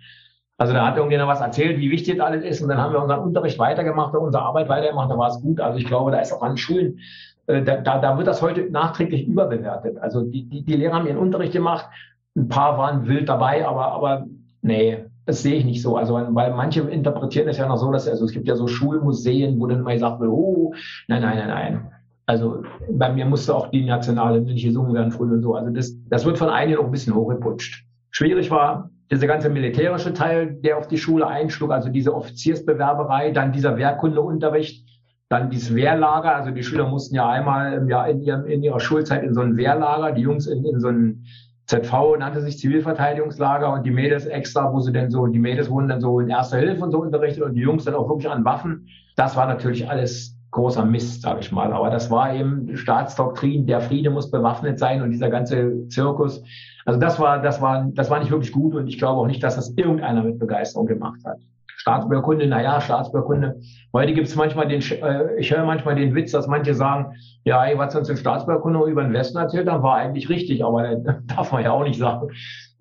Also 0.57 0.73
da 0.73 0.87
hat 0.87 0.95
irgendjemand 0.95 1.29
was 1.29 1.41
erzählt, 1.41 1.77
wie 1.79 1.91
wichtig 1.91 2.17
das 2.17 2.25
alles 2.25 2.43
ist, 2.43 2.61
und 2.61 2.69
dann 2.69 2.77
haben 2.77 2.93
wir 2.93 3.01
unseren 3.01 3.19
Unterricht 3.19 3.59
weitergemacht, 3.59 4.15
unsere 4.15 4.43
Arbeit 4.43 4.69
weitergemacht, 4.69 5.11
da 5.11 5.17
war 5.17 5.27
es 5.27 5.41
gut. 5.41 5.59
Also 5.59 5.77
ich 5.77 5.85
glaube, 5.85 6.11
da 6.11 6.19
ist 6.19 6.31
auch 6.31 6.41
an 6.41 6.57
Schulen, 6.57 6.99
äh, 7.47 7.61
da, 7.61 7.77
da, 7.77 7.99
da 7.99 8.17
wird 8.17 8.27
das 8.27 8.41
heute 8.41 8.69
nachträglich 8.71 9.27
überbewertet. 9.27 9.97
Also 9.99 10.23
die, 10.23 10.49
die, 10.49 10.63
die 10.63 10.75
Lehrer 10.75 10.95
haben 10.95 11.07
ihren 11.07 11.17
Unterricht 11.17 11.53
gemacht, 11.53 11.87
ein 12.35 12.47
paar 12.47 12.77
waren 12.77 13.07
wild 13.07 13.29
dabei, 13.29 13.67
aber, 13.67 13.91
aber 13.91 14.25
nee, 14.61 15.05
das 15.25 15.41
sehe 15.41 15.55
ich 15.55 15.65
nicht 15.65 15.81
so. 15.81 15.97
Also, 15.97 16.13
weil 16.13 16.53
manche 16.53 16.81
interpretieren 16.81 17.47
es 17.47 17.57
ja 17.57 17.67
noch 17.67 17.77
so, 17.77 17.91
dass, 17.91 18.07
also 18.07 18.25
es 18.25 18.31
gibt 18.31 18.47
ja 18.47 18.55
so 18.55 18.67
Schulmuseen, 18.67 19.59
wo 19.59 19.67
dann 19.67 19.81
mal 19.81 19.93
gesagt 19.93 20.19
wird, 20.19 20.29
oh, 20.29 20.73
nein, 21.07 21.21
nein, 21.21 21.37
nein, 21.37 21.47
nein. 21.47 21.91
Also 22.27 22.63
bei 22.91 23.11
mir 23.11 23.25
musste 23.25 23.53
auch 23.53 23.69
die 23.69 23.85
nationale 23.85 24.41
nicht 24.41 24.63
gesungen 24.63 24.93
werden 24.93 25.11
früher 25.11 25.33
und 25.33 25.43
so. 25.43 25.53
Also 25.55 25.71
das, 25.71 25.95
das 26.09 26.25
wird 26.25 26.37
von 26.37 26.49
einigen 26.49 26.79
auch 26.79 26.85
ein 26.85 26.91
bisschen 26.91 27.13
hochgeputscht. 27.13 27.85
Schwierig 28.09 28.49
war 28.49 28.89
dieser 29.11 29.27
ganze 29.27 29.49
militärische 29.49 30.13
Teil, 30.13 30.53
der 30.53 30.77
auf 30.77 30.87
die 30.87 30.97
Schule 30.97 31.27
einschlug, 31.27 31.71
also 31.71 31.89
diese 31.89 32.15
Offiziersbewerberei, 32.15 33.31
dann 33.31 33.51
dieser 33.51 33.77
Wehrkundeunterricht, 33.77 34.87
dann 35.29 35.51
dieses 35.51 35.75
Wehrlager. 35.75 36.35
Also 36.35 36.51
die 36.51 36.63
Schüler 36.63 36.87
mussten 36.87 37.15
ja 37.15 37.29
einmal 37.29 37.73
im 37.73 37.89
Jahr 37.89 38.09
in, 38.09 38.21
ihrem, 38.21 38.45
in 38.45 38.63
ihrer 38.63 38.79
Schulzeit 38.79 39.23
in 39.23 39.35
so 39.35 39.41
ein 39.41 39.57
Wehrlager, 39.57 40.11
die 40.13 40.21
Jungs 40.21 40.47
in, 40.47 40.65
in 40.65 40.79
so 40.79 40.87
ein 40.87 41.25
ZV 41.67 42.17
nannte 42.19 42.41
sich 42.41 42.59
Zivilverteidigungslager 42.59 43.73
und 43.73 43.85
die 43.85 43.91
Mädels 43.91 44.25
extra, 44.25 44.71
wo 44.71 44.79
sie 44.79 44.91
denn 44.91 45.09
so, 45.09 45.25
die 45.25 45.39
Mädels 45.39 45.69
wurden 45.69 45.87
dann 45.87 45.99
so 45.99 46.19
in 46.19 46.29
Erster 46.29 46.57
Hilfe 46.57 46.83
und 46.83 46.91
so 46.91 47.01
unterrichtet 47.01 47.43
und 47.43 47.55
die 47.55 47.61
Jungs 47.61 47.85
dann 47.85 47.95
auch 47.95 48.07
wirklich 48.07 48.29
an 48.29 48.45
Waffen. 48.45 48.87
Das 49.15 49.35
war 49.35 49.47
natürlich 49.47 49.89
alles 49.89 50.35
großer 50.51 50.85
Mist, 50.85 51.21
sage 51.21 51.39
ich 51.41 51.51
mal. 51.51 51.73
Aber 51.73 51.89
das 51.89 52.11
war 52.11 52.33
eben 52.33 52.77
Staatsdoktrin, 52.77 53.65
der 53.65 53.81
Friede 53.81 54.09
muss 54.09 54.29
bewaffnet 54.29 54.79
sein 54.79 55.01
und 55.01 55.11
dieser 55.11 55.29
ganze 55.29 55.87
Zirkus. 55.87 56.43
Also 56.85 56.99
das 56.99 57.19
war, 57.19 57.41
das 57.41 57.61
war, 57.61 57.89
das 57.93 58.09
war 58.09 58.19
nicht 58.19 58.31
wirklich 58.31 58.51
gut 58.51 58.75
und 58.75 58.87
ich 58.87 58.97
glaube 58.97 59.19
auch 59.19 59.27
nicht, 59.27 59.43
dass 59.43 59.55
das 59.55 59.73
irgendeiner 59.75 60.23
mit 60.23 60.39
Begeisterung 60.39 60.85
gemacht 60.85 61.19
hat. 61.25 61.39
Staatsbürgerkunde, 61.85 62.47
naja, 62.47 62.81
Staatsbürgerkunde. 62.81 63.59
Heute 63.93 64.13
gibt 64.13 64.27
es 64.27 64.35
manchmal 64.35 64.67
den, 64.67 64.81
äh, 64.81 65.39
ich 65.39 65.55
höre 65.55 65.63
manchmal 65.65 65.93
den 65.93 66.15
Witz, 66.15 66.31
dass 66.31 66.47
manche 66.47 66.73
sagen, 66.73 67.13
ja, 67.43 67.63
ey, 67.63 67.77
was 67.77 67.95
uns 67.95 68.09
in 68.09 68.17
Staatsbürgerkunde 68.17 68.89
über 68.89 69.03
den 69.03 69.13
Westen 69.13 69.37
erzählt 69.37 69.69
haben, 69.69 69.83
war 69.83 69.97
eigentlich 69.97 70.27
richtig, 70.27 70.65
aber 70.65 70.95
das 70.95 71.15
darf 71.27 71.51
man 71.51 71.63
ja 71.63 71.69
auch 71.69 71.83
nicht 71.83 71.99
sagen. 71.99 72.29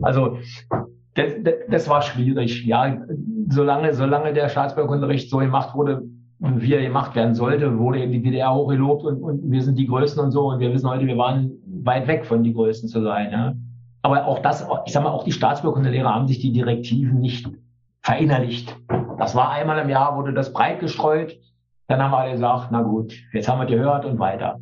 Also 0.00 0.38
das, 1.16 1.34
das, 1.42 1.54
das 1.68 1.88
war 1.90 2.00
schwierig. 2.00 2.64
Ja, 2.64 2.96
solange, 3.50 3.92
solange 3.92 4.32
der 4.32 4.48
Staatsbürgerkunderecht 4.48 5.28
so 5.28 5.36
gemacht 5.36 5.74
wurde, 5.74 6.04
wie 6.38 6.72
er 6.72 6.80
gemacht 6.80 7.14
werden 7.14 7.34
sollte, 7.34 7.78
wurde 7.78 8.00
eben 8.00 8.12
die 8.12 8.22
DDR 8.22 8.54
hochgelobt 8.54 9.04
und, 9.04 9.22
und 9.22 9.50
wir 9.50 9.60
sind 9.60 9.78
die 9.78 9.86
Größten 9.86 10.24
und 10.24 10.30
so. 10.30 10.48
Und 10.48 10.60
wir 10.60 10.72
wissen 10.72 10.88
heute, 10.88 11.06
wir 11.06 11.18
waren 11.18 11.50
weit 11.82 12.06
weg 12.06 12.24
von 12.24 12.42
die 12.42 12.54
Größten 12.54 12.88
zu 12.88 13.02
sein. 13.02 13.30
Ja. 13.30 13.52
Aber 14.00 14.24
auch 14.26 14.38
das, 14.38 14.66
ich 14.86 14.94
sag 14.94 15.02
mal, 15.02 15.10
auch 15.10 15.24
die 15.24 15.32
Staatsbürgerkundelehrer 15.32 16.14
haben 16.14 16.26
sich 16.26 16.38
die 16.38 16.52
Direktiven 16.52 17.20
nicht 17.20 17.46
verinnerlicht. 18.04 18.76
Das 19.18 19.34
war 19.34 19.50
einmal 19.50 19.78
im 19.78 19.88
Jahr, 19.88 20.16
wurde 20.16 20.32
das 20.32 20.52
breit 20.52 20.80
gestreut. 20.80 21.38
Dann 21.88 22.02
haben 22.02 22.14
alle 22.14 22.32
gesagt, 22.32 22.68
na 22.70 22.82
gut, 22.82 23.14
jetzt 23.32 23.48
haben 23.48 23.58
wir 23.58 23.66
gehört 23.66 24.04
und 24.04 24.18
weiter. 24.18 24.60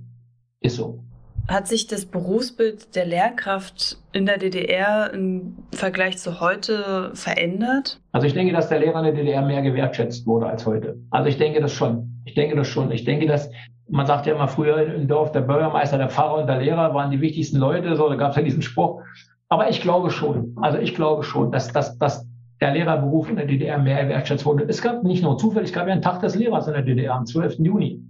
Ist 0.61 0.76
so. 0.76 1.02
Hat 1.48 1.66
sich 1.66 1.88
das 1.88 2.07
Berufsbild 2.07 2.94
der 2.94 3.05
Lehrkraft 3.05 3.98
in 4.12 4.26
der 4.26 4.38
DDR 4.38 5.12
im 5.12 5.57
Vergleich 5.72 6.18
zu 6.18 6.40
heute 6.40 7.11
verändert? 7.14 8.00
Also 8.12 8.28
ich 8.28 8.35
denke, 8.35 8.52
dass 8.52 8.68
der 8.68 8.78
Lehrer 8.78 9.00
in 9.00 9.07
der 9.07 9.14
DDR 9.14 9.42
mehr 9.42 9.62
gewertschätzt 9.62 10.24
wurde 10.24 10.46
als 10.46 10.64
heute. 10.64 10.96
Also 11.11 11.28
ich 11.28 11.38
denke 11.38 11.61
das 11.61 11.72
schon. 11.72 12.22
Ich 12.24 12.35
denke 12.35 12.55
das 12.55 12.68
schon. 12.68 12.92
Ich 12.92 13.05
denke, 13.05 13.26
dass 13.26 13.50
man 13.88 14.07
sagt 14.07 14.26
ja 14.26 14.35
immer 14.35 14.46
früher 14.46 14.94
im 14.94 15.09
Dorf, 15.09 15.33
der 15.33 15.40
Bürgermeister, 15.40 15.98
der 15.98 16.09
Pfarrer 16.09 16.40
und 16.40 16.46
der 16.46 16.61
Lehrer 16.61 16.94
waren 16.94 17.11
die 17.11 17.20
wichtigsten 17.20 17.59
Leute. 17.59 17.96
So, 17.96 18.09
da 18.09 18.14
gab 18.14 18.31
es 18.31 18.37
ja 18.37 18.42
diesen 18.42 18.62
Spruch. 18.62 19.02
Aber 19.48 19.68
ich 19.68 19.83
glaube 19.83 20.11
schon. 20.11 20.57
Also 20.61 20.78
ich 20.78 20.94
glaube 20.94 21.24
schon, 21.24 21.50
dass, 21.50 21.72
dass, 21.72 21.98
dass 21.98 22.24
der 22.62 22.72
Lehrerberuf 22.72 23.29
in 23.29 23.37
der 23.37 23.46
DDR 23.46 23.77
mehr 23.77 24.09
wertschätzt 24.09 24.46
wurde. 24.46 24.64
Es 24.68 24.81
gab 24.81 25.03
nicht 25.03 25.22
nur 25.22 25.37
zufällig, 25.37 25.70
es 25.70 25.75
gab 25.75 25.88
ja 25.88 25.92
einen 25.92 26.03
Tag 26.03 26.20
des 26.20 26.37
Lehrers 26.37 26.68
in 26.68 26.75
der 26.75 26.83
DDR 26.83 27.14
am 27.14 27.27
12. 27.27 27.59
Juni. 27.59 28.01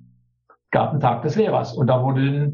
Es 0.49 0.71
gab 0.71 0.91
einen 0.91 1.01
Tag 1.01 1.23
des 1.23 1.37
Lehrers. 1.37 1.73
Und 1.73 1.87
da 1.87 2.05
wurde 2.05 2.53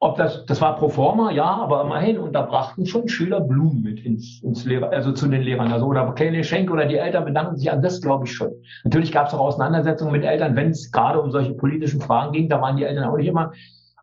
ob 0.00 0.16
das, 0.16 0.46
das 0.46 0.60
war 0.60 0.76
pro 0.76 0.88
forma, 0.88 1.32
ja, 1.32 1.44
aber 1.44 1.82
immerhin, 1.82 2.18
und 2.18 2.32
da 2.32 2.42
brachten 2.42 2.86
schon 2.86 3.08
Schüler 3.08 3.40
Blumen 3.40 3.82
mit 3.82 4.04
ins, 4.04 4.40
ins 4.44 4.64
Lehrer, 4.64 4.90
also 4.90 5.10
zu 5.10 5.26
den 5.26 5.42
Lehrern, 5.42 5.72
also 5.72 5.86
oder 5.86 6.12
kleine 6.12 6.38
Geschenke 6.38 6.72
oder 6.72 6.86
die 6.86 6.96
Eltern 6.96 7.24
bedanken 7.24 7.56
sich 7.56 7.70
an 7.70 7.82
das, 7.82 8.00
glaube 8.00 8.24
ich 8.24 8.32
schon. 8.32 8.52
Natürlich 8.84 9.10
gab 9.10 9.26
es 9.26 9.34
auch 9.34 9.40
Auseinandersetzungen 9.40 10.12
mit 10.12 10.24
Eltern, 10.24 10.54
wenn 10.54 10.70
es 10.70 10.92
gerade 10.92 11.20
um 11.20 11.32
solche 11.32 11.52
politischen 11.52 12.00
Fragen 12.00 12.32
ging, 12.32 12.48
da 12.48 12.60
waren 12.60 12.76
die 12.76 12.84
Eltern 12.84 13.10
auch 13.10 13.16
nicht 13.16 13.26
immer 13.26 13.52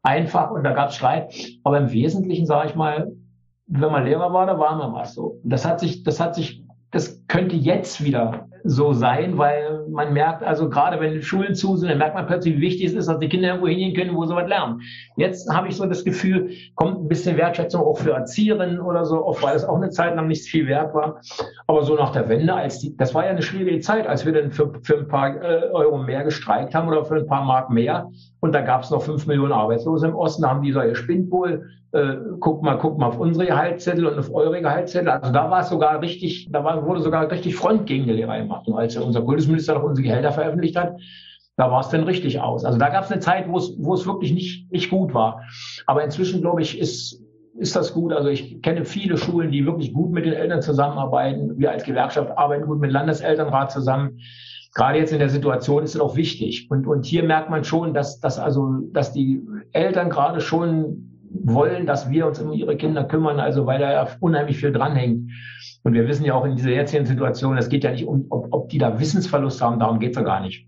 einfach 0.03 0.51
und 0.51 0.65
da 0.65 0.73
gab 0.73 0.89
es 0.89 0.95
Streit. 0.95 1.33
Aber 1.63 1.77
im 1.77 1.89
Wesentlichen, 1.89 2.45
sage 2.45 2.69
ich 2.69 2.75
mal, 2.75 3.13
wenn 3.67 3.91
man 3.91 4.03
Lehrer 4.03 4.33
war, 4.33 4.45
da 4.45 4.59
war 4.59 4.75
man 4.75 4.93
was 4.93 5.15
so. 5.15 5.39
Das 5.43 5.65
hat 5.65 5.79
sich, 5.79 6.03
das 6.03 6.19
hat 6.19 6.35
sich 6.35 6.64
das 6.95 7.27
könnte 7.27 7.57
jetzt 7.57 8.05
wieder 8.05 8.47
so 8.67 8.93
sein, 8.93 9.37
weil 9.37 9.85
man 9.89 10.11
merkt, 10.11 10.43
also 10.43 10.69
gerade 10.69 10.99
wenn 10.99 11.21
Schulen 11.21 11.53
zu 11.53 11.77
sind, 11.77 11.89
dann 11.89 11.99
merkt 11.99 12.15
man 12.15 12.25
plötzlich, 12.25 12.57
wie 12.57 12.61
wichtig 12.61 12.87
es 12.87 12.93
ist, 12.93 13.07
dass 13.07 13.19
die 13.19 13.29
Kinder 13.29 13.49
irgendwo 13.49 13.67
hingehen 13.67 13.95
können, 13.95 14.15
wo 14.15 14.25
sie 14.25 14.35
was 14.35 14.47
lernen. 14.47 14.81
Jetzt 15.17 15.47
habe 15.53 15.67
ich 15.67 15.75
so 15.75 15.85
das 15.85 16.03
Gefühl, 16.03 16.49
kommt 16.73 16.99
ein 16.99 17.07
bisschen 17.07 17.37
Wertschätzung 17.37 17.81
auch 17.81 17.99
für 17.99 18.11
Erzieherinnen 18.11 18.81
oder 18.81 19.05
so, 19.05 19.23
auch 19.23 19.41
weil 19.43 19.55
es 19.55 19.63
auch 19.63 19.75
eine 19.75 19.91
Zeit 19.91 20.15
lang 20.15 20.27
nicht 20.27 20.49
viel 20.49 20.67
wert 20.67 20.95
war. 20.95 21.21
Aber 21.67 21.83
so 21.83 21.95
nach 21.95 22.11
der 22.11 22.27
Wende, 22.27 22.53
als 22.53 22.79
die, 22.79 22.97
das 22.97 23.13
war 23.13 23.25
ja 23.25 23.31
eine 23.31 23.43
schwierige 23.43 23.79
Zeit, 23.81 24.07
als 24.07 24.25
wir 24.25 24.33
dann 24.33 24.51
für, 24.51 24.73
für 24.81 24.97
ein 24.97 25.07
paar 25.07 25.35
äh, 25.35 25.69
Euro 25.71 25.99
mehr 25.99 26.23
gestreikt 26.23 26.73
haben 26.73 26.87
oder 26.87 27.05
für 27.05 27.15
ein 27.15 27.27
paar 27.27 27.45
Mark 27.45 27.69
mehr. 27.69 28.09
Und 28.39 28.53
da 28.53 28.61
gab 28.61 28.81
es 28.81 28.89
noch 28.89 29.03
fünf 29.03 29.27
Millionen 29.27 29.51
Arbeitslose 29.51 30.07
im 30.07 30.15
Osten, 30.15 30.41
da 30.41 30.49
haben 30.49 30.63
die 30.63 30.71
so 30.71 30.81
ihr 30.81 30.95
spinnt 30.95 31.31
wohl, 31.31 31.67
äh, 31.95 32.15
guck 32.39 32.61
mal, 32.61 32.77
guck 32.77 32.97
mal 32.97 33.07
auf 33.07 33.19
unsere 33.19 33.45
Gehaltszettel 33.45 34.05
und 34.05 34.19
auf 34.19 34.33
eure 34.33 34.61
Gehaltszettel. 34.61 35.09
Also 35.09 35.31
da 35.31 35.49
war 35.49 35.61
es 35.61 35.69
sogar 35.69 36.01
richtig, 36.01 36.49
da 36.51 36.63
war, 36.63 36.85
wurde 36.85 37.01
sogar 37.01 37.29
richtig 37.31 37.55
Front 37.55 37.85
gegen 37.85 38.05
die 38.05 38.13
Lehrer 38.13 38.37
gemacht. 38.37 38.54
Und 38.65 38.75
als 38.75 38.95
unser 38.97 39.21
Kultusminister 39.21 39.75
noch 39.75 39.83
unsere 39.83 40.07
Gehälter 40.07 40.31
veröffentlicht 40.31 40.75
hat, 40.75 40.95
da 41.57 41.71
war 41.71 41.81
es 41.81 41.89
dann 41.89 42.03
richtig 42.03 42.39
aus. 42.41 42.65
Also 42.65 42.77
da 42.77 42.89
gab 42.89 43.05
es 43.05 43.11
eine 43.11 43.21
Zeit, 43.21 43.47
wo 43.47 43.57
es, 43.57 43.73
wo 43.77 43.93
es 43.93 44.05
wirklich 44.05 44.33
nicht, 44.33 44.71
nicht 44.71 44.89
gut 44.89 45.13
war. 45.13 45.41
Aber 45.85 46.03
inzwischen, 46.03 46.41
glaube 46.41 46.61
ich, 46.61 46.77
ist, 46.77 47.21
ist 47.57 47.75
das 47.75 47.93
gut. 47.93 48.11
Also 48.11 48.27
ich 48.27 48.61
kenne 48.61 48.83
viele 48.83 49.17
Schulen, 49.17 49.51
die 49.51 49.65
wirklich 49.65 49.93
gut 49.93 50.11
mit 50.11 50.25
den 50.25 50.33
Eltern 50.33 50.61
zusammenarbeiten. 50.61 51.57
Wir 51.57 51.71
als 51.71 51.83
Gewerkschaft 51.83 52.37
arbeiten 52.37 52.65
gut 52.65 52.79
mit 52.79 52.91
Landeselternrat 52.91 53.71
zusammen. 53.71 54.19
Gerade 54.73 54.99
jetzt 54.99 55.13
in 55.13 55.19
der 55.19 55.29
Situation 55.29 55.83
ist 55.83 55.95
es 55.95 56.01
auch 56.01 56.17
wichtig. 56.17 56.67
Und, 56.69 56.85
und 56.85 57.05
hier 57.05 57.23
merkt 57.23 57.49
man 57.49 57.63
schon, 57.63 57.93
dass, 57.93 58.19
dass 58.19 58.37
also, 58.37 58.81
dass 58.91 59.13
die 59.13 59.41
Eltern 59.71 60.09
gerade 60.09 60.41
schon 60.41 61.15
wollen, 61.43 61.85
dass 61.85 62.09
wir 62.09 62.27
uns 62.27 62.41
um 62.41 62.51
ihre 62.51 62.75
Kinder 62.75 63.05
kümmern, 63.05 63.39
also 63.39 63.65
weil 63.65 63.79
da 63.79 63.91
ja 63.91 64.07
unheimlich 64.19 64.57
viel 64.57 64.73
dranhängt. 64.73 65.31
Und 65.85 65.93
wir 65.93 66.07
wissen 66.07 66.25
ja 66.25 66.33
auch 66.33 66.45
in 66.45 66.55
dieser 66.55 66.71
jetzigen 66.71 67.05
Situation, 67.05 67.59
es 67.59 67.69
geht 67.69 67.83
ja 67.83 67.91
nicht 67.91 68.07
um, 68.07 68.25
ob, 68.31 68.47
ob 68.51 68.69
die 68.69 68.79
da 68.79 68.99
Wissensverlust 68.99 69.61
haben, 69.61 69.79
darum 69.79 69.99
geht 69.99 70.11
es 70.11 70.17
ja 70.17 70.23
gar 70.23 70.41
nicht. 70.41 70.67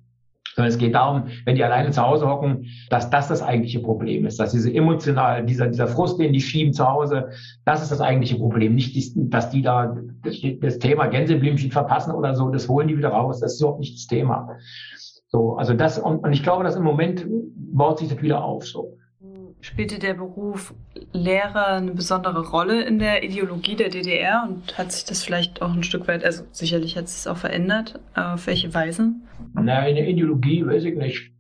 Sondern 0.54 0.70
es 0.70 0.78
geht 0.78 0.94
darum, 0.94 1.24
wenn 1.44 1.56
die 1.56 1.64
alleine 1.64 1.90
zu 1.90 2.04
Hause 2.04 2.28
hocken, 2.28 2.68
dass 2.92 3.10
das 3.10 3.28
das 3.28 3.42
eigentliche 3.42 3.80
Problem 3.80 4.28
ist, 4.28 4.40
dass 4.40 4.52
diese 4.52 4.72
emotional, 4.72 5.44
dieser, 5.44 5.70
dieser 5.70 5.88
Frust, 5.88 6.20
den 6.20 6.34
die 6.34 6.40
schieben 6.40 6.72
zu 6.72 6.88
Hause, 6.88 7.30
das 7.66 7.82
ist 7.82 7.92
das 7.92 8.00
eigentliche 8.00 8.38
Problem. 8.38 8.76
Nicht, 8.76 9.14
dass 9.16 9.50
die 9.50 9.64
da 9.64 9.98
das, 10.22 10.38
das 10.62 10.78
Thema 10.78 11.08
Gänseblümchen 11.08 11.72
verpassen 11.72 12.12
oder 12.12 12.36
so, 12.36 12.50
das 12.50 12.70
holen 12.70 12.88
die 12.88 12.98
wieder 12.98 13.10
raus, 13.10 13.40
das 13.40 13.56
ist 13.56 13.62
überhaupt 13.62 13.80
nicht 13.80 13.96
das 13.96 14.06
Thema. 14.06 14.50
So, 15.30 15.56
also 15.56 15.74
das, 15.74 15.98
und, 15.98 16.20
und 16.20 16.32
ich 16.32 16.44
glaube, 16.44 16.64
dass 16.64 16.76
im 16.76 16.84
Moment 16.84 17.26
baut 17.28 17.98
sich 17.98 18.10
das 18.10 18.22
wieder 18.22 18.44
auf, 18.44 18.68
so. 18.68 18.98
Spielte 19.68 20.00
der 20.00 20.14
Beruf 20.14 20.74
Lehrer 21.12 21.68
eine 21.68 21.92
besondere 21.92 22.48
Rolle 22.52 22.84
in 22.84 23.00
der 23.00 23.22
Ideologie 23.26 23.76
der 23.76 23.90
DDR 23.90 24.48
und 24.48 24.78
hat 24.78 24.94
sich 24.94 25.04
das 25.04 25.24
vielleicht 25.24 25.62
auch 25.62 25.74
ein 25.74 25.84
Stück 25.84 26.08
weit, 26.08 26.24
also 26.24 26.46
sicherlich 26.54 26.96
hat 26.96 27.10
sich 27.10 27.18
es 27.18 27.28
auch 27.28 27.36
verändert, 27.36 28.00
auf 28.16 28.48
welche 28.48 28.74
Weise? 28.74 29.12
Nein, 29.56 29.98
Ideologie 29.98 30.66
weiß 30.66 30.86
ich 30.86 30.96
nicht. 30.96 31.34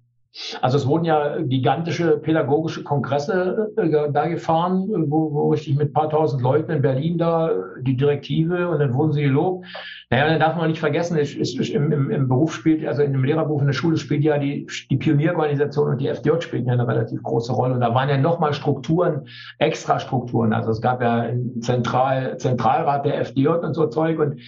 Also 0.62 0.78
es 0.78 0.86
wurden 0.86 1.06
ja 1.06 1.42
gigantische 1.42 2.18
pädagogische 2.18 2.84
Kongresse 2.84 3.72
äh, 3.76 4.12
da 4.12 4.28
gefahren, 4.28 4.88
wo, 5.10 5.32
wo 5.34 5.50
richtig 5.50 5.76
mit 5.78 5.90
ein 5.90 5.94
paar 5.94 6.10
tausend 6.10 6.42
Leuten 6.42 6.72
in 6.72 6.82
Berlin 6.82 7.18
da 7.18 7.52
die 7.82 7.98
Direktive 7.98 8.70
und 8.70 8.80
dann 8.80 8.94
wurden 8.94 9.14
sie 9.14 9.24
gelobt. 9.24 9.66
Naja, 10.10 10.28
dann 10.30 10.40
darf 10.40 10.56
man 10.56 10.70
nicht 10.70 10.80
vergessen, 10.80 11.18
es, 11.18 11.36
es, 11.36 11.70
im, 11.70 11.92
im, 11.92 12.12
im 12.12 12.28
Beruf 12.28 12.54
spielt, 12.54 12.86
also 12.88 13.02
in 13.02 13.14
dem 13.14 13.24
Lehrerberuf 13.24 13.62
in 13.62 13.68
der 13.68 13.74
Schule 13.74 13.98
spielt 13.98 14.24
ja 14.24 14.38
die, 14.38 14.68
die 14.90 14.98
Pionierorganisation 14.98 15.90
und 15.90 15.98
die 16.00 16.08
FDJ 16.08 16.42
spielen 16.42 16.66
ja 16.66 16.74
eine 16.74 16.88
relativ 16.88 17.22
große 17.24 17.52
Rolle. 17.52 17.74
Und 17.74 17.82
da 17.82 17.94
waren 17.94 18.08
ja 18.08 18.18
nochmal 18.18 18.54
Strukturen, 18.54 19.28
Extrastrukturen. 19.58 20.54
Also 20.54 20.72
es 20.72 20.82
gab 20.82 21.02
ja 21.02 21.16
einen 21.16 21.62
Zentral, 21.62 22.38
Zentralrat 22.38 23.06
der 23.06 23.20
FDJ 23.26 23.48
und 23.48 23.74
so 23.74 23.88
Zeug 23.88 24.20
und 24.20 24.40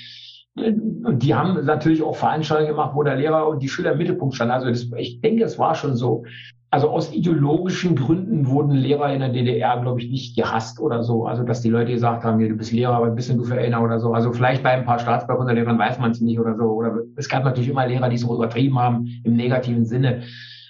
die 0.61 1.35
haben 1.35 1.65
natürlich 1.65 2.03
auch 2.03 2.15
Veranstaltungen 2.15 2.71
gemacht, 2.71 2.91
wo 2.93 3.03
der 3.03 3.15
Lehrer 3.15 3.47
und 3.47 3.61
die 3.61 3.69
Schüler 3.69 3.93
im 3.93 3.97
Mittelpunkt 3.97 4.35
standen. 4.35 4.53
Also 4.53 4.69
das, 4.69 4.87
ich 4.97 5.21
denke, 5.21 5.43
es 5.43 5.57
war 5.57 5.75
schon 5.75 5.95
so. 5.95 6.23
Also 6.71 6.89
aus 6.89 7.11
ideologischen 7.11 7.95
Gründen 7.95 8.47
wurden 8.47 8.73
Lehrer 8.73 9.11
in 9.11 9.21
der 9.21 9.29
DDR, 9.29 9.81
glaube 9.81 10.01
ich, 10.01 10.11
nicht 10.11 10.35
gehasst 10.35 10.79
oder 10.79 11.01
so. 11.01 11.25
Also 11.25 11.43
dass 11.43 11.61
die 11.61 11.69
Leute 11.69 11.91
gesagt 11.93 12.23
haben, 12.23 12.39
du 12.39 12.55
bist 12.55 12.71
Lehrer, 12.71 12.93
aber 12.93 13.07
ein 13.07 13.15
bisschen 13.15 13.39
du 13.39 13.43
für 13.43 13.55
oder 13.55 13.99
so. 13.99 14.13
Also 14.13 14.31
vielleicht 14.31 14.61
bei 14.61 14.71
ein 14.71 14.85
paar 14.85 14.99
Staatsbürgerlehrern 14.99 15.79
weiß 15.79 15.97
man 15.97 16.11
es 16.11 16.21
nicht 16.21 16.39
oder 16.39 16.55
so. 16.55 16.65
Oder 16.65 16.99
es 17.15 17.27
gab 17.27 17.43
natürlich 17.43 17.69
immer 17.69 17.87
Lehrer, 17.87 18.09
die 18.09 18.15
es 18.15 18.21
so 18.21 18.35
übertrieben 18.35 18.77
haben 18.77 19.07
im 19.23 19.35
negativen 19.35 19.85
Sinne. 19.85 20.21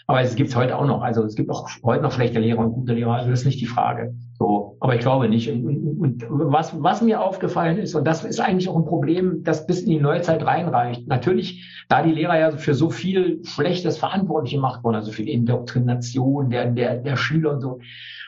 Aber 0.09 0.21
es 0.21 0.33
gibt 0.33 0.49
es 0.49 0.55
heute 0.55 0.75
auch 0.75 0.87
noch. 0.87 1.03
Also 1.03 1.23
es 1.23 1.35
gibt 1.35 1.51
auch 1.51 1.69
heute 1.83 2.01
noch 2.01 2.11
schlechte 2.11 2.39
Lehrer 2.39 2.61
und 2.61 2.71
gute 2.71 2.93
Lehrer. 2.93 3.13
Also 3.13 3.29
das 3.29 3.41
ist 3.41 3.45
nicht 3.45 3.61
die 3.61 3.67
Frage. 3.67 4.15
So, 4.39 4.75
aber 4.79 4.95
ich 4.95 5.01
glaube 5.01 5.29
nicht. 5.29 5.51
Und, 5.51 5.67
und, 5.99 6.23
und 6.27 6.51
was, 6.51 6.73
was 6.81 7.03
mir 7.03 7.21
aufgefallen 7.21 7.77
ist, 7.77 7.93
und 7.93 8.05
das 8.05 8.25
ist 8.25 8.39
eigentlich 8.39 8.67
auch 8.69 8.75
ein 8.75 8.85
Problem, 8.85 9.43
das 9.43 9.67
bis 9.67 9.81
in 9.81 9.89
die 9.91 9.99
Neuzeit 9.99 10.43
reinreicht. 10.43 11.07
Natürlich, 11.07 11.83
da 11.89 12.01
die 12.01 12.11
Lehrer 12.11 12.39
ja 12.39 12.49
für 12.49 12.73
so 12.73 12.89
viel 12.89 13.45
Schlechtes 13.45 13.99
verantwortlich 13.99 14.53
gemacht 14.53 14.83
wurden, 14.83 14.95
also 14.95 15.11
für 15.11 15.21
die 15.21 15.31
Indoktrination 15.31 16.49
der, 16.49 16.71
der, 16.71 16.97
der 16.97 17.15
Schüler 17.15 17.53
und 17.53 17.61
so, 17.61 17.79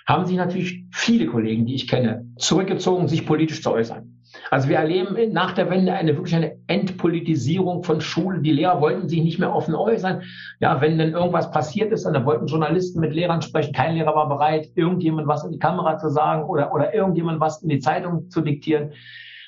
haben 0.06 0.28
sich 0.28 0.38
natürlich 0.38 0.86
viele 0.92 1.26
Kollegen, 1.26 1.66
die 1.66 1.74
ich 1.74 1.88
kenne, 1.88 2.28
zurückgezogen, 2.38 3.08
sich 3.08 3.26
politisch 3.26 3.64
zu 3.64 3.72
äußern. 3.72 4.21
Also 4.50 4.70
wir 4.70 4.78
erleben 4.78 5.16
nach 5.34 5.54
der 5.54 5.70
Wende 5.70 5.94
eine 5.94 6.16
wirklich 6.16 6.36
eine 6.36 6.58
Entpolitisierung 6.68 7.84
von 7.84 8.02
Schule. 8.02 8.42
Die 8.42 8.52
Lehrer 8.52 8.82
wollten 8.82 9.10
sich 9.10 9.22
nicht 9.22 9.40
mehr 9.40 9.54
offen 9.54 9.76
äußern. 9.76 10.24
Ja, 10.60 10.82
wenn 10.82 10.98
denn 10.98 11.14
irgendwas 11.14 11.52
passiert 11.52 11.92
ist, 11.92 12.06
dann 12.06 12.26
wollten 12.26 12.48
Journalisten 12.48 13.00
mit 13.00 13.14
Lehrern 13.14 13.42
sprechen. 13.42 13.74
Kein 13.74 13.96
Lehrer 13.96 14.16
war 14.16 14.30
bereit, 14.30 14.70
irgendjemand 14.76 15.28
was 15.28 15.44
in 15.44 15.52
die 15.52 15.60
Kamera 15.60 15.98
zu 15.98 16.10
sagen 16.10 16.44
oder, 16.44 16.74
oder 16.74 16.94
irgendjemand 16.94 17.40
was 17.40 17.62
in 17.62 17.70
die 17.70 17.80
Zeitung 17.80 18.30
zu 18.30 18.42
diktieren. 18.42 18.92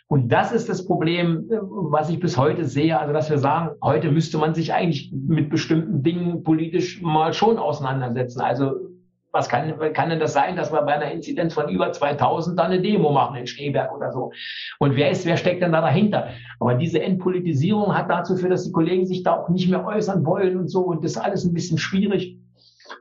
Und 0.08 0.30
das 0.30 0.52
ist 0.52 0.70
das 0.70 0.86
Problem, 0.86 1.50
was 1.50 2.10
ich 2.10 2.20
bis 2.20 2.38
heute 2.38 2.66
sehe. 2.66 3.00
Also, 3.00 3.14
dass 3.14 3.30
wir 3.30 3.40
sagen, 3.40 3.72
heute 3.82 4.12
müsste 4.12 4.38
man 4.38 4.54
sich 4.54 4.74
eigentlich 4.74 5.12
mit 5.12 5.50
bestimmten 5.50 6.04
Dingen 6.04 6.44
politisch 6.44 7.02
mal 7.02 7.34
schon 7.34 7.58
auseinandersetzen. 7.58 8.42
Also, 8.42 8.93
was 9.34 9.50
kann, 9.50 9.74
kann 9.94 10.10
denn 10.12 10.20
das 10.20 10.34
sein, 10.34 10.56
dass 10.56 10.72
wir 10.72 10.82
bei 10.84 10.94
einer 10.94 11.12
Inzidenz 11.12 11.56
von 11.56 11.68
über 11.68 11.92
2000 11.92 12.58
dann 12.58 12.68
eine 12.68 12.82
Demo 12.82 13.12
machen 13.12 13.36
in 13.36 13.48
Schneeberg 13.48 13.94
oder 13.94 14.12
so? 14.12 14.32
Und 14.78 14.96
wer 14.96 15.10
ist, 15.10 15.26
wer 15.26 15.38
steckt 15.38 15.64
denn 15.64 15.72
da 15.72 15.82
dahinter? 15.82 16.30
Aber 16.60 16.76
diese 16.76 17.02
Entpolitisierung 17.02 17.98
hat 17.98 18.10
dazu 18.10 18.34
geführt, 18.36 18.54
dass 18.54 18.64
die 18.64 18.72
Kollegen 18.72 19.08
sich 19.08 19.24
da 19.24 19.38
auch 19.40 19.50
nicht 19.50 19.70
mehr 19.70 19.86
äußern 19.86 20.24
wollen 20.24 20.58
und 20.58 20.70
so. 20.70 20.82
Und 20.82 21.04
das 21.04 21.14
ist 21.14 21.18
alles 21.18 21.44
ein 21.44 21.54
bisschen 21.54 21.80
schwierig. 21.80 22.38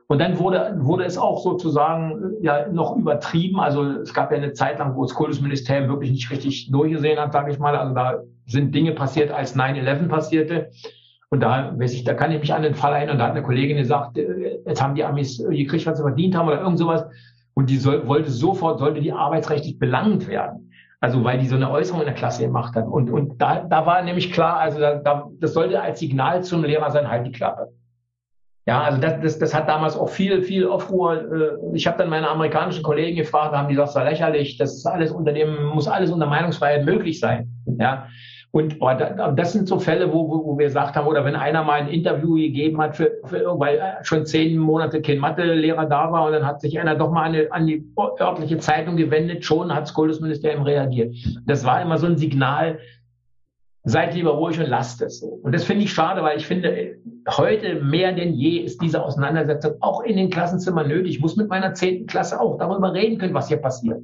Und 0.07 0.19
dann 0.19 0.39
wurde, 0.39 0.75
wurde 0.79 1.05
es 1.05 1.19
auch 1.19 1.43
sozusagen 1.43 2.33
ja 2.41 2.67
noch 2.67 2.97
übertrieben. 2.97 3.59
Also 3.59 3.83
es 3.83 4.13
gab 4.13 4.31
ja 4.31 4.37
eine 4.37 4.53
Zeit 4.53 4.79
lang, 4.79 4.95
wo 4.95 5.03
das 5.03 5.13
Kultusministerium 5.13 5.87
wirklich 5.87 6.11
nicht 6.11 6.31
richtig 6.31 6.71
durchgesehen 6.71 7.19
hat, 7.19 7.31
sage 7.31 7.51
ich 7.51 7.59
mal. 7.59 7.75
Also 7.75 7.93
da 7.93 8.23
sind 8.47 8.73
Dinge 8.73 8.93
passiert, 8.93 9.31
als 9.31 9.55
9-11 9.55 10.07
passierte. 10.07 10.71
Und 11.33 11.39
da, 11.39 11.75
ich, 11.79 12.03
da 12.03 12.13
kann 12.13 12.31
ich 12.31 12.39
mich 12.39 12.53
an 12.53 12.61
den 12.61 12.75
Fall 12.75 12.93
erinnern, 12.93 13.17
da 13.17 13.23
hat 13.23 13.31
eine 13.31 13.41
Kollegin 13.41 13.77
gesagt, 13.77 14.19
äh, 14.19 14.59
jetzt 14.67 14.83
haben 14.83 14.93
die 14.93 15.03
Amis 15.03 15.39
gekriegt, 15.39 15.87
was 15.87 15.97
sie 15.97 16.03
verdient 16.03 16.35
haben 16.35 16.47
oder 16.47 16.61
irgend 16.61 16.77
sowas. 16.77 17.07
Und 17.55 17.71
die 17.71 17.77
soll, 17.77 18.07
wollte 18.07 18.29
sofort, 18.29 18.77
sollte 18.77 19.01
die 19.01 19.11
arbeitsrechtlich 19.11 19.79
belangt 19.79 20.27
werden. 20.27 20.71
Also 20.99 21.23
weil 21.23 21.39
die 21.39 21.47
so 21.47 21.55
eine 21.55 21.71
Äußerung 21.71 22.01
in 22.01 22.05
der 22.05 22.13
Klasse 22.13 22.43
gemacht 22.43 22.75
hat. 22.75 22.85
Und, 22.85 23.09
und 23.09 23.41
da, 23.41 23.63
da 23.63 23.83
war 23.83 24.03
nämlich 24.03 24.31
klar, 24.31 24.59
also 24.59 24.79
da, 24.79 24.97
da, 24.97 25.27
das 25.39 25.55
sollte 25.55 25.81
als 25.81 25.99
Signal 25.99 26.43
zum 26.43 26.63
Lehrer 26.63 26.91
sein, 26.91 27.09
halt 27.09 27.25
die 27.25 27.31
Klappe. 27.31 27.69
Ja, 28.67 28.83
also 28.83 29.01
das, 29.01 29.19
das, 29.19 29.39
das 29.39 29.55
hat 29.55 29.67
damals 29.67 29.97
auch 29.97 30.09
viel, 30.09 30.43
viel 30.43 30.67
Aufruhr. 30.67 31.15
Äh, 31.15 31.75
ich 31.75 31.87
habe 31.87 31.97
dann 31.97 32.11
meine 32.11 32.29
amerikanischen 32.29 32.83
Kollegen 32.83 33.17
gefragt, 33.17 33.55
haben 33.55 33.69
die 33.69 33.73
gesagt, 33.73 33.89
das 33.89 33.95
war 33.95 34.03
lächerlich, 34.03 34.57
das 34.57 34.75
ist 34.75 34.85
alles 34.85 35.11
unter 35.11 35.33
dem, 35.33 35.63
muss 35.73 35.87
alles 35.87 36.11
unter 36.11 36.27
Meinungsfreiheit 36.27 36.85
möglich 36.85 37.19
sein. 37.19 37.49
Ja. 37.79 38.07
Und 38.55 38.77
oh, 38.81 38.91
das 39.35 39.51
sind 39.51 39.67
so 39.67 39.79
Fälle, 39.79 40.13
wo, 40.13 40.29
wo, 40.29 40.59
wir 40.59 40.67
gesagt 40.67 40.95
haben, 40.95 41.07
oder 41.07 41.25
wenn 41.25 41.35
einer 41.35 41.63
mal 41.63 41.81
ein 41.81 41.87
Interview 41.87 42.35
gegeben 42.35 42.79
hat, 42.79 42.95
für, 42.95 43.11
für, 43.25 43.59
weil 43.59 43.97
schon 44.03 44.27
zehn 44.27 44.59
Monate 44.59 45.01
kein 45.01 45.17
Mathelehrer 45.17 45.87
da 45.87 46.11
war 46.11 46.27
und 46.27 46.33
dann 46.33 46.45
hat 46.45 46.61
sich 46.61 46.79
einer 46.79 46.93
doch 46.93 47.09
mal 47.09 47.23
an 47.23 47.33
die, 47.33 47.51
an 47.51 47.65
die 47.65 47.83
örtliche 47.97 48.59
Zeitung 48.59 48.95
gewendet, 48.95 49.43
schon 49.43 49.73
hat 49.73 49.81
das 49.81 49.95
Kultusministerium 49.95 50.61
reagiert. 50.61 51.15
Das 51.47 51.65
war 51.65 51.81
immer 51.81 51.97
so 51.97 52.05
ein 52.05 52.15
Signal, 52.15 52.77
seid 53.85 54.13
lieber 54.13 54.35
ruhig 54.35 54.59
und 54.59 54.67
lasst 54.67 55.01
es 55.01 55.19
so. 55.19 55.39
Und 55.41 55.55
das 55.55 55.63
finde 55.63 55.85
ich 55.85 55.91
schade, 55.91 56.21
weil 56.21 56.37
ich 56.37 56.45
finde, 56.45 56.97
heute 57.31 57.81
mehr 57.81 58.13
denn 58.13 58.35
je 58.35 58.59
ist 58.59 58.83
diese 58.83 59.03
Auseinandersetzung 59.03 59.77
auch 59.79 60.03
in 60.03 60.15
den 60.15 60.29
Klassenzimmern 60.29 60.87
nötig. 60.87 61.15
Ich 61.15 61.21
muss 61.21 61.35
mit 61.37 61.49
meiner 61.49 61.73
zehnten 61.73 62.05
Klasse 62.05 62.39
auch 62.39 62.59
darüber 62.59 62.93
reden 62.93 63.17
können, 63.17 63.33
was 63.33 63.47
hier 63.47 63.57
passiert. 63.57 63.99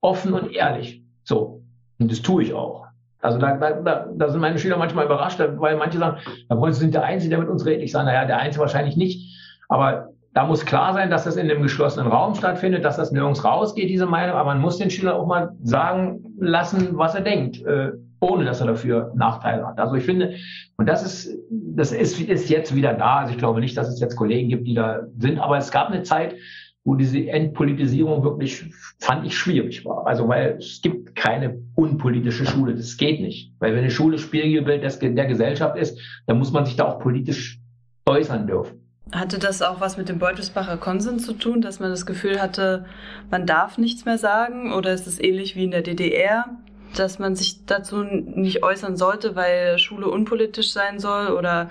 Offen 0.00 0.32
und 0.32 0.52
ehrlich. 0.54 1.02
So. 1.24 1.64
Und 1.98 2.12
das 2.12 2.22
tue 2.22 2.44
ich 2.44 2.54
auch. 2.54 2.89
Also 3.22 3.38
da, 3.38 3.54
da, 3.56 4.06
da 4.14 4.28
sind 4.28 4.40
meine 4.40 4.58
Schüler 4.58 4.78
manchmal 4.78 5.04
überrascht, 5.04 5.38
weil 5.38 5.76
manche 5.76 5.98
sagen, 5.98 6.18
Herr 6.48 6.56
Preuß, 6.56 6.76
Sie 6.76 6.80
sind 6.80 6.94
der 6.94 7.04
Einzige, 7.04 7.30
der 7.30 7.38
mit 7.40 7.48
uns 7.48 7.66
redet. 7.66 7.82
Ich 7.82 7.92
sage, 7.92 8.06
naja, 8.06 8.24
der 8.24 8.38
Einzige 8.38 8.62
wahrscheinlich 8.62 8.96
nicht. 8.96 9.38
Aber 9.68 10.10
da 10.32 10.46
muss 10.46 10.64
klar 10.64 10.94
sein, 10.94 11.10
dass 11.10 11.24
das 11.24 11.36
in 11.36 11.50
einem 11.50 11.62
geschlossenen 11.62 12.10
Raum 12.10 12.34
stattfindet, 12.34 12.84
dass 12.84 12.96
das 12.96 13.10
nirgends 13.12 13.44
rausgeht, 13.44 13.90
diese 13.90 14.06
Meinung. 14.06 14.36
Aber 14.36 14.50
man 14.50 14.60
muss 14.60 14.78
den 14.78 14.90
Schüler 14.90 15.16
auch 15.16 15.26
mal 15.26 15.50
sagen 15.62 16.20
lassen, 16.38 16.96
was 16.96 17.14
er 17.14 17.22
denkt, 17.22 17.62
äh, 17.64 17.90
ohne 18.20 18.44
dass 18.44 18.60
er 18.60 18.68
dafür 18.68 19.12
Nachteile 19.14 19.66
hat. 19.66 19.78
Also 19.78 19.94
ich 19.94 20.04
finde, 20.04 20.34
und 20.76 20.88
das 20.88 21.04
ist, 21.04 21.36
das 21.50 21.92
ist, 21.92 22.20
ist 22.20 22.48
jetzt 22.48 22.74
wieder 22.74 22.94
da. 22.94 23.16
Also 23.18 23.32
ich 23.32 23.38
glaube 23.38 23.60
nicht, 23.60 23.76
dass 23.76 23.88
es 23.88 24.00
jetzt 24.00 24.16
Kollegen 24.16 24.48
gibt, 24.48 24.66
die 24.66 24.74
da 24.74 25.00
sind. 25.18 25.38
Aber 25.40 25.56
es 25.56 25.70
gab 25.70 25.88
eine 25.88 26.04
Zeit, 26.04 26.36
wo 26.84 26.94
diese 26.94 27.28
Entpolitisierung 27.28 28.24
wirklich, 28.24 28.64
fand 28.98 29.26
ich, 29.26 29.36
schwierig 29.36 29.84
war. 29.84 30.06
Also 30.06 30.28
weil 30.28 30.56
es 30.58 30.80
gibt 30.82 31.14
keine 31.14 31.62
unpolitische 31.74 32.46
Schule, 32.46 32.74
das 32.74 32.96
geht 32.96 33.20
nicht. 33.20 33.52
Weil 33.58 33.72
wenn 33.72 33.80
eine 33.80 33.90
Schule 33.90 34.18
Spiegelbild 34.18 34.82
der 34.82 35.26
Gesellschaft 35.26 35.76
ist, 35.76 35.98
dann 36.26 36.38
muss 36.38 36.52
man 36.52 36.64
sich 36.64 36.76
da 36.76 36.86
auch 36.86 36.98
politisch 36.98 37.60
äußern 38.06 38.46
dürfen. 38.46 38.80
Hatte 39.12 39.38
das 39.38 39.60
auch 39.60 39.80
was 39.80 39.96
mit 39.96 40.08
dem 40.08 40.18
Beutelsbacher 40.18 40.76
Konsens 40.76 41.26
zu 41.26 41.32
tun, 41.32 41.60
dass 41.60 41.80
man 41.80 41.90
das 41.90 42.06
Gefühl 42.06 42.40
hatte, 42.40 42.86
man 43.30 43.44
darf 43.44 43.76
nichts 43.76 44.04
mehr 44.04 44.18
sagen? 44.18 44.72
Oder 44.72 44.92
ist 44.92 45.06
es 45.06 45.20
ähnlich 45.20 45.56
wie 45.56 45.64
in 45.64 45.72
der 45.72 45.82
DDR, 45.82 46.44
dass 46.96 47.18
man 47.18 47.34
sich 47.34 47.66
dazu 47.66 48.04
nicht 48.04 48.62
äußern 48.62 48.96
sollte, 48.96 49.34
weil 49.34 49.78
Schule 49.78 50.08
unpolitisch 50.08 50.72
sein 50.72 51.00
soll? 51.00 51.28
Oder 51.28 51.70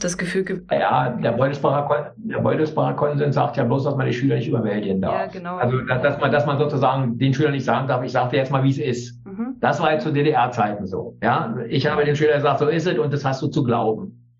das 0.00 0.18
Gefühl. 0.18 0.64
Ja, 0.70 1.10
der 1.10 1.32
Beutelsbacher, 1.32 2.14
der 2.16 2.38
Beutelsbacher 2.38 2.94
Konsens 2.94 3.34
sagt 3.34 3.56
ja 3.56 3.64
bloß, 3.64 3.84
dass 3.84 3.96
man 3.96 4.06
die 4.06 4.12
Schüler 4.12 4.36
nicht 4.36 4.48
überwältigen 4.48 5.00
darf. 5.00 5.14
Ja, 5.14 5.26
genau. 5.26 5.56
Also, 5.56 5.78
dass 5.80 6.20
man, 6.20 6.30
dass 6.32 6.46
man 6.46 6.58
sozusagen 6.58 7.18
den 7.18 7.32
Schülern 7.32 7.52
nicht 7.52 7.64
sagen 7.64 7.88
darf, 7.88 8.02
ich 8.02 8.12
sage 8.12 8.30
dir 8.30 8.36
jetzt 8.38 8.50
mal, 8.50 8.62
wie 8.62 8.70
es 8.70 8.78
ist. 8.78 9.24
Mhm. 9.26 9.56
Das 9.60 9.80
war 9.80 9.92
jetzt 9.92 10.04
zu 10.04 10.12
DDR-Zeiten 10.12 10.86
so. 10.86 11.16
Ja, 11.22 11.56
ich 11.68 11.86
habe 11.86 12.04
den 12.04 12.16
Schülern 12.16 12.36
gesagt, 12.36 12.58
so 12.58 12.68
ist 12.68 12.86
es 12.86 12.98
und 12.98 13.12
das 13.12 13.24
hast 13.24 13.42
du 13.42 13.48
zu 13.48 13.64
glauben. 13.64 14.30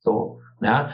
So, 0.00 0.40
ja. 0.60 0.90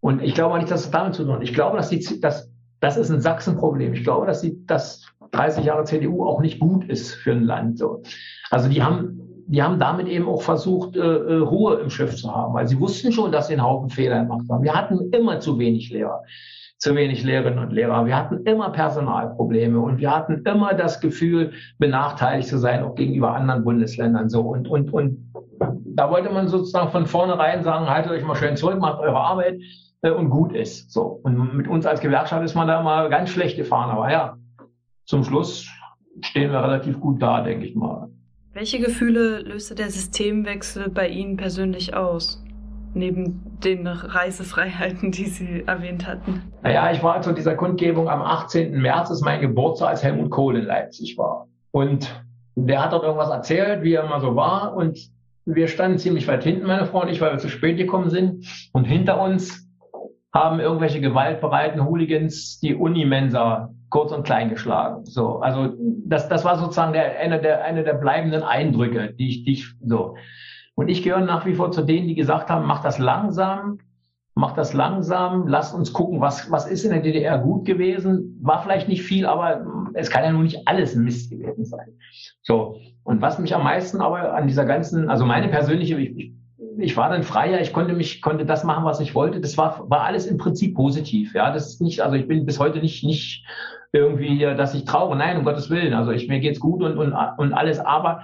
Und 0.00 0.22
ich 0.22 0.34
glaube 0.34 0.58
nicht, 0.58 0.70
dass 0.70 0.84
es 0.84 0.90
damit 0.90 1.14
zu 1.14 1.24
tun 1.24 1.34
hat. 1.34 1.42
Ich 1.42 1.54
glaube, 1.54 1.76
dass 1.76 1.88
die, 1.88 2.20
dass, 2.20 2.50
das 2.80 2.96
ist 2.96 3.10
ein 3.10 3.20
Sachsen-Problem. 3.20 3.92
Ich 3.94 4.04
glaube, 4.04 4.26
dass 4.26 4.40
die, 4.40 4.64
dass 4.66 5.06
30 5.32 5.64
Jahre 5.64 5.84
CDU 5.84 6.24
auch 6.24 6.40
nicht 6.40 6.60
gut 6.60 6.84
ist 6.84 7.14
für 7.14 7.32
ein 7.32 7.42
Land. 7.42 7.78
So. 7.78 8.02
Also 8.50 8.68
die 8.68 8.82
haben 8.82 9.25
die 9.48 9.62
haben 9.62 9.78
damit 9.78 10.08
eben 10.08 10.28
auch 10.28 10.42
versucht, 10.42 10.96
äh, 10.96 11.00
äh, 11.00 11.36
Ruhe 11.38 11.76
im 11.76 11.90
Schiff 11.90 12.16
zu 12.16 12.34
haben, 12.34 12.54
weil 12.54 12.66
sie 12.66 12.80
wussten 12.80 13.12
schon, 13.12 13.30
dass 13.30 13.46
sie 13.46 13.54
einen 13.54 13.62
Haufen 13.62 13.90
Fehler 13.90 14.22
gemacht 14.22 14.46
haben. 14.50 14.64
Wir 14.64 14.74
hatten 14.74 15.10
immer 15.12 15.40
zu 15.40 15.58
wenig 15.58 15.90
Lehrer, 15.90 16.22
zu 16.78 16.94
wenig 16.96 17.22
Lehrerinnen 17.22 17.60
und 17.60 17.72
Lehrer. 17.72 18.06
Wir 18.06 18.16
hatten 18.16 18.44
immer 18.44 18.70
Personalprobleme 18.70 19.78
und 19.78 19.98
wir 19.98 20.10
hatten 20.10 20.42
immer 20.44 20.74
das 20.74 21.00
Gefühl, 21.00 21.52
benachteiligt 21.78 22.48
zu 22.48 22.58
sein, 22.58 22.82
auch 22.82 22.96
gegenüber 22.96 23.34
anderen 23.34 23.64
Bundesländern 23.64 24.28
so. 24.28 24.40
Und, 24.40 24.68
und, 24.68 24.92
und 24.92 25.32
da 25.84 26.10
wollte 26.10 26.30
man 26.30 26.48
sozusagen 26.48 26.90
von 26.90 27.06
vornherein 27.06 27.62
sagen, 27.62 27.88
haltet 27.88 28.12
euch 28.12 28.24
mal 28.24 28.36
schön 28.36 28.56
zurück, 28.56 28.80
macht 28.80 29.00
eure 29.00 29.16
Arbeit 29.16 29.60
äh, 30.02 30.10
und 30.10 30.28
gut 30.28 30.52
ist. 30.52 30.90
So. 30.90 31.20
Und 31.22 31.56
mit 31.56 31.68
uns 31.68 31.86
als 31.86 32.00
Gewerkschaft 32.00 32.44
ist 32.44 32.56
man 32.56 32.66
da 32.66 32.82
mal 32.82 33.08
ganz 33.10 33.30
schlecht 33.30 33.56
gefahren. 33.56 33.90
Aber 33.90 34.10
ja, 34.10 34.36
zum 35.04 35.22
Schluss 35.22 35.68
stehen 36.20 36.50
wir 36.50 36.62
relativ 36.62 36.98
gut 36.98 37.22
da, 37.22 37.42
denke 37.42 37.64
ich 37.64 37.76
mal. 37.76 38.08
Welche 38.56 38.78
Gefühle 38.78 39.40
löste 39.40 39.74
der 39.74 39.90
Systemwechsel 39.90 40.88
bei 40.88 41.08
Ihnen 41.08 41.36
persönlich 41.36 41.94
aus? 41.94 42.42
Neben 42.94 43.58
den 43.62 43.86
Reisefreiheiten, 43.86 45.12
die 45.12 45.26
Sie 45.26 45.64
erwähnt 45.66 46.06
hatten. 46.06 46.40
Naja, 46.62 46.90
ich 46.90 47.02
war 47.02 47.20
zu 47.20 47.32
dieser 47.32 47.54
Kundgebung 47.54 48.08
am 48.08 48.22
18. 48.22 48.80
März, 48.80 49.10
ist 49.10 49.20
mein 49.20 49.42
Geburtstag, 49.42 49.90
als 49.90 50.02
Helmut 50.02 50.30
Kohl 50.30 50.56
in 50.56 50.64
Leipzig 50.64 51.18
war. 51.18 51.48
Und 51.70 52.24
der 52.54 52.82
hat 52.82 52.94
dort 52.94 53.04
irgendwas 53.04 53.28
erzählt, 53.28 53.82
wie 53.82 53.92
er 53.92 54.04
immer 54.04 54.22
so 54.22 54.36
war. 54.36 54.74
Und 54.74 55.00
wir 55.44 55.68
standen 55.68 55.98
ziemlich 55.98 56.26
weit 56.26 56.42
hinten, 56.42 56.66
meine 56.66 56.86
Frau 56.86 57.02
und 57.02 57.10
ich, 57.10 57.20
weil 57.20 57.32
wir 57.32 57.38
zu 57.38 57.50
spät 57.50 57.76
gekommen 57.76 58.08
sind. 58.08 58.46
Und 58.72 58.86
hinter 58.86 59.20
uns 59.20 59.68
haben 60.32 60.60
irgendwelche 60.60 61.02
gewaltbereiten 61.02 61.84
Hooligans 61.84 62.58
die 62.60 62.74
Unimensa 62.74 63.74
kurz 63.90 64.12
und 64.12 64.24
klein 64.24 64.50
geschlagen. 64.50 65.04
So, 65.04 65.38
also 65.38 65.74
das, 66.04 66.28
das 66.28 66.44
war 66.44 66.58
sozusagen 66.58 66.92
der, 66.92 67.18
eine 67.18 67.40
der, 67.40 67.64
eine 67.64 67.84
der 67.84 67.94
bleibenden 67.94 68.42
Eindrücke, 68.42 69.14
die 69.14 69.28
ich, 69.28 69.44
die 69.44 69.52
ich 69.52 69.74
so. 69.84 70.16
Und 70.74 70.88
ich 70.88 71.02
gehöre 71.02 71.20
nach 71.20 71.46
wie 71.46 71.54
vor 71.54 71.72
zu 71.72 71.82
denen, 71.82 72.06
die 72.06 72.14
gesagt 72.14 72.50
haben, 72.50 72.66
mach 72.66 72.82
das 72.82 72.98
langsam, 72.98 73.78
mach 74.34 74.52
das 74.52 74.74
langsam, 74.74 75.46
lass 75.46 75.72
uns 75.72 75.92
gucken, 75.92 76.20
was, 76.20 76.50
was 76.50 76.66
ist 76.66 76.84
in 76.84 76.90
der 76.90 77.00
DDR 77.00 77.38
gut 77.38 77.64
gewesen. 77.64 78.38
War 78.42 78.62
vielleicht 78.62 78.88
nicht 78.88 79.02
viel, 79.02 79.24
aber 79.24 79.66
es 79.94 80.10
kann 80.10 80.24
ja 80.24 80.32
nur 80.32 80.42
nicht 80.42 80.68
alles 80.68 80.94
Mist 80.94 81.30
gewesen 81.30 81.64
sein. 81.64 81.98
So. 82.42 82.78
Und 83.02 83.22
was 83.22 83.38
mich 83.38 83.54
am 83.54 83.64
meisten 83.64 84.00
aber 84.00 84.34
an 84.34 84.46
dieser 84.46 84.66
ganzen, 84.66 85.08
also 85.08 85.24
meine 85.24 85.48
persönliche, 85.48 85.98
ich, 85.98 86.32
ich 86.78 86.96
war 86.96 87.08
dann 87.08 87.22
freier, 87.22 87.60
ich 87.60 87.72
konnte 87.72 87.94
mich, 87.94 88.22
konnte 88.22 88.44
das 88.44 88.64
machen, 88.64 88.84
was 88.84 89.00
ich 89.00 89.14
wollte. 89.14 89.40
Das 89.40 89.56
war, 89.56 89.88
war 89.88 90.02
alles 90.02 90.26
im 90.26 90.38
Prinzip 90.38 90.74
positiv. 90.74 91.34
Ja, 91.34 91.52
das 91.52 91.68
ist 91.68 91.80
nicht, 91.80 92.00
also 92.00 92.16
ich 92.16 92.26
bin 92.26 92.46
bis 92.46 92.58
heute 92.58 92.78
nicht, 92.78 93.04
nicht 93.04 93.44
irgendwie, 93.92 94.40
dass 94.40 94.74
ich 94.74 94.84
trauere. 94.84 95.16
Nein, 95.16 95.38
um 95.38 95.44
Gottes 95.44 95.70
Willen. 95.70 95.94
Also 95.94 96.10
ich, 96.10 96.28
mir 96.28 96.40
geht's 96.40 96.60
gut 96.60 96.82
und, 96.82 96.98
und, 96.98 97.12
und 97.12 97.52
alles. 97.52 97.78
Aber 97.78 98.22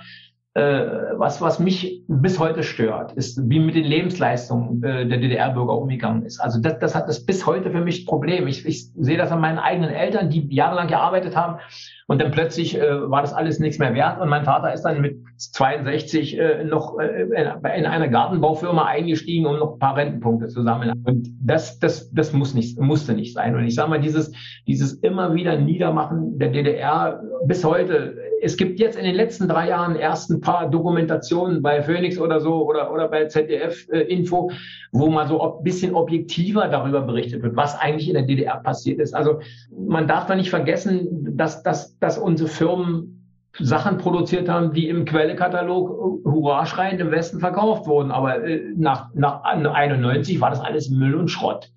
was, 0.54 1.40
was 1.40 1.58
mich 1.58 2.02
bis 2.08 2.38
heute 2.38 2.62
stört, 2.62 3.12
ist, 3.12 3.40
wie 3.48 3.58
mit 3.58 3.74
den 3.74 3.84
Lebensleistungen 3.84 4.82
äh, 4.82 5.06
der 5.06 5.18
DDR-Bürger 5.18 5.78
umgegangen 5.78 6.24
ist. 6.24 6.40
Also 6.40 6.60
das, 6.60 6.78
das 6.78 6.94
hat 6.94 7.08
das 7.08 7.24
bis 7.24 7.46
heute 7.46 7.70
für 7.70 7.80
mich 7.80 8.06
Problem. 8.06 8.46
Ich, 8.46 8.66
ich 8.66 8.90
sehe 8.94 9.16
das 9.16 9.32
an 9.32 9.40
meinen 9.40 9.58
eigenen 9.58 9.90
Eltern, 9.90 10.28
die 10.28 10.46
jahrelang 10.54 10.88
gearbeitet 10.88 11.36
haben 11.36 11.58
und 12.06 12.20
dann 12.20 12.30
plötzlich 12.32 12.78
äh, 12.78 13.10
war 13.10 13.22
das 13.22 13.32
alles 13.32 13.58
nichts 13.60 13.78
mehr 13.78 13.94
wert 13.94 14.20
und 14.20 14.28
mein 14.28 14.44
Vater 14.44 14.72
ist 14.72 14.82
dann 14.82 15.00
mit 15.00 15.16
62 15.38 16.38
äh, 16.38 16.64
noch 16.64 16.98
äh, 16.98 17.22
in 17.22 17.86
einer 17.86 18.08
Gartenbaufirma 18.08 18.84
eingestiegen, 18.84 19.46
um 19.46 19.58
noch 19.58 19.74
ein 19.74 19.78
paar 19.78 19.96
Rentenpunkte 19.96 20.48
zu 20.48 20.62
sammeln. 20.62 21.02
Und 21.04 21.28
das, 21.40 21.78
das, 21.78 22.10
das 22.12 22.32
muss 22.32 22.54
nicht, 22.54 22.78
musste 22.78 23.14
nicht 23.14 23.32
sein. 23.32 23.54
Und 23.54 23.64
ich 23.64 23.74
sage 23.74 23.88
mal, 23.88 24.00
dieses, 24.00 24.32
dieses 24.66 24.92
immer 24.94 25.34
wieder 25.34 25.56
Niedermachen 25.56 26.38
der 26.38 26.50
DDR 26.50 27.22
bis 27.46 27.64
heute 27.64 28.16
es 28.42 28.56
gibt 28.56 28.80
jetzt 28.80 28.98
in 28.98 29.04
den 29.04 29.14
letzten 29.14 29.46
drei 29.46 29.68
Jahren 29.68 29.94
erst 29.94 30.28
ein 30.30 30.40
paar 30.42 30.68
Dokumentationen 30.68 31.62
bei 31.62 31.82
Phoenix 31.82 32.18
oder 32.18 32.40
so 32.40 32.68
oder, 32.68 32.92
oder 32.92 33.08
bei 33.08 33.26
ZDF 33.26 33.88
äh, 33.90 34.00
Info, 34.00 34.50
wo 34.92 35.08
mal 35.08 35.26
so 35.26 35.40
ein 35.40 35.62
bisschen 35.62 35.94
objektiver 35.94 36.68
darüber 36.68 37.00
berichtet 37.00 37.42
wird, 37.42 37.56
was 37.56 37.78
eigentlich 37.78 38.08
in 38.08 38.14
der 38.14 38.24
DDR 38.24 38.58
passiert 38.58 39.00
ist. 39.00 39.14
Also 39.14 39.40
man 39.74 40.06
darf 40.06 40.26
da 40.26 40.34
nicht 40.34 40.50
vergessen, 40.50 41.36
dass, 41.36 41.62
dass, 41.62 41.98
dass 41.98 42.18
unsere 42.18 42.50
Firmen 42.50 43.18
Sachen 43.58 43.98
produziert 43.98 44.48
haben, 44.48 44.72
die 44.72 44.88
im 44.88 45.04
Quellekatalog 45.04 46.22
hurra 46.24 46.66
schreiend 46.66 47.00
im 47.00 47.10
Westen 47.10 47.40
verkauft 47.40 47.86
wurden. 47.86 48.10
Aber 48.10 48.44
äh, 48.44 48.62
nach, 48.76 49.10
nach 49.14 49.42
91 49.44 50.40
war 50.40 50.50
das 50.50 50.60
alles 50.60 50.90
Müll 50.90 51.14
und 51.14 51.28
Schrott. 51.28 51.70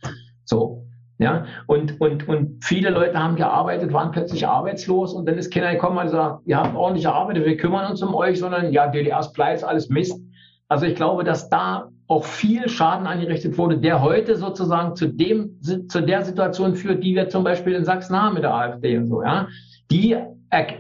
So. 0.45 0.84
Ja, 1.17 1.45
und, 1.67 2.01
und, 2.01 2.27
und 2.27 2.63
viele 2.63 2.89
Leute 2.89 3.17
haben 3.17 3.37
gearbeitet, 3.37 3.93
waren 3.93 4.11
plötzlich 4.11 4.45
arbeitslos 4.45 5.13
und 5.13 5.25
dann 5.25 5.37
ist 5.37 5.53
keiner 5.53 5.71
gekommen 5.71 5.97
und 5.97 6.05
gesagt, 6.05 6.41
ihr 6.45 6.57
habt 6.57 6.75
ordentlich 6.75 7.05
gearbeitet, 7.05 7.45
wir 7.45 7.55
kümmern 7.55 7.89
uns 7.89 8.03
um 8.03 8.13
euch, 8.13 8.39
sondern 8.39 8.73
ja, 8.73 8.87
DDRs 8.87 9.31
Pleits, 9.31 9.63
alles 9.63 9.87
Mist. 9.87 10.19
Also 10.67 10.85
ich 10.85 10.95
glaube, 10.95 11.23
dass 11.23 11.49
da 11.49 11.89
auch 12.07 12.25
viel 12.25 12.67
Schaden 12.67 13.07
angerichtet 13.07 13.57
wurde, 13.57 13.77
der 13.77 14.01
heute 14.01 14.35
sozusagen 14.35 14.95
zu 14.95 15.07
dem, 15.07 15.61
zu 15.61 16.01
der 16.01 16.23
Situation 16.23 16.75
führt, 16.75 17.03
die 17.03 17.15
wir 17.15 17.29
zum 17.29 17.43
Beispiel 17.43 17.73
in 17.73 17.85
Sachsen 17.85 18.19
haben 18.19 18.33
mit 18.33 18.43
der 18.43 18.53
AfD 18.53 18.97
und 18.97 19.07
so, 19.07 19.23
ja. 19.23 19.47
Die 19.91 20.17
äh, 20.49 20.73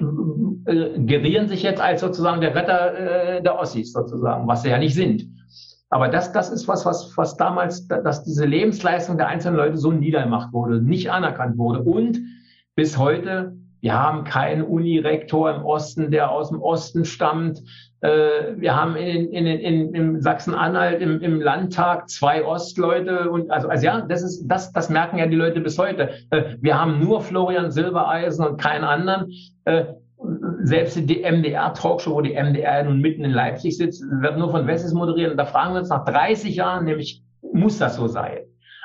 gerieren 0.65 1.47
sich 1.47 1.63
jetzt 1.63 1.79
als 1.79 2.01
sozusagen 2.01 2.41
der 2.41 2.55
Retter 2.55 3.37
äh, 3.37 3.41
der 3.41 3.59
Ossis 3.59 3.93
sozusagen, 3.93 4.47
was 4.47 4.63
sie 4.63 4.69
ja 4.69 4.77
nicht 4.77 4.95
sind. 4.95 5.23
Aber 5.89 6.09
das, 6.09 6.31
das 6.31 6.49
ist 6.49 6.67
was, 6.67 6.85
was, 6.85 7.15
was 7.15 7.37
damals, 7.37 7.87
dass 7.87 8.23
diese 8.23 8.45
Lebensleistung 8.45 9.17
der 9.17 9.27
einzelnen 9.27 9.57
Leute 9.57 9.77
so 9.77 9.91
niedergemacht 9.91 10.51
wurde, 10.51 10.81
nicht 10.81 11.11
anerkannt 11.11 11.57
wurde. 11.57 11.81
Und 11.81 12.19
bis 12.75 12.97
heute, 12.97 13.55
wir 13.81 13.93
haben 13.93 14.23
keinen 14.23 14.63
Unirektor 14.63 15.53
im 15.55 15.63
Osten, 15.63 16.09
der 16.09 16.31
aus 16.31 16.49
dem 16.49 16.59
Osten 16.59 17.05
stammt. 17.05 17.61
Äh, 18.01 18.55
wir 18.57 18.75
haben 18.75 18.95
in, 18.95 19.31
in, 19.31 19.45
in, 19.45 19.93
in 19.93 20.21
Sachsen-Anhalt 20.21 21.01
im, 21.01 21.21
im 21.21 21.39
Landtag 21.39 22.09
zwei 22.09 22.43
Ostleute 22.43 23.29
und 23.29 23.51
also, 23.51 23.67
also 23.67 23.85
ja, 23.85 24.01
das 24.01 24.23
ist 24.23 24.47
das, 24.47 24.73
das 24.73 24.89
merken 24.89 25.19
ja 25.19 25.27
die 25.27 25.35
Leute 25.35 25.61
bis 25.61 25.77
heute. 25.77 26.09
Äh, 26.31 26.57
wir 26.61 26.79
haben 26.79 26.99
nur 26.99 27.21
Florian 27.21 27.71
Silbereisen 27.71 28.45
und 28.45 28.59
keinen 28.59 28.83
anderen. 28.83 29.31
Selbst 30.65 30.97
die 30.97 31.23
MDR-Talkshow, 31.23 32.15
wo 32.15 32.21
die 32.21 32.33
MDR 32.33 32.83
nun 32.83 32.99
mitten 32.99 33.23
in 33.23 33.31
Leipzig 33.31 33.77
sitzt, 33.77 34.03
wird 34.21 34.37
nur 34.37 34.49
von 34.49 34.65
Wessis 34.65 34.93
moderiert. 34.93 35.31
Und 35.31 35.37
da 35.37 35.45
fragen 35.45 35.73
wir 35.73 35.79
uns 35.79 35.89
nach 35.89 36.05
30 36.05 36.55
Jahren 36.55 36.85
nämlich, 36.85 37.23
muss 37.53 37.77
das 37.77 37.95
so 37.95 38.07
sein? 38.07 38.39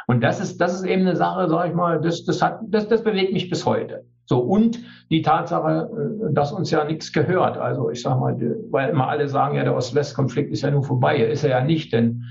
Und 0.06 0.22
das 0.22 0.40
ist, 0.40 0.60
das 0.60 0.74
ist 0.74 0.84
eben 0.84 1.02
eine 1.02 1.16
Sache, 1.16 1.48
sage 1.48 1.68
ich 1.68 1.74
mal, 1.74 2.00
das, 2.00 2.24
das, 2.24 2.42
hat, 2.42 2.60
das, 2.68 2.88
das 2.88 3.02
bewegt 3.02 3.32
mich 3.32 3.48
bis 3.48 3.64
heute. 3.64 4.04
So, 4.26 4.40
und 4.40 4.78
die 5.10 5.22
Tatsache, 5.22 5.90
äh, 5.90 6.34
dass 6.34 6.52
uns 6.52 6.70
ja 6.70 6.84
nichts 6.84 7.12
gehört. 7.12 7.56
Also 7.56 7.90
ich 7.90 8.02
sage 8.02 8.20
mal, 8.20 8.36
weil 8.70 8.90
immer 8.90 9.08
alle 9.08 9.28
sagen, 9.28 9.56
ja, 9.56 9.64
der 9.64 9.74
Ost-West-Konflikt 9.74 10.52
ist 10.52 10.62
ja 10.62 10.70
nur 10.70 10.84
vorbei. 10.84 11.16
Ist 11.16 11.44
er 11.44 11.50
ja 11.50 11.64
nicht, 11.64 11.92
denn 11.92 12.24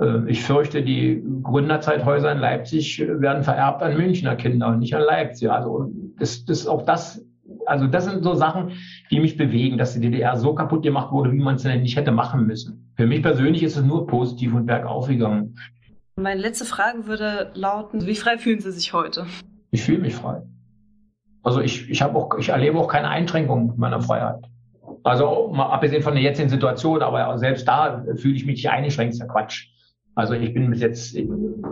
äh, 0.00 0.28
ich 0.28 0.42
fürchte, 0.42 0.82
die 0.82 1.22
Gründerzeithäuser 1.42 2.32
in 2.32 2.38
Leipzig 2.38 3.00
werden 3.06 3.42
vererbt 3.42 3.82
an 3.82 3.96
Münchner 3.96 4.36
Kinder 4.36 4.68
und 4.68 4.80
nicht 4.80 4.94
an 4.94 5.02
Leipzig. 5.02 5.50
Also 5.50 5.90
das, 6.18 6.44
das 6.44 6.66
auch 6.66 6.82
das, 6.82 7.24
also 7.70 7.86
das 7.86 8.04
sind 8.04 8.24
so 8.24 8.34
Sachen, 8.34 8.72
die 9.10 9.20
mich 9.20 9.36
bewegen, 9.36 9.78
dass 9.78 9.94
die 9.94 10.00
DDR 10.00 10.36
so 10.36 10.54
kaputt 10.54 10.82
gemacht 10.82 11.12
wurde, 11.12 11.32
wie 11.32 11.38
man 11.38 11.54
es 11.54 11.62
denn 11.62 11.82
nicht 11.82 11.96
hätte 11.96 12.10
machen 12.10 12.46
müssen. 12.46 12.92
Für 12.96 13.06
mich 13.06 13.22
persönlich 13.22 13.62
ist 13.62 13.76
es 13.76 13.84
nur 13.84 14.06
positiv 14.06 14.54
und 14.54 14.66
bergauf 14.66 15.06
gegangen. 15.06 15.56
Meine 16.16 16.40
letzte 16.40 16.64
Frage 16.64 17.06
würde 17.06 17.52
lauten, 17.54 18.06
wie 18.06 18.16
frei 18.16 18.38
fühlen 18.38 18.60
Sie 18.60 18.72
sich 18.72 18.92
heute? 18.92 19.24
Ich 19.70 19.82
fühle 19.82 20.00
mich 20.00 20.16
frei. 20.16 20.42
Also 21.44 21.60
ich, 21.60 21.88
ich 21.88 22.02
habe 22.02 22.18
auch, 22.18 22.36
ich 22.38 22.48
erlebe 22.48 22.76
auch 22.76 22.88
keine 22.88 23.08
Einschränkung 23.08 23.74
meiner 23.76 24.00
Freiheit. 24.00 24.44
Also 25.04 25.50
mal 25.54 25.70
abgesehen 25.70 26.02
von 26.02 26.14
der 26.14 26.22
jetzigen 26.22 26.48
Situation, 26.48 27.00
aber 27.02 27.38
selbst 27.38 27.66
da 27.68 28.04
fühle 28.16 28.34
ich 28.34 28.44
mich 28.44 28.56
nicht 28.56 28.68
eingeschränkt, 28.70 29.14
ist 29.14 29.20
ja 29.20 29.26
Quatsch. 29.26 29.68
Also 30.16 30.34
ich 30.34 30.52
bin 30.52 30.68
bis 30.70 30.80
jetzt, 30.80 31.16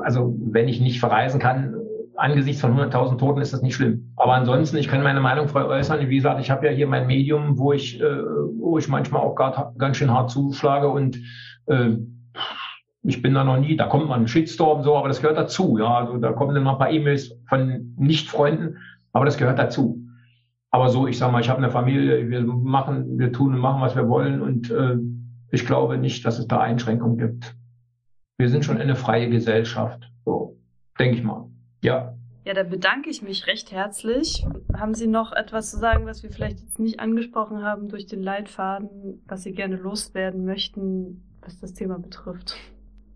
also 0.02 0.34
wenn 0.38 0.68
ich 0.68 0.80
nicht 0.80 1.00
verreisen 1.00 1.40
kann, 1.40 1.74
angesichts 2.18 2.60
von 2.60 2.76
100.000 2.76 3.18
Toten 3.18 3.40
ist 3.40 3.52
das 3.52 3.62
nicht 3.62 3.74
schlimm. 3.74 4.12
Aber 4.16 4.34
ansonsten, 4.34 4.76
ich 4.76 4.88
kann 4.88 5.02
meine 5.02 5.20
Meinung 5.20 5.48
frei 5.48 5.64
äußern. 5.64 6.08
Wie 6.08 6.16
gesagt, 6.16 6.40
ich 6.40 6.50
habe 6.50 6.66
ja 6.66 6.72
hier 6.72 6.86
mein 6.86 7.06
Medium, 7.06 7.58
wo 7.58 7.72
ich, 7.72 8.00
äh, 8.00 8.22
wo 8.58 8.78
ich 8.78 8.88
manchmal 8.88 9.22
auch 9.22 9.34
gar, 9.34 9.72
ganz 9.78 9.96
schön 9.96 10.12
hart 10.12 10.30
zuschlage 10.30 10.88
und 10.88 11.18
äh, 11.66 11.96
ich 13.02 13.22
bin 13.22 13.34
da 13.34 13.44
noch 13.44 13.58
nie, 13.58 13.76
da 13.76 13.86
kommt 13.86 14.08
mal 14.08 14.18
ein 14.18 14.28
Shitstorm 14.28 14.82
so, 14.82 14.96
aber 14.96 15.08
das 15.08 15.20
gehört 15.20 15.38
dazu. 15.38 15.78
Ja, 15.78 15.98
also 15.98 16.18
da 16.18 16.32
kommen 16.32 16.54
dann 16.54 16.64
mal 16.64 16.72
ein 16.72 16.78
paar 16.78 16.90
E-Mails 16.90 17.32
von 17.48 17.94
Nicht-Freunden, 17.96 18.76
aber 19.12 19.24
das 19.24 19.38
gehört 19.38 19.58
dazu. 19.58 20.00
Aber 20.70 20.90
so, 20.90 21.06
ich 21.06 21.16
sag 21.16 21.32
mal, 21.32 21.40
ich 21.40 21.48
habe 21.48 21.58
eine 21.58 21.70
Familie, 21.70 22.28
wir 22.28 22.42
machen, 22.42 23.18
wir 23.18 23.32
tun 23.32 23.54
und 23.54 23.60
machen, 23.60 23.80
was 23.80 23.96
wir 23.96 24.08
wollen 24.08 24.42
und 24.42 24.70
äh, 24.70 24.96
ich 25.50 25.64
glaube 25.64 25.96
nicht, 25.96 26.26
dass 26.26 26.38
es 26.38 26.46
da 26.46 26.60
Einschränkungen 26.60 27.16
gibt 27.16 27.54
wir 28.38 28.48
sind 28.48 28.64
schon 28.64 28.78
eine 28.78 28.94
freie 28.94 29.28
Gesellschaft. 29.28 30.10
So, 30.24 30.56
denke 30.98 31.18
ich 31.18 31.24
mal. 31.24 31.47
Ja. 31.82 32.14
Ja, 32.44 32.54
da 32.54 32.62
bedanke 32.62 33.10
ich 33.10 33.20
mich 33.22 33.46
recht 33.46 33.72
herzlich. 33.72 34.46
Haben 34.74 34.94
Sie 34.94 35.06
noch 35.06 35.32
etwas 35.32 35.70
zu 35.70 35.78
sagen, 35.78 36.06
was 36.06 36.22
wir 36.22 36.30
vielleicht 36.30 36.60
jetzt 36.60 36.78
nicht 36.78 36.98
angesprochen 36.98 37.62
haben 37.62 37.88
durch 37.88 38.06
den 38.06 38.22
Leitfaden, 38.22 39.22
was 39.26 39.42
Sie 39.42 39.52
gerne 39.52 39.76
loswerden 39.76 40.46
möchten, 40.46 41.22
was 41.42 41.60
das 41.60 41.74
Thema 41.74 41.98
betrifft? 41.98 42.56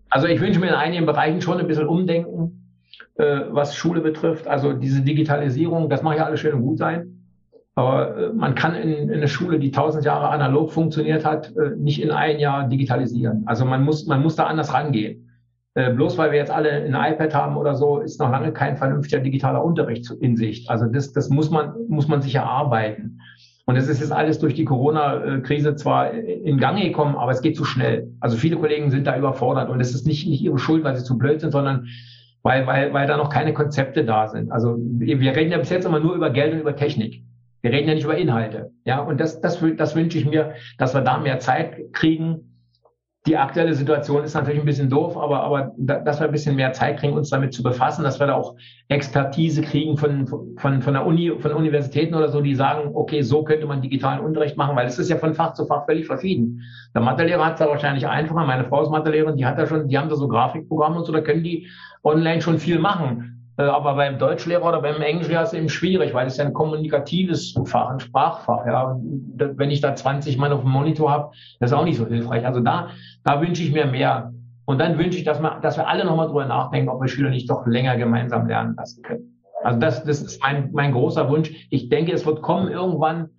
Also 0.09 0.27
ich 0.27 0.39
wünsche 0.39 0.59
mir 0.59 0.67
in 0.67 0.75
einigen 0.75 1.07
Bereichen 1.07 1.41
schon 1.41 1.57
ein 1.57 1.65
bisschen 1.65 1.87
Umdenken, 1.87 2.75
äh, 3.15 3.41
was 3.49 3.75
Schule 3.75 4.01
betrifft. 4.01 4.47
Also 4.47 4.73
diese 4.73 5.01
Digitalisierung, 5.01 5.89
das 5.89 6.03
mag 6.03 6.17
ja 6.17 6.25
alles 6.25 6.39
schön 6.39 6.53
und 6.53 6.61
gut 6.61 6.77
sein. 6.77 7.25
Aber 7.73 8.15
äh, 8.15 8.33
man 8.33 8.53
kann 8.53 8.75
in, 8.75 8.91
in 8.91 9.11
eine 9.11 9.27
Schule, 9.27 9.57
die 9.57 9.71
tausend 9.71 10.05
Jahre 10.05 10.29
analog 10.29 10.71
funktioniert 10.71 11.25
hat, 11.25 11.51
äh, 11.55 11.75
nicht 11.75 12.01
in 12.01 12.11
ein 12.11 12.37
Jahr 12.37 12.67
digitalisieren. 12.67 13.43
Also 13.47 13.65
man 13.65 13.83
muss, 13.83 14.05
man 14.05 14.21
muss 14.21 14.35
da 14.35 14.45
anders 14.45 14.73
rangehen. 14.73 15.31
Äh, 15.75 15.91
bloß 15.93 16.17
weil 16.17 16.31
wir 16.31 16.37
jetzt 16.37 16.51
alle 16.51 16.71
ein 16.71 16.93
iPad 16.93 17.33
haben 17.33 17.57
oder 17.57 17.75
so, 17.75 17.99
ist 17.99 18.19
noch 18.19 18.29
lange 18.29 18.51
kein 18.51 18.77
vernünftiger 18.77 19.21
digitaler 19.21 19.63
Unterricht 19.63 20.11
in 20.21 20.35
Sicht. 20.35 20.69
Also 20.69 20.85
das, 20.85 21.13
das 21.13 21.29
muss 21.29 21.49
man, 21.49 21.73
muss 21.87 22.07
man 22.07 22.21
sich 22.21 22.35
erarbeiten. 22.35 23.19
Und 23.65 23.77
es 23.77 23.87
ist 23.87 24.01
jetzt 24.01 24.11
alles 24.11 24.39
durch 24.39 24.53
die 24.53 24.65
Corona-Krise 24.65 25.75
zwar 25.75 26.11
in 26.11 26.57
Gang 26.57 26.81
gekommen, 26.81 27.15
aber 27.15 27.31
es 27.31 27.41
geht 27.41 27.55
zu 27.55 27.63
schnell. 27.63 28.11
Also 28.19 28.35
viele 28.35 28.57
Kollegen 28.57 28.91
sind 28.91 29.07
da 29.07 29.17
überfordert 29.17 29.69
und 29.69 29.79
es 29.79 29.95
ist 29.95 30.05
nicht, 30.05 30.27
nicht 30.27 30.41
ihre 30.41 30.59
Schuld, 30.59 30.83
weil 30.83 30.95
sie 30.97 31.03
zu 31.03 31.17
blöd 31.17 31.39
sind, 31.39 31.51
sondern 31.51 31.87
weil, 32.43 32.67
weil, 32.67 32.93
weil 32.93 33.07
da 33.07 33.15
noch 33.15 33.29
keine 33.29 33.53
Konzepte 33.53 34.03
da 34.03 34.27
sind. 34.27 34.51
Also 34.51 34.75
wir 34.77 35.35
reden 35.35 35.51
ja 35.51 35.57
bis 35.57 35.69
jetzt 35.69 35.85
immer 35.85 36.01
nur 36.01 36.13
über 36.13 36.29
Geld 36.29 36.53
und 36.53 36.59
über 36.59 36.75
Technik. 36.75 37.23
Wir 37.61 37.71
reden 37.71 37.87
ja 37.87 37.95
nicht 37.95 38.03
über 38.03 38.17
Inhalte. 38.17 38.71
Ja, 38.83 38.99
und 38.99 39.21
das, 39.21 39.39
das, 39.39 39.63
das 39.77 39.95
wünsche 39.95 40.17
ich 40.17 40.25
mir, 40.25 40.53
dass 40.77 40.93
wir 40.93 41.01
da 41.01 41.17
mehr 41.17 41.39
Zeit 41.39 41.93
kriegen. 41.93 42.52
Die 43.25 43.37
aktuelle 43.37 43.73
Situation 43.73 44.25
ist 44.25 44.33
natürlich 44.33 44.59
ein 44.59 44.65
bisschen 44.65 44.89
doof, 44.89 45.15
aber, 45.15 45.43
aber 45.43 45.73
dass 45.77 46.19
wir 46.19 46.25
ein 46.25 46.33
bisschen 46.33 46.57
mehr 46.57 46.73
Zeit 46.73 46.99
kriegen, 46.99 47.13
uns 47.13 47.29
damit 47.29 47.53
zu 47.53 47.63
befassen, 47.63 48.03
dass 48.03 48.19
wir 48.19 48.27
da 48.27 48.35
auch 48.35 48.55
Expertise 48.89 49.61
kriegen 49.61 49.95
von, 49.95 50.27
von, 50.57 50.81
von 50.81 50.93
der 50.93 51.05
Uni, 51.05 51.31
von 51.39 51.53
Universitäten 51.53 52.15
oder 52.15 52.27
so, 52.27 52.41
die 52.41 52.53
sagen, 52.53 52.91
okay, 52.93 53.21
so 53.21 53.43
könnte 53.43 53.65
man 53.65 53.81
digitalen 53.81 54.19
Unterricht 54.19 54.57
machen, 54.57 54.75
weil 54.75 54.87
es 54.87 54.99
ist 54.99 55.09
ja 55.09 55.15
von 55.15 55.33
Fach 55.33 55.53
zu 55.53 55.65
Fach 55.65 55.85
völlig 55.85 56.05
verschieden. 56.05 56.63
Der 56.93 57.01
Mathelehrer 57.01 57.45
hat 57.45 57.53
es 57.53 57.59
da 57.59 57.69
wahrscheinlich 57.69 58.05
einfacher. 58.05 58.45
Meine 58.45 58.65
Frau 58.65 58.83
ist 58.83 58.89
Mathelehrerin, 58.89 59.37
die 59.37 59.45
hat 59.45 59.57
da 59.57 59.67
schon, 59.67 59.87
die 59.87 59.97
haben 59.97 60.09
da 60.09 60.15
so 60.17 60.27
Grafikprogramme 60.27 60.97
und 60.97 61.05
so, 61.05 61.13
da 61.13 61.21
können 61.21 61.43
die 61.43 61.69
online 62.03 62.41
schon 62.41 62.59
viel 62.59 62.77
machen. 62.77 63.32
Äh, 63.57 63.63
aber 63.63 63.95
beim 63.95 64.17
Deutschlehrer 64.17 64.67
oder 64.67 64.81
beim 64.81 65.01
Englischlehrer 65.01 65.43
ist 65.43 65.49
es 65.49 65.59
eben 65.59 65.69
schwierig, 65.69 66.13
weil 66.13 66.27
es 66.27 66.37
ja 66.37 66.45
ein 66.45 66.53
kommunikatives 66.53 67.55
Fach, 67.65 67.89
ein 67.89 67.99
Sprachfach. 67.99 68.65
Ja. 68.65 68.97
Wenn 68.99 69.71
ich 69.71 69.81
da 69.81 69.95
20 69.95 70.37
Mann 70.37 70.51
auf 70.51 70.61
dem 70.61 70.71
Monitor 70.71 71.11
habe, 71.11 71.31
das 71.59 71.71
ist 71.71 71.77
auch 71.77 71.85
nicht 71.85 71.97
so 71.97 72.07
hilfreich. 72.07 72.45
Also 72.45 72.61
da, 72.61 72.89
da 73.23 73.41
wünsche 73.41 73.63
ich 73.63 73.71
mir 73.71 73.85
mehr. 73.85 74.33
Und 74.65 74.79
dann 74.79 74.97
wünsche 74.97 75.17
ich, 75.17 75.25
dass 75.25 75.41
wir, 75.41 75.59
dass 75.61 75.77
wir 75.77 75.87
alle 75.87 76.05
nochmal 76.05 76.27
drüber 76.27 76.45
nachdenken, 76.45 76.89
ob 76.89 77.01
wir 77.01 77.07
Schüler 77.07 77.29
nicht 77.29 77.49
doch 77.49 77.67
länger 77.67 77.97
gemeinsam 77.97 78.47
lernen 78.47 78.75
lassen 78.75 79.03
können. 79.03 79.41
Also 79.61 79.79
das, 79.79 80.03
das 80.03 80.21
ist 80.21 80.41
mein, 80.41 80.71
mein 80.73 80.91
großer 80.91 81.29
Wunsch. 81.29 81.67
Ich 81.69 81.89
denke, 81.89 82.11
es 82.13 82.25
wird 82.25 82.41
kommen 82.41 82.69
irgendwann, 82.69 83.29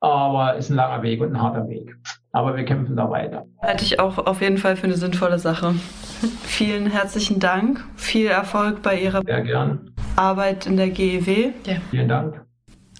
aber 0.00 0.56
ist 0.56 0.70
ein 0.70 0.76
langer 0.76 1.02
Weg 1.02 1.20
und 1.20 1.34
ein 1.34 1.42
harter 1.42 1.68
Weg. 1.68 1.96
Aber 2.32 2.56
wir 2.56 2.64
kämpfen 2.64 2.96
da 2.96 3.10
weiter. 3.10 3.46
Halte 3.60 3.84
ich 3.84 3.98
auch 3.98 4.18
auf 4.18 4.40
jeden 4.40 4.58
Fall 4.58 4.76
für 4.76 4.84
eine 4.84 4.96
sinnvolle 4.96 5.38
Sache. 5.38 5.74
Vielen 6.42 6.86
herzlichen 6.86 7.40
Dank. 7.40 7.84
Viel 7.96 8.26
Erfolg 8.26 8.82
bei 8.82 9.00
Ihrer 9.00 9.22
Arbeit 10.16 10.66
in 10.66 10.76
der 10.76 10.90
GEW. 10.90 11.52
Ja. 11.66 11.76
Vielen 11.90 12.08
Dank. 12.08 12.44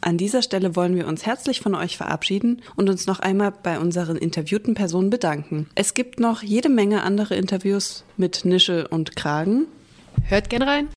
An 0.02 0.16
dieser 0.16 0.40
Stelle 0.40 0.74
wollen 0.76 0.96
wir 0.96 1.06
uns 1.06 1.26
herzlich 1.26 1.60
von 1.60 1.74
euch 1.74 1.98
verabschieden 1.98 2.62
und 2.74 2.88
uns 2.88 3.06
noch 3.06 3.20
einmal 3.20 3.52
bei 3.62 3.78
unseren 3.78 4.16
interviewten 4.16 4.74
Personen 4.74 5.10
bedanken. 5.10 5.68
Es 5.74 5.92
gibt 5.92 6.20
noch 6.20 6.42
jede 6.42 6.70
Menge 6.70 7.02
andere 7.02 7.34
Interviews 7.34 8.04
mit 8.16 8.46
Nische 8.46 8.88
und 8.88 9.14
Kragen. 9.14 9.66
Hört 10.24 10.48
gern 10.48 10.62
rein. 10.62 10.88